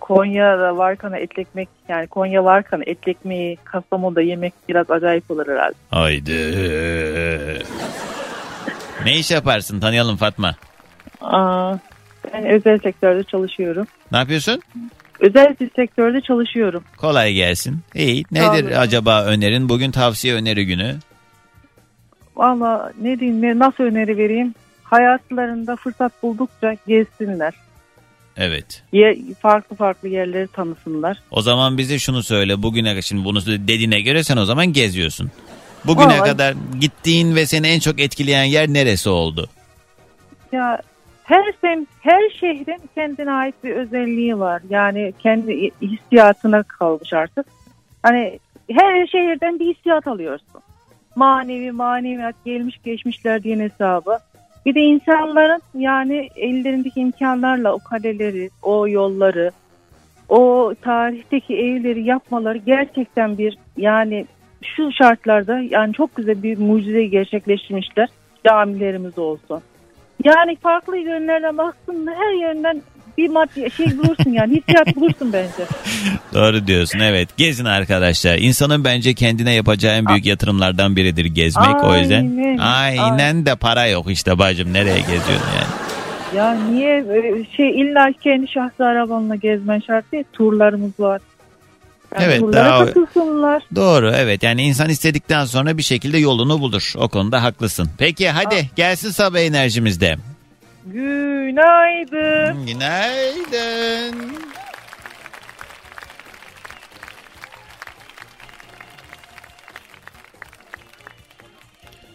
Konya'da 0.00 0.76
varken 0.76 1.12
etli 1.12 1.40
ekmek 1.40 1.68
yani 1.88 2.06
Konya 2.06 2.44
varken 2.44 2.82
etli 2.86 3.10
ekmeği 3.10 3.56
Kastamonu'da 3.64 4.22
yemek 4.22 4.52
biraz 4.68 4.90
acayip 4.90 5.30
olur 5.30 5.48
herhalde. 5.48 5.74
Haydi. 5.90 6.32
ne 9.04 9.18
iş 9.18 9.30
yaparsın 9.30 9.80
tanıyalım 9.80 10.16
Fatma. 10.16 10.54
Aa, 11.20 11.74
ben 12.34 12.46
özel 12.46 12.78
sektörde 12.78 13.24
çalışıyorum. 13.24 13.86
Ne 14.12 14.18
yapıyorsun? 14.18 14.62
Özel 15.20 15.56
bir 15.60 15.70
sektörde 15.76 16.20
çalışıyorum. 16.20 16.84
Kolay 16.96 17.32
gelsin. 17.34 17.78
İyi. 17.94 18.24
Nedir 18.30 18.80
acaba 18.80 19.24
önerin? 19.24 19.68
Bugün 19.68 19.90
tavsiye 19.90 20.34
öneri 20.34 20.66
günü. 20.66 20.96
Valla 22.44 22.92
ne 23.00 23.20
diyeyim 23.20 23.42
ne- 23.42 23.58
nasıl 23.58 23.84
öneri 23.84 24.16
vereyim? 24.16 24.54
Hayatlarında 24.84 25.76
fırsat 25.76 26.12
buldukça 26.22 26.76
gezsinler. 26.86 27.54
Evet. 28.36 28.82
Ye, 28.92 29.18
farklı 29.42 29.76
farklı 29.76 30.08
yerleri 30.08 30.46
tanısınlar. 30.48 31.18
O 31.30 31.42
zaman 31.42 31.78
bize 31.78 31.98
şunu 31.98 32.22
söyle. 32.22 32.62
Bugüne 32.62 33.02
şimdi 33.02 33.24
bunu 33.24 33.46
dediğine 33.46 34.00
göre 34.00 34.24
sen 34.24 34.36
o 34.36 34.44
zaman 34.44 34.66
geziyorsun. 34.66 35.30
Bugüne 35.86 36.06
Vallahi- 36.06 36.30
kadar 36.30 36.54
gittiğin 36.80 37.36
ve 37.36 37.46
seni 37.46 37.66
en 37.66 37.80
çok 37.80 38.00
etkileyen 38.00 38.44
yer 38.44 38.68
neresi 38.68 39.08
oldu? 39.08 39.48
Ya 40.52 40.80
her 41.24 41.52
sem 41.60 41.86
her 42.00 42.30
şehrin 42.40 42.80
kendine 42.94 43.32
ait 43.32 43.54
bir 43.64 43.70
özelliği 43.70 44.38
var. 44.38 44.62
Yani 44.70 45.12
kendi 45.18 45.70
hissiyatına 45.82 46.62
kalmış 46.62 47.12
artık. 47.12 47.46
Hani 48.02 48.38
her 48.70 49.06
şehirden 49.06 49.58
bir 49.60 49.74
hissiyat 49.74 50.06
alıyorsun. 50.06 50.60
Manevi 51.20 51.70
maneviyat 51.70 52.34
gelmiş 52.44 52.80
geçmişler 52.84 53.42
diye 53.42 53.56
hesabı. 53.56 54.18
Bir 54.66 54.74
de 54.74 54.80
insanların 54.80 55.60
yani 55.74 56.28
ellerindeki 56.36 57.00
imkanlarla 57.00 57.72
o 57.72 57.78
kaleleri, 57.78 58.50
o 58.62 58.88
yolları, 58.88 59.50
o 60.28 60.74
tarihteki 60.82 61.56
evleri 61.56 62.04
yapmaları 62.04 62.58
gerçekten 62.58 63.38
bir 63.38 63.58
yani 63.76 64.26
şu 64.76 64.92
şartlarda 64.92 65.60
yani 65.70 65.92
çok 65.92 66.16
güzel 66.16 66.42
bir 66.42 66.58
mucize 66.58 67.04
gerçekleştirmişler. 67.04 68.08
Camilerimiz 68.48 69.18
olsun. 69.18 69.60
Yani 70.24 70.56
farklı 70.56 70.96
yönlerden 70.96 71.58
baksın 71.58 72.10
her 72.18 72.32
yönden 72.32 72.82
bir 73.18 73.28
maddi 73.28 73.70
şey 73.76 73.98
bulursun 73.98 74.30
yani 74.32 74.56
hissiyat 74.56 74.96
bulursun 74.96 75.32
bence. 75.32 75.64
Doğru 76.34 76.66
diyorsun 76.66 76.98
evet. 76.98 77.36
Gezin 77.36 77.64
arkadaşlar. 77.64 78.38
İnsanın 78.38 78.84
bence 78.84 79.14
kendine 79.14 79.52
yapacağı 79.54 79.94
en 79.94 80.06
büyük 80.06 80.26
yatırımlardan 80.26 80.96
biridir 80.96 81.24
gezmek. 81.24 81.84
O 81.84 81.96
yüzden 81.96 82.58
Aynen. 82.58 82.98
aynen 82.98 83.46
de 83.46 83.54
para 83.54 83.86
yok 83.86 84.10
işte 84.10 84.38
bacım. 84.38 84.72
Nereye 84.72 84.98
geziyorsun 85.00 85.32
yani? 85.56 85.90
Ya 86.36 86.54
niye 86.70 86.96
e, 86.98 87.44
şey 87.56 87.80
illa 87.80 88.12
kendi 88.20 88.48
şahsi 88.48 88.84
arabanla 88.84 89.36
gezmen 89.36 89.80
şart 89.86 90.12
değil. 90.12 90.24
Turlarımız 90.32 90.92
var. 91.00 91.20
Yani 92.14 92.24
Evet, 92.24 92.42
daha- 92.52 92.84
katılsınlar. 92.86 93.62
Doğru 93.74 94.12
evet 94.16 94.42
yani 94.42 94.62
insan 94.62 94.88
istedikten 94.88 95.44
sonra 95.44 95.78
bir 95.78 95.82
şekilde 95.82 96.18
yolunu 96.18 96.60
bulur. 96.60 96.92
O 96.96 97.08
konuda 97.08 97.42
haklısın. 97.42 97.88
Peki 97.98 98.28
hadi 98.30 98.70
gelsin 98.76 99.10
sabah 99.10 99.38
enerjimizde. 99.38 100.16
Günaydın. 100.92 102.66
Günaydın. 102.66 104.34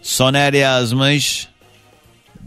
Soner 0.02 0.54
yazmış. 0.54 1.48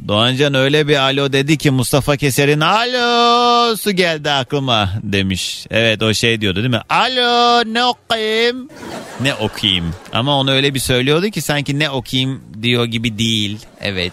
Doğancan 0.08 0.54
öyle 0.54 0.88
bir 0.88 0.96
alo 0.96 1.32
dedi 1.32 1.58
ki 1.58 1.70
Mustafa 1.70 2.16
Keser'in 2.16 2.60
alo 2.60 3.76
su 3.76 3.90
geldi 3.90 4.30
aklıma 4.30 4.90
demiş. 5.02 5.66
Evet 5.70 6.02
o 6.02 6.14
şey 6.14 6.40
diyordu 6.40 6.56
değil 6.56 6.70
mi? 6.70 6.82
Alo 6.88 7.62
ne 7.74 7.84
okuyayım? 7.84 8.68
Ne 9.20 9.34
okuyayım? 9.34 9.94
Ama 10.12 10.38
onu 10.38 10.50
öyle 10.50 10.74
bir 10.74 10.80
söylüyordu 10.80 11.30
ki 11.30 11.40
sanki 11.40 11.78
ne 11.78 11.90
okuyayım 11.90 12.42
diyor 12.62 12.84
gibi 12.84 13.18
değil. 13.18 13.58
Evet. 13.80 14.12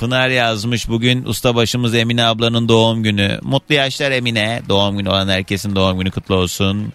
Pınar 0.00 0.28
yazmış 0.28 0.88
bugün 0.88 1.24
ustabaşımız 1.24 1.94
Emine 1.94 2.24
ablanın 2.24 2.68
doğum 2.68 3.02
günü. 3.02 3.38
Mutlu 3.42 3.74
yaşlar 3.74 4.10
Emine. 4.10 4.62
Doğum 4.68 4.98
günü 4.98 5.08
olan 5.08 5.28
herkesin 5.28 5.76
doğum 5.76 5.98
günü 5.98 6.10
kutlu 6.10 6.34
olsun. 6.34 6.92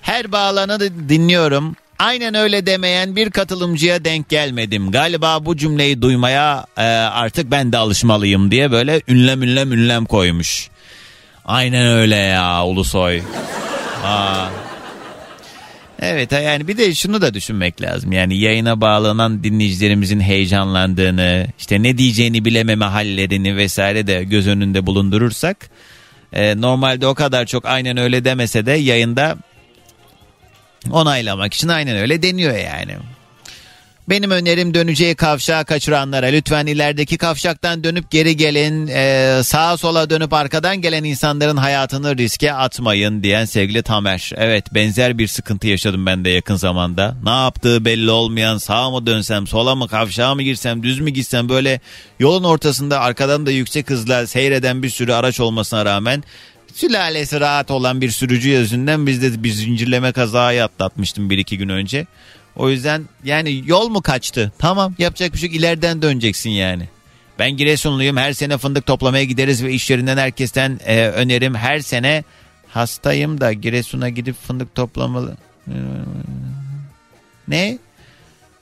Her 0.00 0.32
bağlanı 0.32 0.80
dinliyorum. 1.08 1.76
Aynen 1.98 2.34
öyle 2.34 2.66
demeyen 2.66 3.16
bir 3.16 3.30
katılımcıya 3.30 4.04
denk 4.04 4.28
gelmedim. 4.28 4.90
Galiba 4.90 5.44
bu 5.44 5.56
cümleyi 5.56 6.02
duymaya 6.02 6.66
e, 6.76 6.82
artık 6.82 7.50
ben 7.50 7.72
de 7.72 7.76
alışmalıyım 7.76 8.50
diye 8.50 8.70
böyle 8.70 9.02
ünlem 9.08 9.42
ünlem 9.42 9.72
ünlem 9.72 10.04
koymuş. 10.04 10.68
Aynen 11.44 11.86
öyle 11.86 12.16
ya 12.16 12.64
Ulusoy. 12.64 13.22
Aa. 14.04 14.65
Evet 16.00 16.32
yani 16.32 16.68
bir 16.68 16.78
de 16.78 16.94
şunu 16.94 17.20
da 17.20 17.34
düşünmek 17.34 17.82
lazım. 17.82 18.12
Yani 18.12 18.38
yayına 18.38 18.80
bağlanan 18.80 19.44
dinleyicilerimizin 19.44 20.20
heyecanlandığını, 20.20 21.46
işte 21.58 21.82
ne 21.82 21.98
diyeceğini 21.98 22.44
bilememe 22.44 22.84
hallerini 22.84 23.56
vesaire 23.56 24.06
de 24.06 24.24
göz 24.24 24.48
önünde 24.48 24.86
bulundurursak 24.86 25.70
e, 26.32 26.60
normalde 26.60 27.06
o 27.06 27.14
kadar 27.14 27.46
çok 27.46 27.66
aynen 27.66 27.96
öyle 27.96 28.24
demese 28.24 28.66
de 28.66 28.72
yayında 28.72 29.36
onaylamak 30.90 31.54
için 31.54 31.68
aynen 31.68 31.96
öyle 31.96 32.22
deniyor 32.22 32.56
yani. 32.56 32.96
Benim 34.08 34.30
önerim 34.30 34.74
döneceği 34.74 35.14
kavşağı 35.14 35.64
kaçıranlara 35.64 36.26
lütfen 36.26 36.66
ilerideki 36.66 37.18
kavşaktan 37.18 37.84
dönüp 37.84 38.10
geri 38.10 38.36
gelin. 38.36 38.88
Ee, 38.88 39.40
sağa 39.44 39.76
sola 39.76 40.10
dönüp 40.10 40.32
arkadan 40.32 40.80
gelen 40.80 41.04
insanların 41.04 41.56
hayatını 41.56 42.16
riske 42.16 42.52
atmayın 42.52 43.22
diyen 43.22 43.44
sevgili 43.44 43.82
Tamer. 43.82 44.30
Evet 44.36 44.74
benzer 44.74 45.18
bir 45.18 45.26
sıkıntı 45.26 45.66
yaşadım 45.66 46.06
ben 46.06 46.24
de 46.24 46.30
yakın 46.30 46.56
zamanda. 46.56 47.16
Ne 47.24 47.30
yaptığı 47.30 47.84
belli 47.84 48.10
olmayan 48.10 48.58
sağa 48.58 48.90
mı 48.90 49.06
dönsem 49.06 49.46
sola 49.46 49.74
mı 49.74 49.88
kavşağa 49.88 50.34
mı 50.34 50.42
girsem 50.42 50.82
düz 50.82 51.00
mü 51.00 51.10
gitsem 51.10 51.48
böyle 51.48 51.80
yolun 52.18 52.44
ortasında 52.44 53.00
arkadan 53.00 53.46
da 53.46 53.50
yüksek 53.50 53.90
hızla 53.90 54.26
seyreden 54.26 54.82
bir 54.82 54.90
sürü 54.90 55.12
araç 55.12 55.40
olmasına 55.40 55.84
rağmen 55.84 56.24
sülalesi 56.74 57.40
rahat 57.40 57.70
olan 57.70 58.00
bir 58.00 58.10
sürücü 58.10 58.48
yüzünden 58.48 59.06
biz 59.06 59.22
de 59.22 59.44
bir 59.44 59.50
zincirleme 59.50 60.12
kazayı 60.12 60.64
atlatmıştım 60.64 61.30
bir 61.30 61.38
iki 61.38 61.58
gün 61.58 61.68
önce. 61.68 62.06
O 62.56 62.70
yüzden 62.70 63.04
yani 63.24 63.62
yol 63.66 63.88
mu 63.88 64.02
kaçtı? 64.02 64.52
Tamam 64.58 64.94
yapacak 64.98 65.32
bir 65.32 65.38
şey 65.38 65.48
yok 65.48 65.56
ileriden 65.58 66.02
döneceksin 66.02 66.50
yani. 66.50 66.88
Ben 67.38 67.50
Giresunluyum 67.56 68.16
her 68.16 68.32
sene 68.32 68.58
fındık 68.58 68.86
toplamaya 68.86 69.24
gideriz 69.24 69.64
ve 69.64 69.72
iş 69.72 69.90
yerinden 69.90 70.16
herkesten 70.16 70.80
e, 70.86 71.06
önerim 71.08 71.54
her 71.54 71.78
sene 71.80 72.24
hastayım 72.68 73.40
da 73.40 73.52
Giresun'a 73.52 74.08
gidip 74.08 74.36
fındık 74.46 74.74
toplamalı. 74.74 75.36
Ne? 77.48 77.78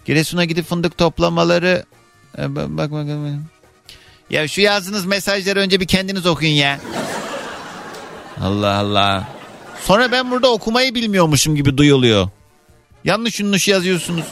Giresun'a 0.05 0.45
gidip 0.45 0.67
fındık 0.67 0.99
toplamaları 0.99 1.85
E, 2.39 2.55
bak 2.57 2.69
bak 2.69 2.91
bak. 2.93 3.07
bak. 3.07 3.33
Ya 4.31 4.49
şu 4.49 4.61
yazdığınız 4.61 5.07
mesajları 5.07 5.61
önce 5.61 5.81
bir 5.81 5.87
kendiniz 5.87 6.27
okuyun 6.27 6.53
ya. 6.53 6.81
Allah 8.41 8.75
Allah. 8.79 9.29
Sonra 9.85 10.13
ben 10.13 10.31
burada 10.31 10.53
okumayı 10.53 10.95
bilmiyormuşum 10.95 11.57
gibi 11.57 11.77
duyuluyor. 11.77 12.29
Yanlış 13.05 13.41
yanlış 13.41 13.69
yazıyorsunuz. 13.69 14.25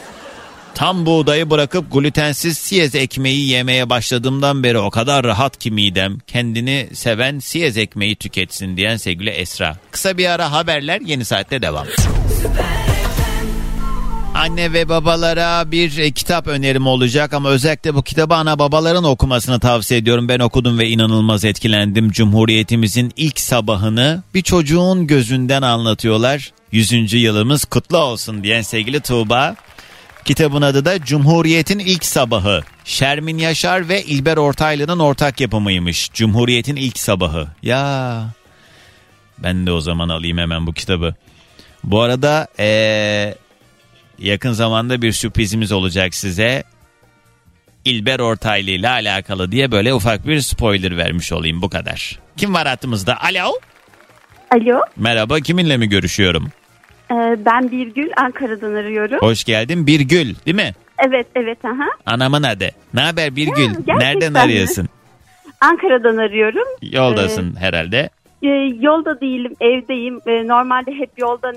Tam 0.74 1.06
buğdayı 1.06 1.50
bırakıp 1.50 1.92
glutensiz 1.92 2.58
siyez 2.58 2.94
ekmeği 2.94 3.48
yemeye 3.48 3.90
başladığımdan 3.90 4.62
beri 4.62 4.78
o 4.78 4.90
kadar 4.90 5.24
rahat 5.24 5.58
ki 5.58 5.70
midem. 5.70 6.18
Kendini 6.18 6.88
seven 6.94 7.38
siyez 7.38 7.78
ekmeği 7.78 8.16
tüketsin 8.16 8.76
diyen 8.76 8.96
sevgili 8.96 9.30
Esra. 9.30 9.76
Kısa 9.90 10.18
bir 10.18 10.26
ara 10.26 10.52
haberler 10.52 11.00
yeni 11.00 11.24
saatte 11.24 11.62
devam. 11.62 11.86
Anne 14.34 14.72
ve 14.72 14.88
babalara 14.88 15.70
bir 15.70 15.98
e, 15.98 16.10
kitap 16.10 16.46
önerim 16.46 16.86
olacak 16.86 17.32
ama 17.34 17.48
özellikle 17.48 17.94
bu 17.94 18.02
kitabı 18.02 18.34
ana 18.34 18.58
babaların 18.58 19.04
okumasını 19.04 19.60
tavsiye 19.60 20.00
ediyorum. 20.00 20.28
Ben 20.28 20.38
okudum 20.38 20.78
ve 20.78 20.88
inanılmaz 20.88 21.44
etkilendim. 21.44 22.10
Cumhuriyetimizin 22.10 23.12
ilk 23.16 23.40
sabahını 23.40 24.22
bir 24.34 24.42
çocuğun 24.42 25.06
gözünden 25.06 25.62
anlatıyorlar. 25.62 26.52
100. 26.72 27.12
yılımız 27.12 27.64
kutlu 27.64 27.98
olsun 27.98 28.44
diyen 28.44 28.62
sevgili 28.62 29.00
Tuğba. 29.00 29.56
Kitabın 30.24 30.62
adı 30.62 30.84
da 30.84 31.04
Cumhuriyet'in 31.04 31.78
ilk 31.78 32.04
sabahı. 32.04 32.62
Şermin 32.84 33.38
Yaşar 33.38 33.88
ve 33.88 34.02
İlber 34.02 34.36
Ortaylı'nın 34.36 34.98
ortak 34.98 35.40
yapımıymış. 35.40 36.10
Cumhuriyet'in 36.12 36.76
ilk 36.76 36.98
sabahı. 36.98 37.48
Ya 37.62 38.24
ben 39.38 39.66
de 39.66 39.72
o 39.72 39.80
zaman 39.80 40.08
alayım 40.08 40.38
hemen 40.38 40.66
bu 40.66 40.72
kitabı. 40.72 41.14
Bu 41.84 42.00
arada 42.00 42.48
ee, 42.58 43.34
yakın 44.22 44.52
zamanda 44.52 45.02
bir 45.02 45.12
sürprizimiz 45.12 45.72
olacak 45.72 46.14
size. 46.14 46.62
İlber 47.84 48.18
Ortaylı 48.20 48.70
ile 48.70 48.88
alakalı 48.88 49.52
diye 49.52 49.72
böyle 49.72 49.94
ufak 49.94 50.26
bir 50.26 50.40
spoiler 50.40 50.96
vermiş 50.96 51.32
olayım 51.32 51.62
bu 51.62 51.68
kadar. 51.70 52.18
Kim 52.36 52.54
var 52.54 52.66
hattımızda? 52.68 53.20
Alo. 53.20 53.52
Alo, 54.50 54.80
Merhaba 54.96 55.40
kiminle 55.40 55.76
mi 55.76 55.88
görüşüyorum? 55.88 56.48
e, 57.10 57.14
ben 57.46 57.70
Birgül 57.70 58.10
Ankara'dan 58.16 58.74
arıyorum. 58.74 59.18
Hoş 59.20 59.44
geldin 59.44 59.86
Birgül 59.86 60.34
değil 60.46 60.54
mi? 60.56 60.72
Evet, 61.08 61.26
evet, 61.34 61.64
aha. 61.64 61.88
Anamın 62.06 62.42
adı. 62.42 62.70
Ne 62.94 63.00
haber 63.00 63.36
Birgül? 63.36 63.64
gerçekten 63.66 63.98
Nereden 63.98 64.32
mi? 64.32 64.38
arıyorsun? 64.38 64.88
Ankara'dan 65.60 66.16
arıyorum. 66.16 66.68
Yoldasın 66.82 67.56
herhalde. 67.56 68.10
E, 68.42 68.48
yolda 68.80 69.20
değilim, 69.20 69.52
evdeyim. 69.60 70.20
E, 70.26 70.48
normalde 70.48 70.92
hep 70.92 71.10
yoldan 71.18 71.56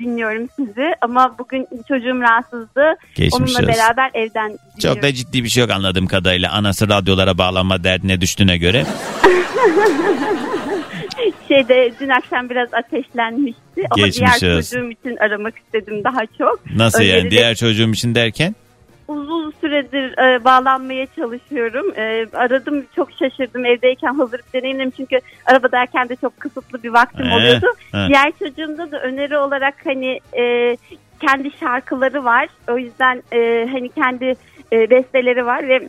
dinliyorum 0.00 0.48
sizi 0.56 0.94
ama 1.00 1.34
bugün 1.38 1.66
çocuğum 1.88 2.20
rahatsızdı. 2.20 2.94
Geçmiş 3.14 3.32
Onunla 3.34 3.50
olsun. 3.50 3.66
beraber 3.68 4.10
evden 4.14 4.44
dinliyorum. 4.50 4.80
Çok 4.80 5.02
da 5.02 5.12
ciddi 5.12 5.44
bir 5.44 5.48
şey 5.48 5.60
yok 5.60 5.70
anladığım 5.70 6.06
kadarıyla. 6.06 6.52
Anası 6.52 6.88
radyolara 6.88 7.38
bağlanma 7.38 7.84
derdine 7.84 8.20
düştüğüne 8.20 8.58
göre. 8.58 8.84
Şeyde 11.48 11.92
dün 12.00 12.08
akşam 12.08 12.50
biraz 12.50 12.74
ateşlenmişti 12.74 13.60
ama 13.90 14.06
Geçmiş 14.06 14.40
diğer 14.40 14.56
olsun. 14.56 14.76
çocuğum 14.80 14.90
için 14.90 15.16
aramak 15.16 15.54
istedim 15.58 16.04
daha 16.04 16.20
çok. 16.38 16.60
Nasıl 16.76 17.02
yani 17.02 17.12
Öneri 17.12 17.26
de- 17.26 17.30
diğer 17.30 17.54
çocuğum 17.54 17.90
için 17.90 18.14
derken? 18.14 18.54
Uzun 19.08 19.54
süredir 19.60 20.18
e, 20.18 20.44
bağlanmaya 20.44 21.06
çalışıyorum. 21.16 21.92
E, 21.96 22.26
aradım 22.32 22.84
çok 22.96 23.12
şaşırdım 23.12 23.64
evdeyken 23.64 24.14
hazır 24.14 24.38
bir 24.48 24.58
deneyimlerim 24.60 24.90
çünkü 24.90 25.18
arabadayken 25.46 26.08
de 26.08 26.16
çok 26.16 26.40
kısıtlı 26.40 26.82
bir 26.82 26.88
vaktim 26.88 27.26
Ee, 27.26 27.34
oluyordu. 27.34 27.66
ha. 27.92 28.06
Diğer 28.08 28.32
çocuğumda 28.38 28.90
da 28.92 29.00
öneri 29.02 29.38
olarak 29.38 29.74
hani 29.84 30.20
e, 30.38 30.76
kendi 31.20 31.50
şarkıları 31.60 32.24
var. 32.24 32.48
O 32.68 32.78
yüzden 32.78 33.22
e, 33.32 33.68
hani 33.72 33.88
kendi 33.88 34.34
e, 34.72 34.90
besteleri 34.90 35.46
var 35.46 35.68
ve 35.68 35.88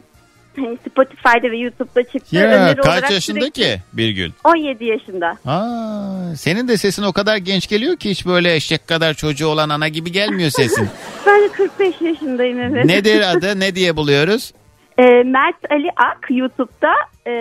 hani 0.62 0.78
Spotify'da 0.90 1.52
ve 1.52 1.58
YouTube'da 1.58 2.04
çıktı. 2.04 2.36
Ya 2.36 2.46
Öneri 2.46 2.76
kaç 2.82 3.12
yaşında 3.12 3.40
sürekli- 3.40 3.62
ki 3.62 3.82
Birgül? 3.94 4.32
17 4.44 4.86
yaşında. 4.86 5.38
Aa, 5.46 6.36
senin 6.36 6.68
de 6.68 6.78
sesin 6.78 7.04
o 7.04 7.14
kadar 7.14 7.38
genç 7.38 7.68
geliyor 7.70 7.96
ki 7.98 8.10
hiç 8.10 8.26
böyle 8.26 8.56
eşek 8.56 8.88
kadar 8.88 9.14
çocuğu 9.14 9.48
olan 9.48 9.70
ana 9.70 9.88
gibi 9.88 10.12
gelmiyor 10.12 10.50
sesin. 10.50 10.90
Ben 11.28 11.42
de 11.44 11.52
45 11.52 12.02
yaşındayım 12.02 12.60
evet. 12.60 12.86
Nedir 12.86 13.22
adı? 13.32 13.60
Ne 13.60 13.76
diye 13.76 13.96
buluyoruz? 13.98 14.54
E, 14.98 15.04
Mert 15.24 15.72
Ali 15.72 15.90
Ak 15.98 16.28
YouTube'da 16.30 16.92
e, 17.28 17.34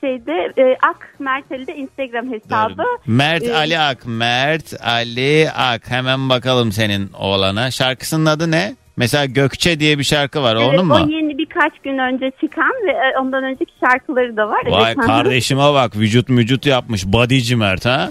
şeyde 0.00 0.32
e, 0.58 0.76
Ak 0.82 1.14
Mert 1.18 1.52
Ali 1.52 1.66
de 1.66 1.76
Instagram 1.76 2.32
hesabı. 2.32 2.82
Mert 3.06 3.42
Ee, 3.44 3.54
Ali 3.56 3.78
Ak. 3.78 3.98
Mert 4.06 4.74
Ali 4.86 5.50
Ak. 5.56 5.90
Hemen 5.90 6.28
bakalım 6.28 6.72
senin 6.72 7.12
oğlana. 7.12 7.70
Şarkısının 7.70 8.26
adı 8.26 8.50
ne? 8.50 8.74
Mesela 8.98 9.24
Gökçe 9.24 9.80
diye 9.80 9.98
bir 9.98 10.04
şarkı 10.04 10.42
var. 10.42 10.56
Evet, 10.56 10.68
Onun 10.68 10.86
mu? 10.86 10.94
O 10.94 10.98
yeni 10.98 11.38
birkaç 11.38 11.72
gün 11.84 11.98
önce 11.98 12.30
çıkan 12.40 12.72
ve 12.86 12.90
e, 12.90 13.18
ondan 13.20 13.44
önceki 13.44 13.72
şarkıları 13.80 14.36
da 14.36 14.48
var. 14.48 14.66
Vay 14.66 14.92
Evet, 14.92 15.06
kardeşime 15.06 15.62
bak 15.62 15.96
vücut 15.96 16.30
vücut 16.30 16.66
yapmış 16.66 17.06
bodyci 17.06 17.56
Mert 17.56 17.84
ha. 17.84 18.10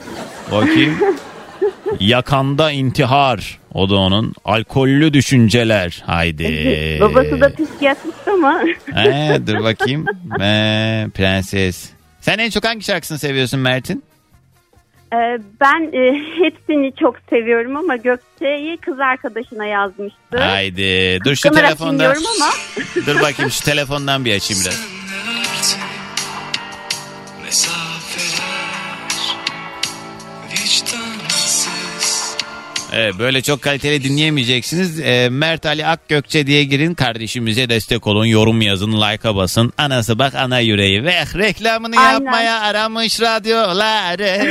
Bakayım. 0.51 0.97
Yakanda 1.99 2.71
intihar. 2.71 3.59
O 3.73 3.89
da 3.89 3.95
onun. 3.95 4.33
Alkollü 4.45 5.13
düşünceler. 5.13 6.03
Haydi. 6.05 6.97
Babası 7.01 7.41
da 7.41 7.49
psikiyatrist 7.53 8.27
ama. 8.27 8.63
Ee, 9.05 9.38
dur 9.47 9.63
bakayım. 9.63 10.05
Ee, 10.41 11.07
prenses. 11.13 11.89
Sen 12.21 12.38
en 12.38 12.49
çok 12.49 12.65
hangi 12.65 12.83
şarkısını 12.83 13.19
seviyorsun 13.19 13.59
Mert'in? 13.59 14.03
Ee, 15.13 15.37
ben 15.61 15.89
e, 15.93 16.13
hepsini 16.43 16.93
çok 16.99 17.15
seviyorum 17.29 17.75
ama 17.77 17.95
Gökçe'yi 17.95 18.77
kız 18.77 18.99
arkadaşına 18.99 19.65
yazmıştı. 19.65 20.37
Haydi. 20.37 21.19
Dur 21.25 21.35
şu 21.35 21.41
Kıskanarak 21.49 21.67
telefondan. 21.77 22.05
ama. 22.05 22.51
Dur 23.07 23.21
bakayım 23.21 23.51
şu 23.51 23.63
telefondan 23.65 24.25
bir 24.25 24.35
açayım 24.35 24.63
biraz. 24.63 24.96
Evet, 32.97 33.13
böyle 33.19 33.41
çok 33.41 33.61
kaliteli 33.61 34.03
dinleyemeyeceksiniz. 34.03 34.99
Ee, 34.99 35.29
Mert 35.31 35.65
Ali 35.65 35.85
Akgökçe 35.85 36.47
diye 36.47 36.63
girin 36.63 36.93
kardeşimize 36.93 37.69
destek 37.69 38.07
olun. 38.07 38.25
Yorum 38.25 38.61
yazın, 38.61 38.91
like'a 38.91 39.35
basın. 39.35 39.73
Anası 39.77 40.19
bak 40.19 40.35
ana 40.35 40.59
yüreği. 40.59 41.03
Ve 41.03 41.13
reklamını 41.35 41.99
Aynen. 41.99 42.11
yapmaya 42.13 42.59
aramış 42.59 43.21
radyoları. 43.21 44.43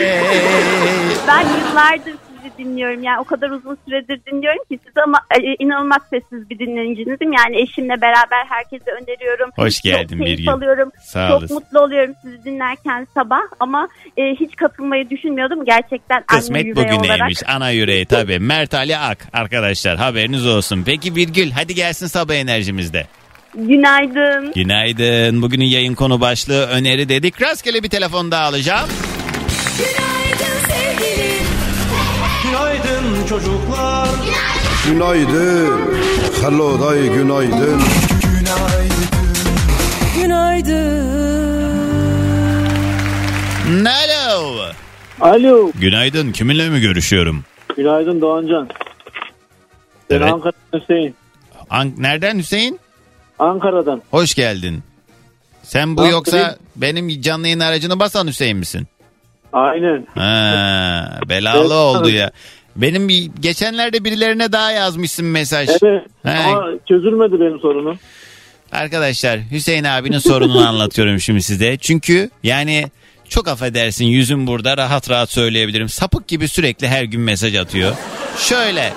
Ben 1.28 1.40
yıllardır 1.40 2.25
dinliyorum. 2.58 3.02
Yani 3.02 3.20
o 3.20 3.24
kadar 3.24 3.50
uzun 3.50 3.78
süredir 3.84 4.20
dinliyorum 4.26 4.64
ki 4.70 4.78
siz 4.84 4.92
ama 5.04 5.18
e, 5.40 5.54
inanılmaz 5.64 5.98
sessiz 6.10 6.50
bir 6.50 6.58
dinleyicinizim. 6.58 7.32
Yani 7.32 7.60
eşimle 7.60 8.00
beraber 8.00 8.44
herkese 8.48 8.90
öneriyorum. 9.02 9.50
Hoş 9.56 9.80
geldin 9.80 10.16
Çok 10.16 10.26
keyif 10.26 10.38
Birgül. 10.38 10.52
alıyorum. 10.52 10.90
Sağ 11.04 11.28
Çok 11.28 11.38
olasın. 11.38 11.54
mutlu 11.56 11.80
oluyorum 11.80 12.14
sizi 12.22 12.44
dinlerken 12.44 13.06
sabah 13.14 13.40
ama 13.60 13.88
e, 14.16 14.22
hiç 14.40 14.56
katılmayı 14.56 15.10
düşünmüyordum. 15.10 15.64
Gerçekten 15.64 16.16
anne 16.16 16.40
Kısmet 16.40 16.66
yüreği 16.66 16.76
bugüneymiş. 16.86 17.42
olarak. 17.42 17.56
Ana 17.56 17.70
yüreği 17.70 18.06
tabii. 18.16 18.38
Mert 18.38 18.74
Ali 18.74 18.96
Ak 18.98 19.18
arkadaşlar 19.32 19.96
haberiniz 19.96 20.46
olsun. 20.46 20.82
Peki 20.86 21.14
Virgül 21.14 21.50
hadi 21.50 21.74
gelsin 21.74 22.06
sabah 22.06 22.34
enerjimizde. 22.34 23.06
Günaydın. 23.54 24.52
Günaydın. 24.52 25.42
Bugünün 25.42 25.64
yayın 25.64 25.94
konu 25.94 26.20
başlığı 26.20 26.66
öneri 26.66 27.08
dedik. 27.08 27.42
Rastgele 27.42 27.82
bir 27.82 27.88
telefon 27.88 28.30
daha 28.30 28.44
alacağım. 28.44 28.88
Günaydın 29.78 30.15
çocuklar. 33.28 34.08
Günaydın. 34.86 35.80
Hello 36.42 36.80
day 36.80 37.08
günaydın. 37.08 37.80
Alo. 43.86 44.62
Alo. 45.20 45.72
Günaydın. 45.80 46.32
Kiminle 46.32 46.68
mi 46.68 46.80
görüşüyorum? 46.80 47.44
Günaydın 47.76 48.20
Doğancan. 48.20 48.68
Ben 50.10 50.16
Evet. 50.16 50.32
Ankara'dan 50.32 50.80
Hüseyin. 50.80 51.14
An- 51.70 51.92
Nereden 51.98 52.38
Hüseyin? 52.38 52.80
Ankara'dan. 53.38 54.02
Hoş 54.10 54.34
geldin. 54.34 54.82
Sen 55.62 55.96
bu 55.96 56.00
Ankara- 56.00 56.12
yoksa 56.12 56.56
benim 56.76 57.20
canlı 57.20 57.46
yayın 57.46 57.60
aracını 57.60 57.98
basan 58.00 58.26
Hüseyin 58.26 58.56
misin? 58.56 58.86
Aynen. 59.52 60.06
Ha, 60.14 61.20
belalı 61.28 61.74
oldu 61.74 62.08
ya. 62.10 62.30
Benim 62.76 63.08
bir, 63.08 63.30
geçenlerde 63.40 64.04
birilerine 64.04 64.52
daha 64.52 64.72
yazmışsın 64.72 65.26
mesaj. 65.26 65.68
Evet. 65.68 66.02
He. 66.22 66.30
Ama 66.30 66.64
çözülmedi 66.88 67.40
benim 67.40 67.60
sorunum. 67.60 67.98
Arkadaşlar 68.72 69.40
Hüseyin 69.50 69.84
abinin 69.84 70.18
sorununu 70.18 70.68
anlatıyorum 70.68 71.20
şimdi 71.20 71.42
size. 71.42 71.76
Çünkü 71.76 72.30
yani 72.42 72.84
çok 73.28 73.48
affedersin 73.48 74.04
yüzüm 74.04 74.46
burada 74.46 74.76
rahat 74.76 75.10
rahat 75.10 75.30
söyleyebilirim. 75.30 75.88
Sapık 75.88 76.28
gibi 76.28 76.48
sürekli 76.48 76.88
her 76.88 77.04
gün 77.04 77.20
mesaj 77.20 77.56
atıyor. 77.56 77.96
Şöyle 78.38 78.92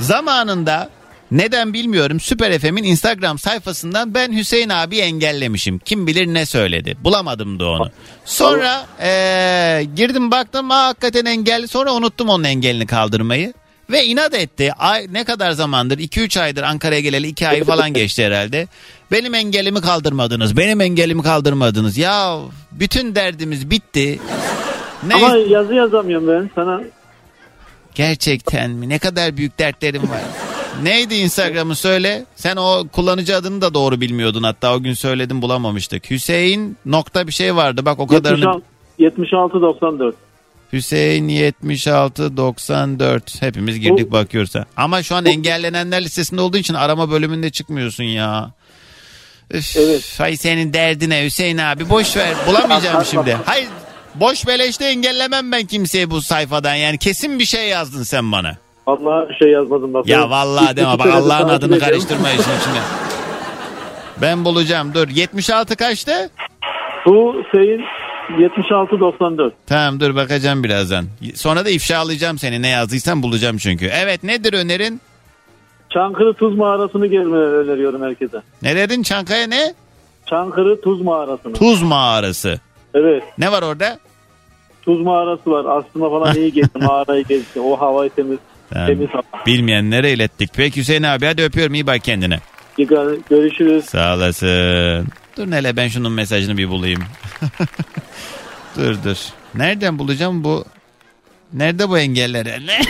zamanında 0.00 0.90
neden 1.32 1.72
bilmiyorum 1.72 2.20
Süper 2.20 2.58
FM'in 2.58 2.82
Instagram 2.84 3.38
sayfasından 3.38 4.14
ben 4.14 4.32
Hüseyin 4.32 4.68
abi 4.68 4.98
engellemişim. 4.98 5.78
Kim 5.78 6.06
bilir 6.06 6.26
ne 6.26 6.46
söyledi. 6.46 6.96
Bulamadım 7.04 7.60
da 7.60 7.66
onu. 7.70 7.90
Sonra 8.24 8.86
eee, 9.02 9.84
girdim 9.96 10.30
baktım 10.30 10.70
aa, 10.70 10.86
hakikaten 10.86 11.24
engelli. 11.24 11.68
Sonra 11.68 11.92
unuttum 11.92 12.28
onun 12.28 12.44
engelini 12.44 12.86
kaldırmayı. 12.86 13.52
Ve 13.90 14.04
inat 14.04 14.34
etti. 14.34 14.72
Ay, 14.78 15.06
ne 15.12 15.24
kadar 15.24 15.50
zamandır? 15.52 15.98
2-3 15.98 16.40
aydır 16.40 16.62
Ankara'ya 16.62 17.00
geleli 17.00 17.26
2 17.26 17.48
ay 17.48 17.64
falan 17.64 17.92
geçti 17.92 18.24
herhalde. 18.24 18.68
Benim 19.10 19.34
engelimi 19.34 19.80
kaldırmadınız. 19.80 20.56
Benim 20.56 20.80
engelimi 20.80 21.22
kaldırmadınız. 21.22 21.98
Ya 21.98 22.38
bütün 22.72 23.14
derdimiz 23.14 23.70
bitti. 23.70 24.20
Ne 25.06 25.14
Ama 25.14 25.36
yazı 25.36 25.74
yazamıyorum 25.74 26.28
ben 26.28 26.50
sana. 26.54 26.80
Gerçekten 27.94 28.70
mi? 28.70 28.88
Ne 28.88 28.98
kadar 28.98 29.36
büyük 29.36 29.58
dertlerim 29.58 30.02
var. 30.02 30.20
Neydi 30.82 31.14
Instagram'ı 31.14 31.76
söyle. 31.76 32.24
Sen 32.36 32.56
o 32.56 32.88
kullanıcı 32.92 33.36
adını 33.36 33.60
da 33.60 33.74
doğru 33.74 34.00
bilmiyordun 34.00 34.42
hatta 34.42 34.74
o 34.74 34.82
gün 34.82 34.94
söyledim 34.94 35.42
bulamamıştık. 35.42 36.10
Hüseyin 36.10 36.76
nokta 36.86 37.26
bir 37.26 37.32
şey 37.32 37.56
vardı 37.56 37.84
bak 37.84 37.98
o 37.98 38.06
kadarını. 38.06 38.62
76 38.98 39.62
94. 39.62 40.14
Hüseyin 40.72 41.28
76 41.28 42.36
94 42.36 43.42
hepimiz 43.42 43.80
girdik 43.80 44.12
bakıyoruz. 44.12 44.54
ha. 44.54 44.64
Ama 44.76 45.02
şu 45.02 45.14
an 45.16 45.26
engellenenler 45.26 46.04
listesinde 46.04 46.40
olduğu 46.40 46.56
için 46.56 46.74
arama 46.74 47.10
bölümünde 47.10 47.50
çıkmıyorsun 47.50 48.04
ya. 48.04 48.50
Üf, 49.50 49.76
Evet. 49.76 50.14
Hay 50.18 50.36
senin 50.36 50.72
derdine 50.72 51.24
Hüseyin 51.24 51.58
abi 51.58 51.88
boş 51.88 52.16
ver 52.16 52.34
bulamayacağım 52.46 53.04
şimdi. 53.04 53.36
Hayır 53.44 53.68
boş 54.14 54.46
beleşte 54.46 54.84
engellemem 54.84 55.52
ben 55.52 55.66
kimseyi 55.66 56.10
bu 56.10 56.22
sayfadan 56.22 56.74
yani 56.74 56.98
kesin 56.98 57.38
bir 57.38 57.44
şey 57.44 57.68
yazdın 57.68 58.02
sen 58.02 58.32
bana. 58.32 58.56
Vallahi 58.86 59.38
şey 59.38 59.48
yazmadım 59.50 59.94
bak. 59.94 60.08
Ya 60.08 60.30
vallahi 60.30 60.76
deme 60.76 60.98
bak 60.98 61.06
Allah'ın 61.06 61.48
adını 61.48 61.78
karıştırma 61.78 62.30
işin 62.30 62.40
içine. 62.40 62.80
Ben 64.22 64.44
bulacağım 64.44 64.94
dur 64.94 65.08
76 65.08 65.76
kaçtı? 65.76 66.30
Bu 67.06 67.36
şeyin 67.52 67.82
76 68.38 69.00
94. 69.00 69.54
Tamam 69.66 70.00
dur 70.00 70.14
bakacağım 70.16 70.64
birazdan. 70.64 71.04
Sonra 71.34 71.64
da 71.64 71.70
ifşalayacağım 71.70 72.38
seni 72.38 72.62
ne 72.62 72.68
yazdıysan 72.68 73.22
bulacağım 73.22 73.56
çünkü. 73.56 73.86
Evet 73.86 74.22
nedir 74.22 74.52
önerin? 74.52 75.00
Çankırı 75.90 76.34
Tuz 76.34 76.56
Mağarası'nı 76.56 77.06
gezmeyi 77.06 77.44
öneriyorum 77.44 78.02
herkese. 78.02 78.42
Ne 78.62 78.76
dedin 78.76 79.02
Çankaya 79.02 79.46
ne? 79.46 79.74
Çankırı 80.26 80.80
Tuz 80.80 81.00
Mağarası'nı. 81.02 81.52
Tuz 81.52 81.82
mağarası. 81.82 82.60
Evet. 82.94 83.22
Ne 83.38 83.52
var 83.52 83.62
orada? 83.62 83.98
Tuz 84.82 85.00
mağarası 85.00 85.50
var. 85.50 85.64
Aslında 85.78 86.10
falan 86.10 86.36
iyi 86.36 86.52
gezdi. 86.52 86.78
Mağarayı 86.84 87.24
gezdi. 87.24 87.60
O 87.60 87.80
havayı 87.80 88.10
temiz. 88.10 88.38
Hava. 88.74 89.46
Bilmeyenlere 89.46 90.12
ilettik. 90.12 90.50
Peki 90.56 90.80
Hüseyin 90.80 91.02
abi 91.02 91.26
hadi 91.26 91.42
öpüyorum 91.42 91.74
iyi 91.74 91.86
bak 91.86 92.04
kendine. 92.04 92.38
Görüşürüz. 93.30 93.84
Sağ 93.84 94.14
olasın. 94.16 95.06
Dur 95.36 95.50
Nele 95.50 95.76
ben 95.76 95.88
şunun 95.88 96.12
mesajını 96.12 96.56
bir 96.58 96.68
bulayım. 96.68 97.02
dur 98.76 98.96
dur. 99.04 99.16
Nereden 99.54 99.98
bulacağım 99.98 100.44
bu? 100.44 100.64
Nerede 101.52 101.88
bu 101.88 101.98
engeller? 101.98 102.46
Ne? 102.66 102.80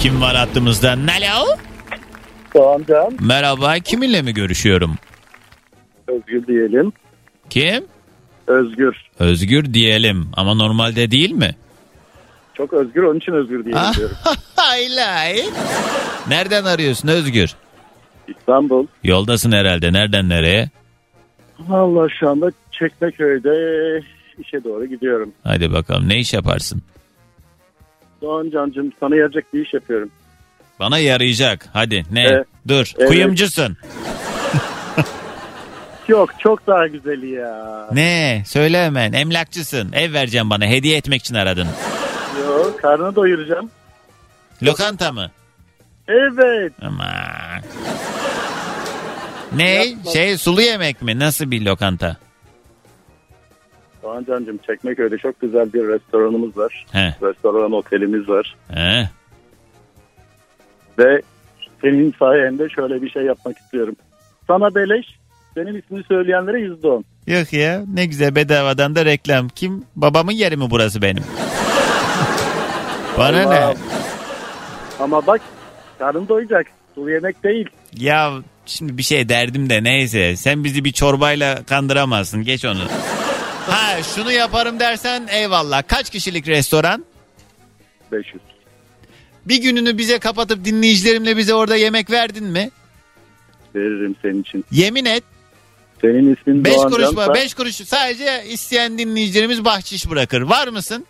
Kim 0.00 0.20
var 0.20 0.36
hattımızda? 0.36 0.90
Alo? 0.90 1.46
Doğancan, 2.54 3.12
Merhaba 3.20 3.74
kiminle 3.78 4.22
mi 4.22 4.34
görüşüyorum? 4.34 4.94
Özgür 6.08 6.46
diyelim. 6.46 6.92
Kim? 7.50 7.84
Özgür. 8.46 8.96
Özgür 9.18 9.74
diyelim 9.74 10.28
ama 10.36 10.54
normalde 10.54 11.10
değil 11.10 11.30
mi? 11.32 11.54
Çok 12.54 12.72
özgür 12.72 13.02
onun 13.02 13.18
için 13.18 13.32
özgür 13.32 13.64
diyelim 13.64 13.82
diyorum. 13.96 14.16
Haylay. 14.56 15.40
Nereden 16.28 16.64
arıyorsun 16.64 17.08
Özgür? 17.08 17.54
İstanbul. 18.28 18.86
Yoldasın 19.04 19.52
herhalde. 19.52 19.92
Nereden 19.92 20.28
nereye? 20.28 20.70
Valla 21.58 22.08
şu 22.20 22.30
anda 22.30 22.50
Çekmeköy'de 22.70 23.50
işe 24.38 24.64
doğru 24.64 24.86
gidiyorum. 24.86 25.32
Hadi 25.44 25.72
bakalım 25.72 26.08
ne 26.08 26.18
iş 26.18 26.34
yaparsın? 26.34 26.82
Doğancan'cığım 28.22 28.92
sana 29.00 29.16
yarayacak 29.16 29.54
bir 29.54 29.66
iş 29.66 29.74
yapıyorum. 29.74 30.10
Bana 30.80 30.98
yarayacak. 30.98 31.68
Hadi 31.72 32.04
ne? 32.12 32.22
Evet. 32.22 32.46
Dur. 32.68 32.92
Evet. 32.98 33.08
Kuyumcusun. 33.08 33.76
Yok 36.08 36.30
çok 36.38 36.66
daha 36.66 36.86
güzeli 36.86 37.30
ya. 37.30 37.88
Ne? 37.92 38.42
Söyle 38.46 38.84
hemen. 38.84 39.12
Emlakçısın. 39.12 39.92
Ev 39.92 40.12
vereceğim 40.12 40.50
bana. 40.50 40.66
Hediye 40.66 40.96
etmek 40.96 41.20
için 41.20 41.34
aradın. 41.34 41.68
Yok 42.40 42.80
karnını 42.82 43.16
doyuracağım. 43.16 43.70
Lokanta 44.62 45.12
mı? 45.12 45.30
Evet. 46.08 46.72
Aman. 46.82 47.62
Ne? 49.56 49.84
Şey 50.12 50.38
sulu 50.38 50.62
yemek 50.62 51.02
mi? 51.02 51.18
Nasıl 51.18 51.50
bir 51.50 51.64
lokanta? 51.64 52.16
Doğancan'cığım 54.02 54.58
Çekmeköy'de 54.66 55.18
çok 55.18 55.40
güzel 55.40 55.72
bir 55.72 55.88
restoranımız 55.88 56.56
var. 56.56 56.86
He. 56.92 57.14
Restoran 57.22 57.72
otelimiz 57.72 58.28
var. 58.28 58.56
He. 58.74 59.08
Ve 60.98 61.22
senin 61.82 62.14
sayende 62.18 62.68
şöyle 62.68 63.02
bir 63.02 63.10
şey 63.10 63.22
yapmak 63.22 63.58
istiyorum. 63.58 63.96
Sana 64.46 64.74
beleş, 64.74 65.06
senin 65.54 65.74
ismini 65.74 66.04
söyleyenlere 66.04 66.60
yüzde 66.60 66.88
on. 66.88 67.04
Yok 67.26 67.52
ya 67.52 67.84
ne 67.94 68.06
güzel 68.06 68.34
bedavadan 68.34 68.94
da 68.94 69.04
reklam. 69.04 69.48
Kim? 69.48 69.84
Babamın 69.96 70.32
yeri 70.32 70.56
mi 70.56 70.64
burası 70.70 71.02
benim? 71.02 71.24
Bana 73.18 73.48
ne? 73.50 73.74
Ama 75.00 75.26
bak 75.26 75.40
karnın 75.98 76.28
doyacak. 76.28 76.66
Sulu 76.94 77.10
yemek 77.10 77.44
değil. 77.44 77.68
Ya 77.96 78.32
şimdi 78.66 78.98
bir 78.98 79.02
şey 79.02 79.28
derdim 79.28 79.70
de 79.70 79.84
neyse. 79.84 80.36
Sen 80.36 80.64
bizi 80.64 80.84
bir 80.84 80.92
çorbayla 80.92 81.64
kandıramazsın. 81.64 82.42
Geç 82.42 82.64
onu. 82.64 82.82
Ha 83.68 84.02
şunu 84.14 84.32
yaparım 84.32 84.80
dersen 84.80 85.26
eyvallah. 85.30 85.82
Kaç 85.88 86.10
kişilik 86.10 86.48
restoran? 86.48 87.04
500. 88.12 88.42
Bir 89.46 89.62
gününü 89.62 89.98
bize 89.98 90.18
kapatıp 90.18 90.64
dinleyicilerimle 90.64 91.36
bize 91.36 91.54
orada 91.54 91.76
yemek 91.76 92.10
verdin 92.10 92.44
mi? 92.44 92.70
Veririm 93.74 94.16
senin 94.22 94.42
için. 94.42 94.64
Yemin 94.70 95.04
et. 95.04 95.24
Senin 96.00 96.36
ismin 96.36 96.64
5 96.64 96.74
Doğancan. 96.74 96.90
kuruş? 96.90 97.28
Ben 97.28 97.34
5 97.34 97.54
kuruş. 97.54 97.74
Sadece 97.74 98.44
isteyen 98.48 98.98
dinleyicilerimiz 98.98 99.64
bahşiş 99.64 100.10
bırakır. 100.10 100.40
Var 100.40 100.68
mısın? 100.68 101.06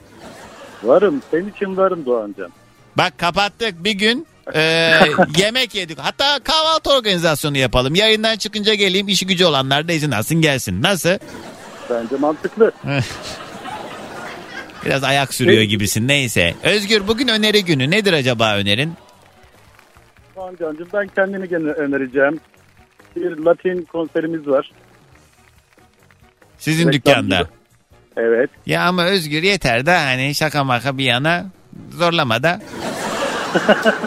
Varım. 0.85 1.22
Senin 1.30 1.51
için 1.51 1.76
varım 1.76 2.07
Doğancan. 2.07 2.51
Bak 2.97 3.18
kapattık 3.18 3.85
bir 3.85 3.93
gün 3.93 4.26
e, 4.55 4.61
yemek 5.39 5.74
yedik. 5.74 5.99
Hatta 5.99 6.39
kahvaltı 6.45 6.91
organizasyonu 6.91 7.59
yapalım. 7.59 7.95
Yayından 7.95 8.37
çıkınca 8.37 8.74
geleyim 8.74 9.09
işi 9.09 9.26
gücü 9.26 9.45
olanlar 9.45 9.89
da 9.89 9.93
izin 9.93 10.11
alsın 10.11 10.41
gelsin. 10.41 10.82
Nasıl? 10.82 11.18
Bence 11.91 12.16
mantıklı. 12.16 12.72
Biraz 14.85 15.05
ayak 15.05 15.35
sürüyor 15.35 15.62
gibisin 15.62 16.09
neyse. 16.09 16.55
Özgür 16.62 17.09
bugün 17.09 17.28
öneri 17.28 17.64
günü. 17.64 17.91
Nedir 17.91 18.12
acaba 18.12 18.57
önerin? 18.57 18.93
Doğancan'cığım 20.37 20.89
ben 20.93 21.09
kendimi 21.09 21.49
gene 21.49 21.68
önereceğim. 21.68 22.41
Bir 23.16 23.37
Latin 23.37 23.82
konserimiz 23.82 24.47
var. 24.47 24.70
Sizin 26.59 26.89
Reklam 26.89 26.93
dükkanda. 26.93 27.49
Evet. 28.17 28.51
Ya 28.67 28.83
ama 28.85 29.05
Özgür 29.05 29.43
yeter 29.43 29.87
de 29.87 29.97
hani 29.97 30.35
şaka 30.35 30.65
maka 30.65 30.99
bir 30.99 31.05
yana 31.05 31.47
zorlama 31.91 32.43
da. 32.43 32.61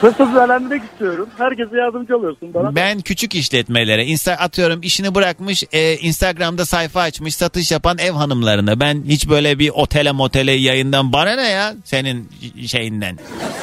Hırsızlanmak 0.00 0.82
istiyorum. 0.92 1.28
Herkese 1.38 1.76
yardımcı 1.76 2.16
oluyorsun 2.16 2.54
bana. 2.54 2.74
Ben 2.74 3.00
küçük 3.00 3.34
işletmelere 3.34 4.04
insta 4.06 4.32
atıyorum 4.32 4.80
işini 4.82 5.14
bırakmış 5.14 5.64
e, 5.72 5.96
Instagram'da 5.96 6.66
sayfa 6.66 7.00
açmış 7.00 7.34
satış 7.34 7.72
yapan 7.72 7.98
ev 7.98 8.12
hanımlarına 8.12 8.80
ben 8.80 9.02
hiç 9.08 9.28
böyle 9.28 9.58
bir 9.58 9.70
otele 9.74 10.12
motele 10.12 10.52
yayından 10.52 11.12
bana 11.12 11.34
ne 11.36 11.48
ya 11.48 11.74
senin 11.84 12.30
şeyinden 12.66 13.18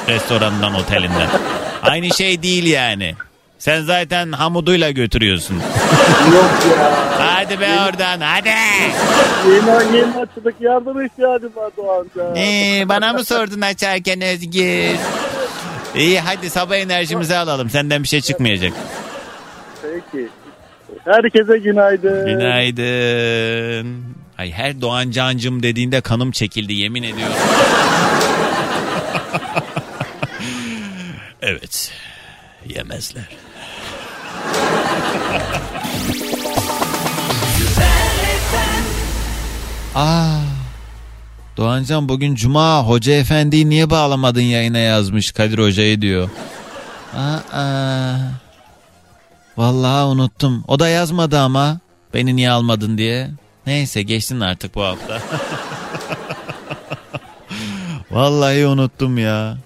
restoranından 0.08 0.74
otelinden 0.74 1.28
aynı 1.82 2.14
şey 2.14 2.42
değil 2.42 2.66
yani 2.66 3.14
sen 3.58 3.82
zaten 3.82 4.32
hamuduyla 4.32 4.90
götürüyorsun 4.90 5.54
Yok 6.34 6.50
ya. 6.78 7.17
Hadi 7.48 7.60
be 7.60 7.80
oradan 7.88 8.20
hadi 8.20 8.48
Yeni, 9.48 9.96
yeni 9.96 10.16
açılık 10.16 10.54
yardıma 10.60 11.04
ihtiyacım 11.04 11.56
var 11.56 11.70
Doğancan. 11.76 12.36
ee, 12.36 12.84
bana 12.88 13.12
mı 13.12 13.24
sordun 13.24 13.60
açarken 13.60 14.20
Özgür 14.20 14.96
İyi 15.96 16.20
hadi 16.20 16.50
sabah 16.50 16.76
enerjimizi 16.76 17.36
alalım 17.36 17.70
senden 17.70 18.02
bir 18.02 18.08
şey 18.08 18.20
çıkmayacak 18.20 18.72
Peki. 19.82 20.28
Herkese 21.04 21.58
günaydın. 21.58 22.26
Günaydın. 22.26 24.04
Ay 24.38 24.52
her 24.52 24.80
Doğan 24.80 25.10
Cancım 25.10 25.62
dediğinde 25.62 26.00
kanım 26.00 26.30
çekildi 26.30 26.74
yemin 26.74 27.02
ediyorum. 27.02 27.36
evet. 31.42 31.92
Yemezler. 32.68 33.28
Aa. 39.98 40.40
Doğancan 41.56 42.08
bugün 42.08 42.34
cuma 42.34 42.82
hoca 42.82 43.12
efendiyi 43.12 43.68
niye 43.68 43.90
bağlamadın 43.90 44.40
yayına 44.40 44.78
yazmış 44.78 45.32
Kadir 45.32 45.58
hocayı 45.58 46.00
diyor. 46.00 46.30
Aa. 47.16 48.16
Vallahi 49.56 50.04
unuttum. 50.04 50.64
O 50.68 50.78
da 50.78 50.88
yazmadı 50.88 51.38
ama 51.38 51.78
beni 52.14 52.36
niye 52.36 52.50
almadın 52.50 52.98
diye. 52.98 53.30
Neyse 53.66 54.02
geçsin 54.02 54.40
artık 54.40 54.74
bu 54.74 54.82
hafta. 54.82 55.22
Vallahi 58.10 58.66
unuttum 58.66 59.18
ya. 59.18 59.58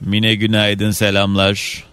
Mine 0.00 0.34
günaydın 0.34 0.90
selamlar. 0.90 1.84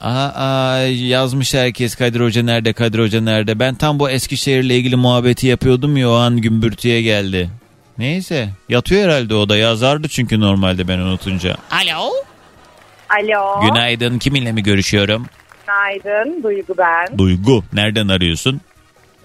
Aa, 0.00 0.78
yazmış 0.86 1.54
herkes 1.54 1.94
Kadir 1.94 2.20
Hoca 2.20 2.42
nerede 2.42 2.72
Kadir 2.72 2.98
Hoca 2.98 3.20
nerede. 3.20 3.58
Ben 3.58 3.74
tam 3.74 3.98
bu 3.98 4.10
Eskişehir'le 4.10 4.70
ilgili 4.70 4.96
muhabbeti 4.96 5.46
yapıyordum 5.46 5.96
ya 5.96 6.10
o 6.10 6.14
an 6.14 6.36
gümbürtüye 6.36 7.02
geldi. 7.02 7.50
Neyse 7.98 8.48
yatıyor 8.68 9.04
herhalde 9.04 9.34
o 9.34 9.48
da 9.48 9.56
yazardı 9.56 10.08
çünkü 10.08 10.40
normalde 10.40 10.88
ben 10.88 10.98
unutunca. 10.98 11.56
Alo. 11.70 12.10
Alo. 13.10 13.60
Günaydın 13.68 14.18
kiminle 14.18 14.52
mi 14.52 14.62
görüşüyorum? 14.62 15.26
Günaydın. 15.66 16.42
Duygu 16.42 16.74
ben. 16.78 17.18
Duygu 17.18 17.64
nereden 17.72 18.08
arıyorsun? 18.08 18.60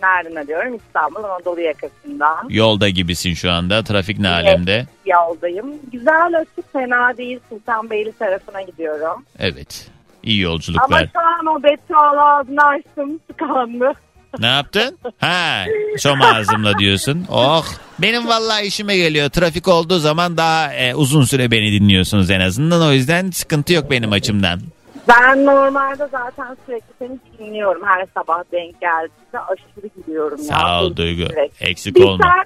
Nereden 0.04 0.36
arıyorum? 0.36 0.76
İstanbul 0.76 1.24
Anadolu 1.24 1.62
yakasından. 1.62 2.50
Yolda 2.50 2.90
gibisin 2.90 3.34
şu 3.34 3.52
anda 3.52 3.84
trafik 3.84 4.20
ne 4.20 4.30
alemde? 4.30 4.88
Yoldayım. 5.06 5.66
Güzel 5.92 6.34
açık 6.42 6.74
fena 6.74 7.18
değil. 7.18 7.40
Sultanbeyli 7.50 8.12
tarafına 8.12 8.62
gidiyorum. 8.62 9.26
Evet 9.40 9.88
iyi 10.24 10.46
Ama 10.46 10.52
yolculuklar. 10.54 11.10
şu 11.14 11.20
an 11.20 11.46
o 11.46 11.64
beton 11.64 12.18
ağzını 12.18 12.64
açtım 12.66 13.20
tıkandı. 13.28 13.92
Ne 14.40 14.48
yaptın? 14.48 14.98
Ha, 15.20 15.64
şom 16.00 16.22
ağzımla 16.22 16.78
diyorsun. 16.80 17.26
Oh. 17.30 17.66
Benim 18.00 18.28
vallahi 18.28 18.66
işime 18.66 18.98
geliyor. 18.98 19.30
Trafik 19.30 19.68
olduğu 19.68 20.00
zaman 20.00 20.38
daha 20.38 20.74
e, 20.74 20.96
uzun 20.96 21.24
süre 21.24 21.52
beni 21.52 21.72
dinliyorsunuz 21.72 22.30
en 22.30 22.40
azından. 22.40 22.82
O 22.82 22.92
yüzden 22.92 23.32
sıkıntı 23.32 23.74
yok 23.74 23.92
benim 23.92 24.12
açımdan. 24.12 24.60
Ben 25.08 25.46
normalde 25.46 26.08
zaten 26.12 26.58
sürekli 26.66 26.86
seni 27.00 27.20
dinliyorum. 27.40 27.82
Her 27.86 28.06
sabah 28.18 28.44
denk 28.52 28.82
geldiğinde 28.82 29.40
aşırı 29.40 29.90
gülüyorum. 29.98 30.38
ya. 30.38 30.44
Sağ 30.46 30.82
ol 30.84 30.96
Duygu. 30.96 31.22
Sürekli. 31.30 31.66
Eksik 31.68 31.96
Bir 31.96 32.04
olma. 32.04 32.24
sen 32.24 32.46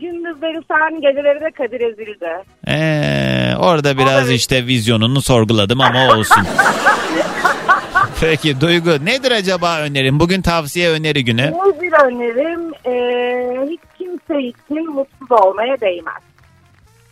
gündüzleri 0.00 0.60
sen 0.68 1.00
geceleri 1.00 1.40
de 1.40 1.50
Kadir 1.50 1.80
Ezil'de. 1.80 2.44
Ee, 2.68 3.56
orada 3.56 3.98
biraz 3.98 4.30
işte 4.30 4.66
vizyonunu 4.66 5.22
sorguladım 5.22 5.80
ama 5.80 6.08
olsun. 6.08 6.44
Peki 8.20 8.60
Duygu 8.60 8.90
nedir 8.90 9.30
acaba 9.30 9.80
önerin? 9.80 10.20
Bugün 10.20 10.42
tavsiye 10.42 10.90
öneri 10.90 11.24
günü. 11.24 11.52
Bu 11.52 11.82
bir 11.82 11.92
önerim 11.92 12.72
e, 12.86 13.70
hiç 13.70 13.80
kimse 13.98 14.42
için 14.42 14.90
mutsuz 14.90 15.32
olmaya 15.32 15.80
değmez. 15.80 16.22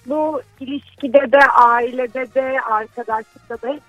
Bu 0.07 0.43
ilişkide 0.61 1.32
de, 1.32 1.39
ailede 1.55 2.34
de, 2.34 2.57
arkadaşlıkta 2.70 3.62
da 3.62 3.68
hep 3.72 3.80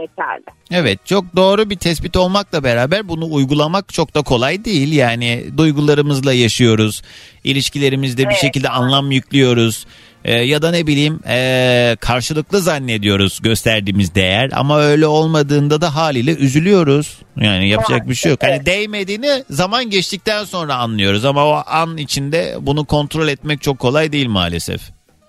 geçerli. 0.00 0.44
Evet 0.70 1.06
çok 1.06 1.36
doğru 1.36 1.70
bir 1.70 1.76
tespit 1.76 2.16
olmakla 2.16 2.64
beraber 2.64 3.08
bunu 3.08 3.32
uygulamak 3.34 3.92
çok 3.92 4.14
da 4.14 4.22
kolay 4.22 4.64
değil. 4.64 4.92
Yani 4.92 5.44
duygularımızla 5.56 6.32
yaşıyoruz. 6.32 7.02
İlişkilerimizde 7.44 8.22
bir 8.22 8.26
Evet. 8.26 8.40
şekilde 8.40 8.68
anlam 8.68 9.10
yüklüyoruz. 9.10 9.86
Ee, 10.24 10.34
ya 10.34 10.62
da 10.62 10.70
ne 10.70 10.86
bileyim 10.86 11.20
ee, 11.28 11.96
karşılıklı 12.00 12.60
zannediyoruz 12.60 13.42
gösterdiğimiz 13.42 14.14
değer 14.14 14.50
ama 14.54 14.80
öyle 14.80 15.06
olmadığında 15.06 15.80
da 15.80 15.94
haliyle 15.94 16.34
üzülüyoruz. 16.34 17.18
Yani 17.36 17.68
yapacak 17.68 18.08
bir 18.08 18.14
şey 18.14 18.30
yok. 18.30 18.42
Hani 18.42 18.66
değmediğini 18.66 19.44
zaman 19.50 19.90
geçtikten 19.90 20.44
sonra 20.44 20.74
anlıyoruz 20.74 21.24
ama 21.24 21.46
o 21.46 21.62
an 21.66 21.96
içinde 21.96 22.56
bunu 22.60 22.84
kontrol 22.84 23.28
etmek 23.28 23.62
çok 23.62 23.78
kolay 23.78 24.12
değil 24.12 24.28
maalesef. 24.28 24.80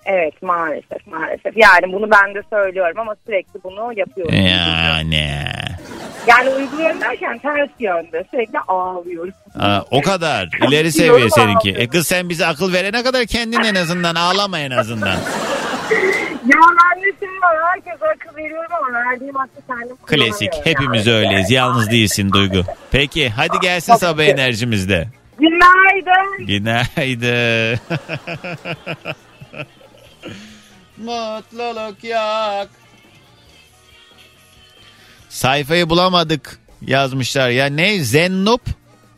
Evet 0.06 0.42
maalesef 0.42 1.06
maalesef. 1.06 1.56
Yani 1.56 1.92
bunu 1.92 2.10
ben 2.10 2.34
de 2.34 2.42
söylüyorum 2.50 2.98
ama 2.98 3.14
sürekli 3.26 3.64
bunu 3.64 3.92
yapıyorum. 3.98 4.34
Yani 4.34 5.44
Yani 6.26 6.50
uyguluyorum 6.50 7.00
derken 7.00 7.38
ters 7.38 7.70
yönde 7.78 8.24
sürekli 8.30 8.58
ağlıyorum. 8.58 9.34
Aa, 9.58 9.80
o 9.90 10.02
kadar 10.02 10.48
ileri 10.68 10.92
seviye 10.92 11.30
seninki. 11.30 11.70
E 11.70 11.88
kız 11.88 12.06
sen 12.06 12.28
bize 12.28 12.46
akıl 12.46 12.72
verene 12.72 13.02
kadar 13.02 13.26
kendin 13.26 13.62
en 13.62 13.74
azından 13.74 14.14
ağlama 14.14 14.58
en 14.58 14.70
azından. 14.70 15.16
Ya 16.46 16.58
ben 16.60 17.02
de 17.02 17.12
şey 17.20 17.28
var 17.42 17.56
herkese 17.72 18.04
akıl 18.14 18.36
veriyorum 18.36 18.70
ama 18.78 18.98
verdiğim 18.98 19.36
aklı 19.36 19.60
kendim 19.68 19.96
Klasik. 20.06 20.52
Hepimiz 20.64 21.06
yani. 21.06 21.16
öyleyiz. 21.18 21.50
Yalnız 21.50 21.90
değilsin 21.90 22.32
Duygu. 22.32 22.62
Peki 22.90 23.28
hadi 23.28 23.60
gelsin 23.62 23.94
sabah 23.94 24.24
enerjimizde. 24.24 25.08
Günaydın. 25.38 26.46
Günaydın. 26.46 27.78
Mutluluk 30.96 32.04
yok. 32.04 32.68
Sayfayı 35.28 35.90
bulamadık 35.90 36.58
yazmışlar 36.86 37.50
ya. 37.50 37.66
Ne? 37.66 38.04
Zennup? 38.04 38.60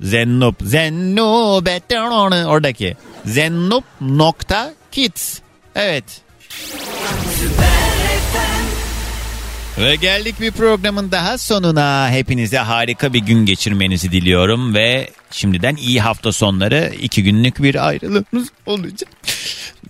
Zennup. 0.01 0.57
Zennup. 0.63 1.69
Oradaki. 2.47 2.97
Zennup 3.25 3.85
nokta 4.01 4.75
kids. 4.93 5.39
Evet. 5.75 6.05
Ve 9.79 9.97
geldik 9.97 10.41
bir 10.41 10.51
programın 10.53 11.11
daha 11.11 11.39
sonuna. 11.39 12.11
Hepinize 12.11 12.59
harika 12.59 13.13
bir 13.13 13.19
gün 13.19 13.47
geçirmenizi 13.47 14.13
diliyorum 14.13 14.75
ve 14.75 15.11
şimdiden 15.31 15.77
iyi 15.77 16.01
hafta 16.01 16.33
sonları. 16.33 16.93
iki 17.01 17.23
günlük 17.23 17.63
bir 17.63 17.89
ayrılığımız 17.89 18.49
olacak. 18.67 19.11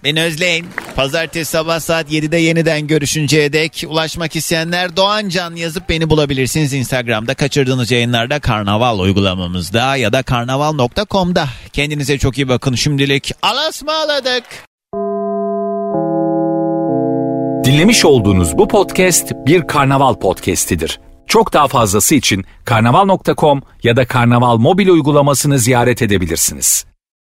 Beni 0.04 0.22
özleyin. 0.22 0.66
Pazartesi 0.96 1.50
sabah 1.50 1.80
saat 1.80 2.12
7'de 2.12 2.36
yeniden 2.36 2.86
görüşünceye 2.86 3.52
dek 3.52 3.84
ulaşmak 3.88 4.36
isteyenler 4.36 4.96
Doğan 4.96 5.28
Can 5.28 5.56
yazıp 5.56 5.88
beni 5.88 6.10
bulabilirsiniz. 6.10 6.72
Instagram'da 6.72 7.34
kaçırdığınız 7.34 7.90
yayınlarda 7.90 8.40
Karnaval 8.40 8.98
uygulamamızda 8.98 9.96
ya 9.96 10.12
da 10.12 10.22
karnaval.com'da. 10.22 11.48
Kendinize 11.72 12.18
çok 12.18 12.38
iyi 12.38 12.48
bakın 12.48 12.74
şimdilik. 12.74 13.32
Alasmaladık. 13.42 14.44
Dinlemiş 17.64 18.04
olduğunuz 18.04 18.58
bu 18.58 18.68
podcast 18.68 19.32
bir 19.46 19.66
karnaval 19.66 20.14
podcastidir. 20.14 21.00
Çok 21.26 21.52
daha 21.52 21.68
fazlası 21.68 22.14
için 22.14 22.44
karnaval.com 22.64 23.62
ya 23.82 23.96
da 23.96 24.06
karnaval 24.06 24.56
mobil 24.56 24.88
uygulamasını 24.88 25.58
ziyaret 25.58 26.02
edebilirsiniz. 26.02 26.93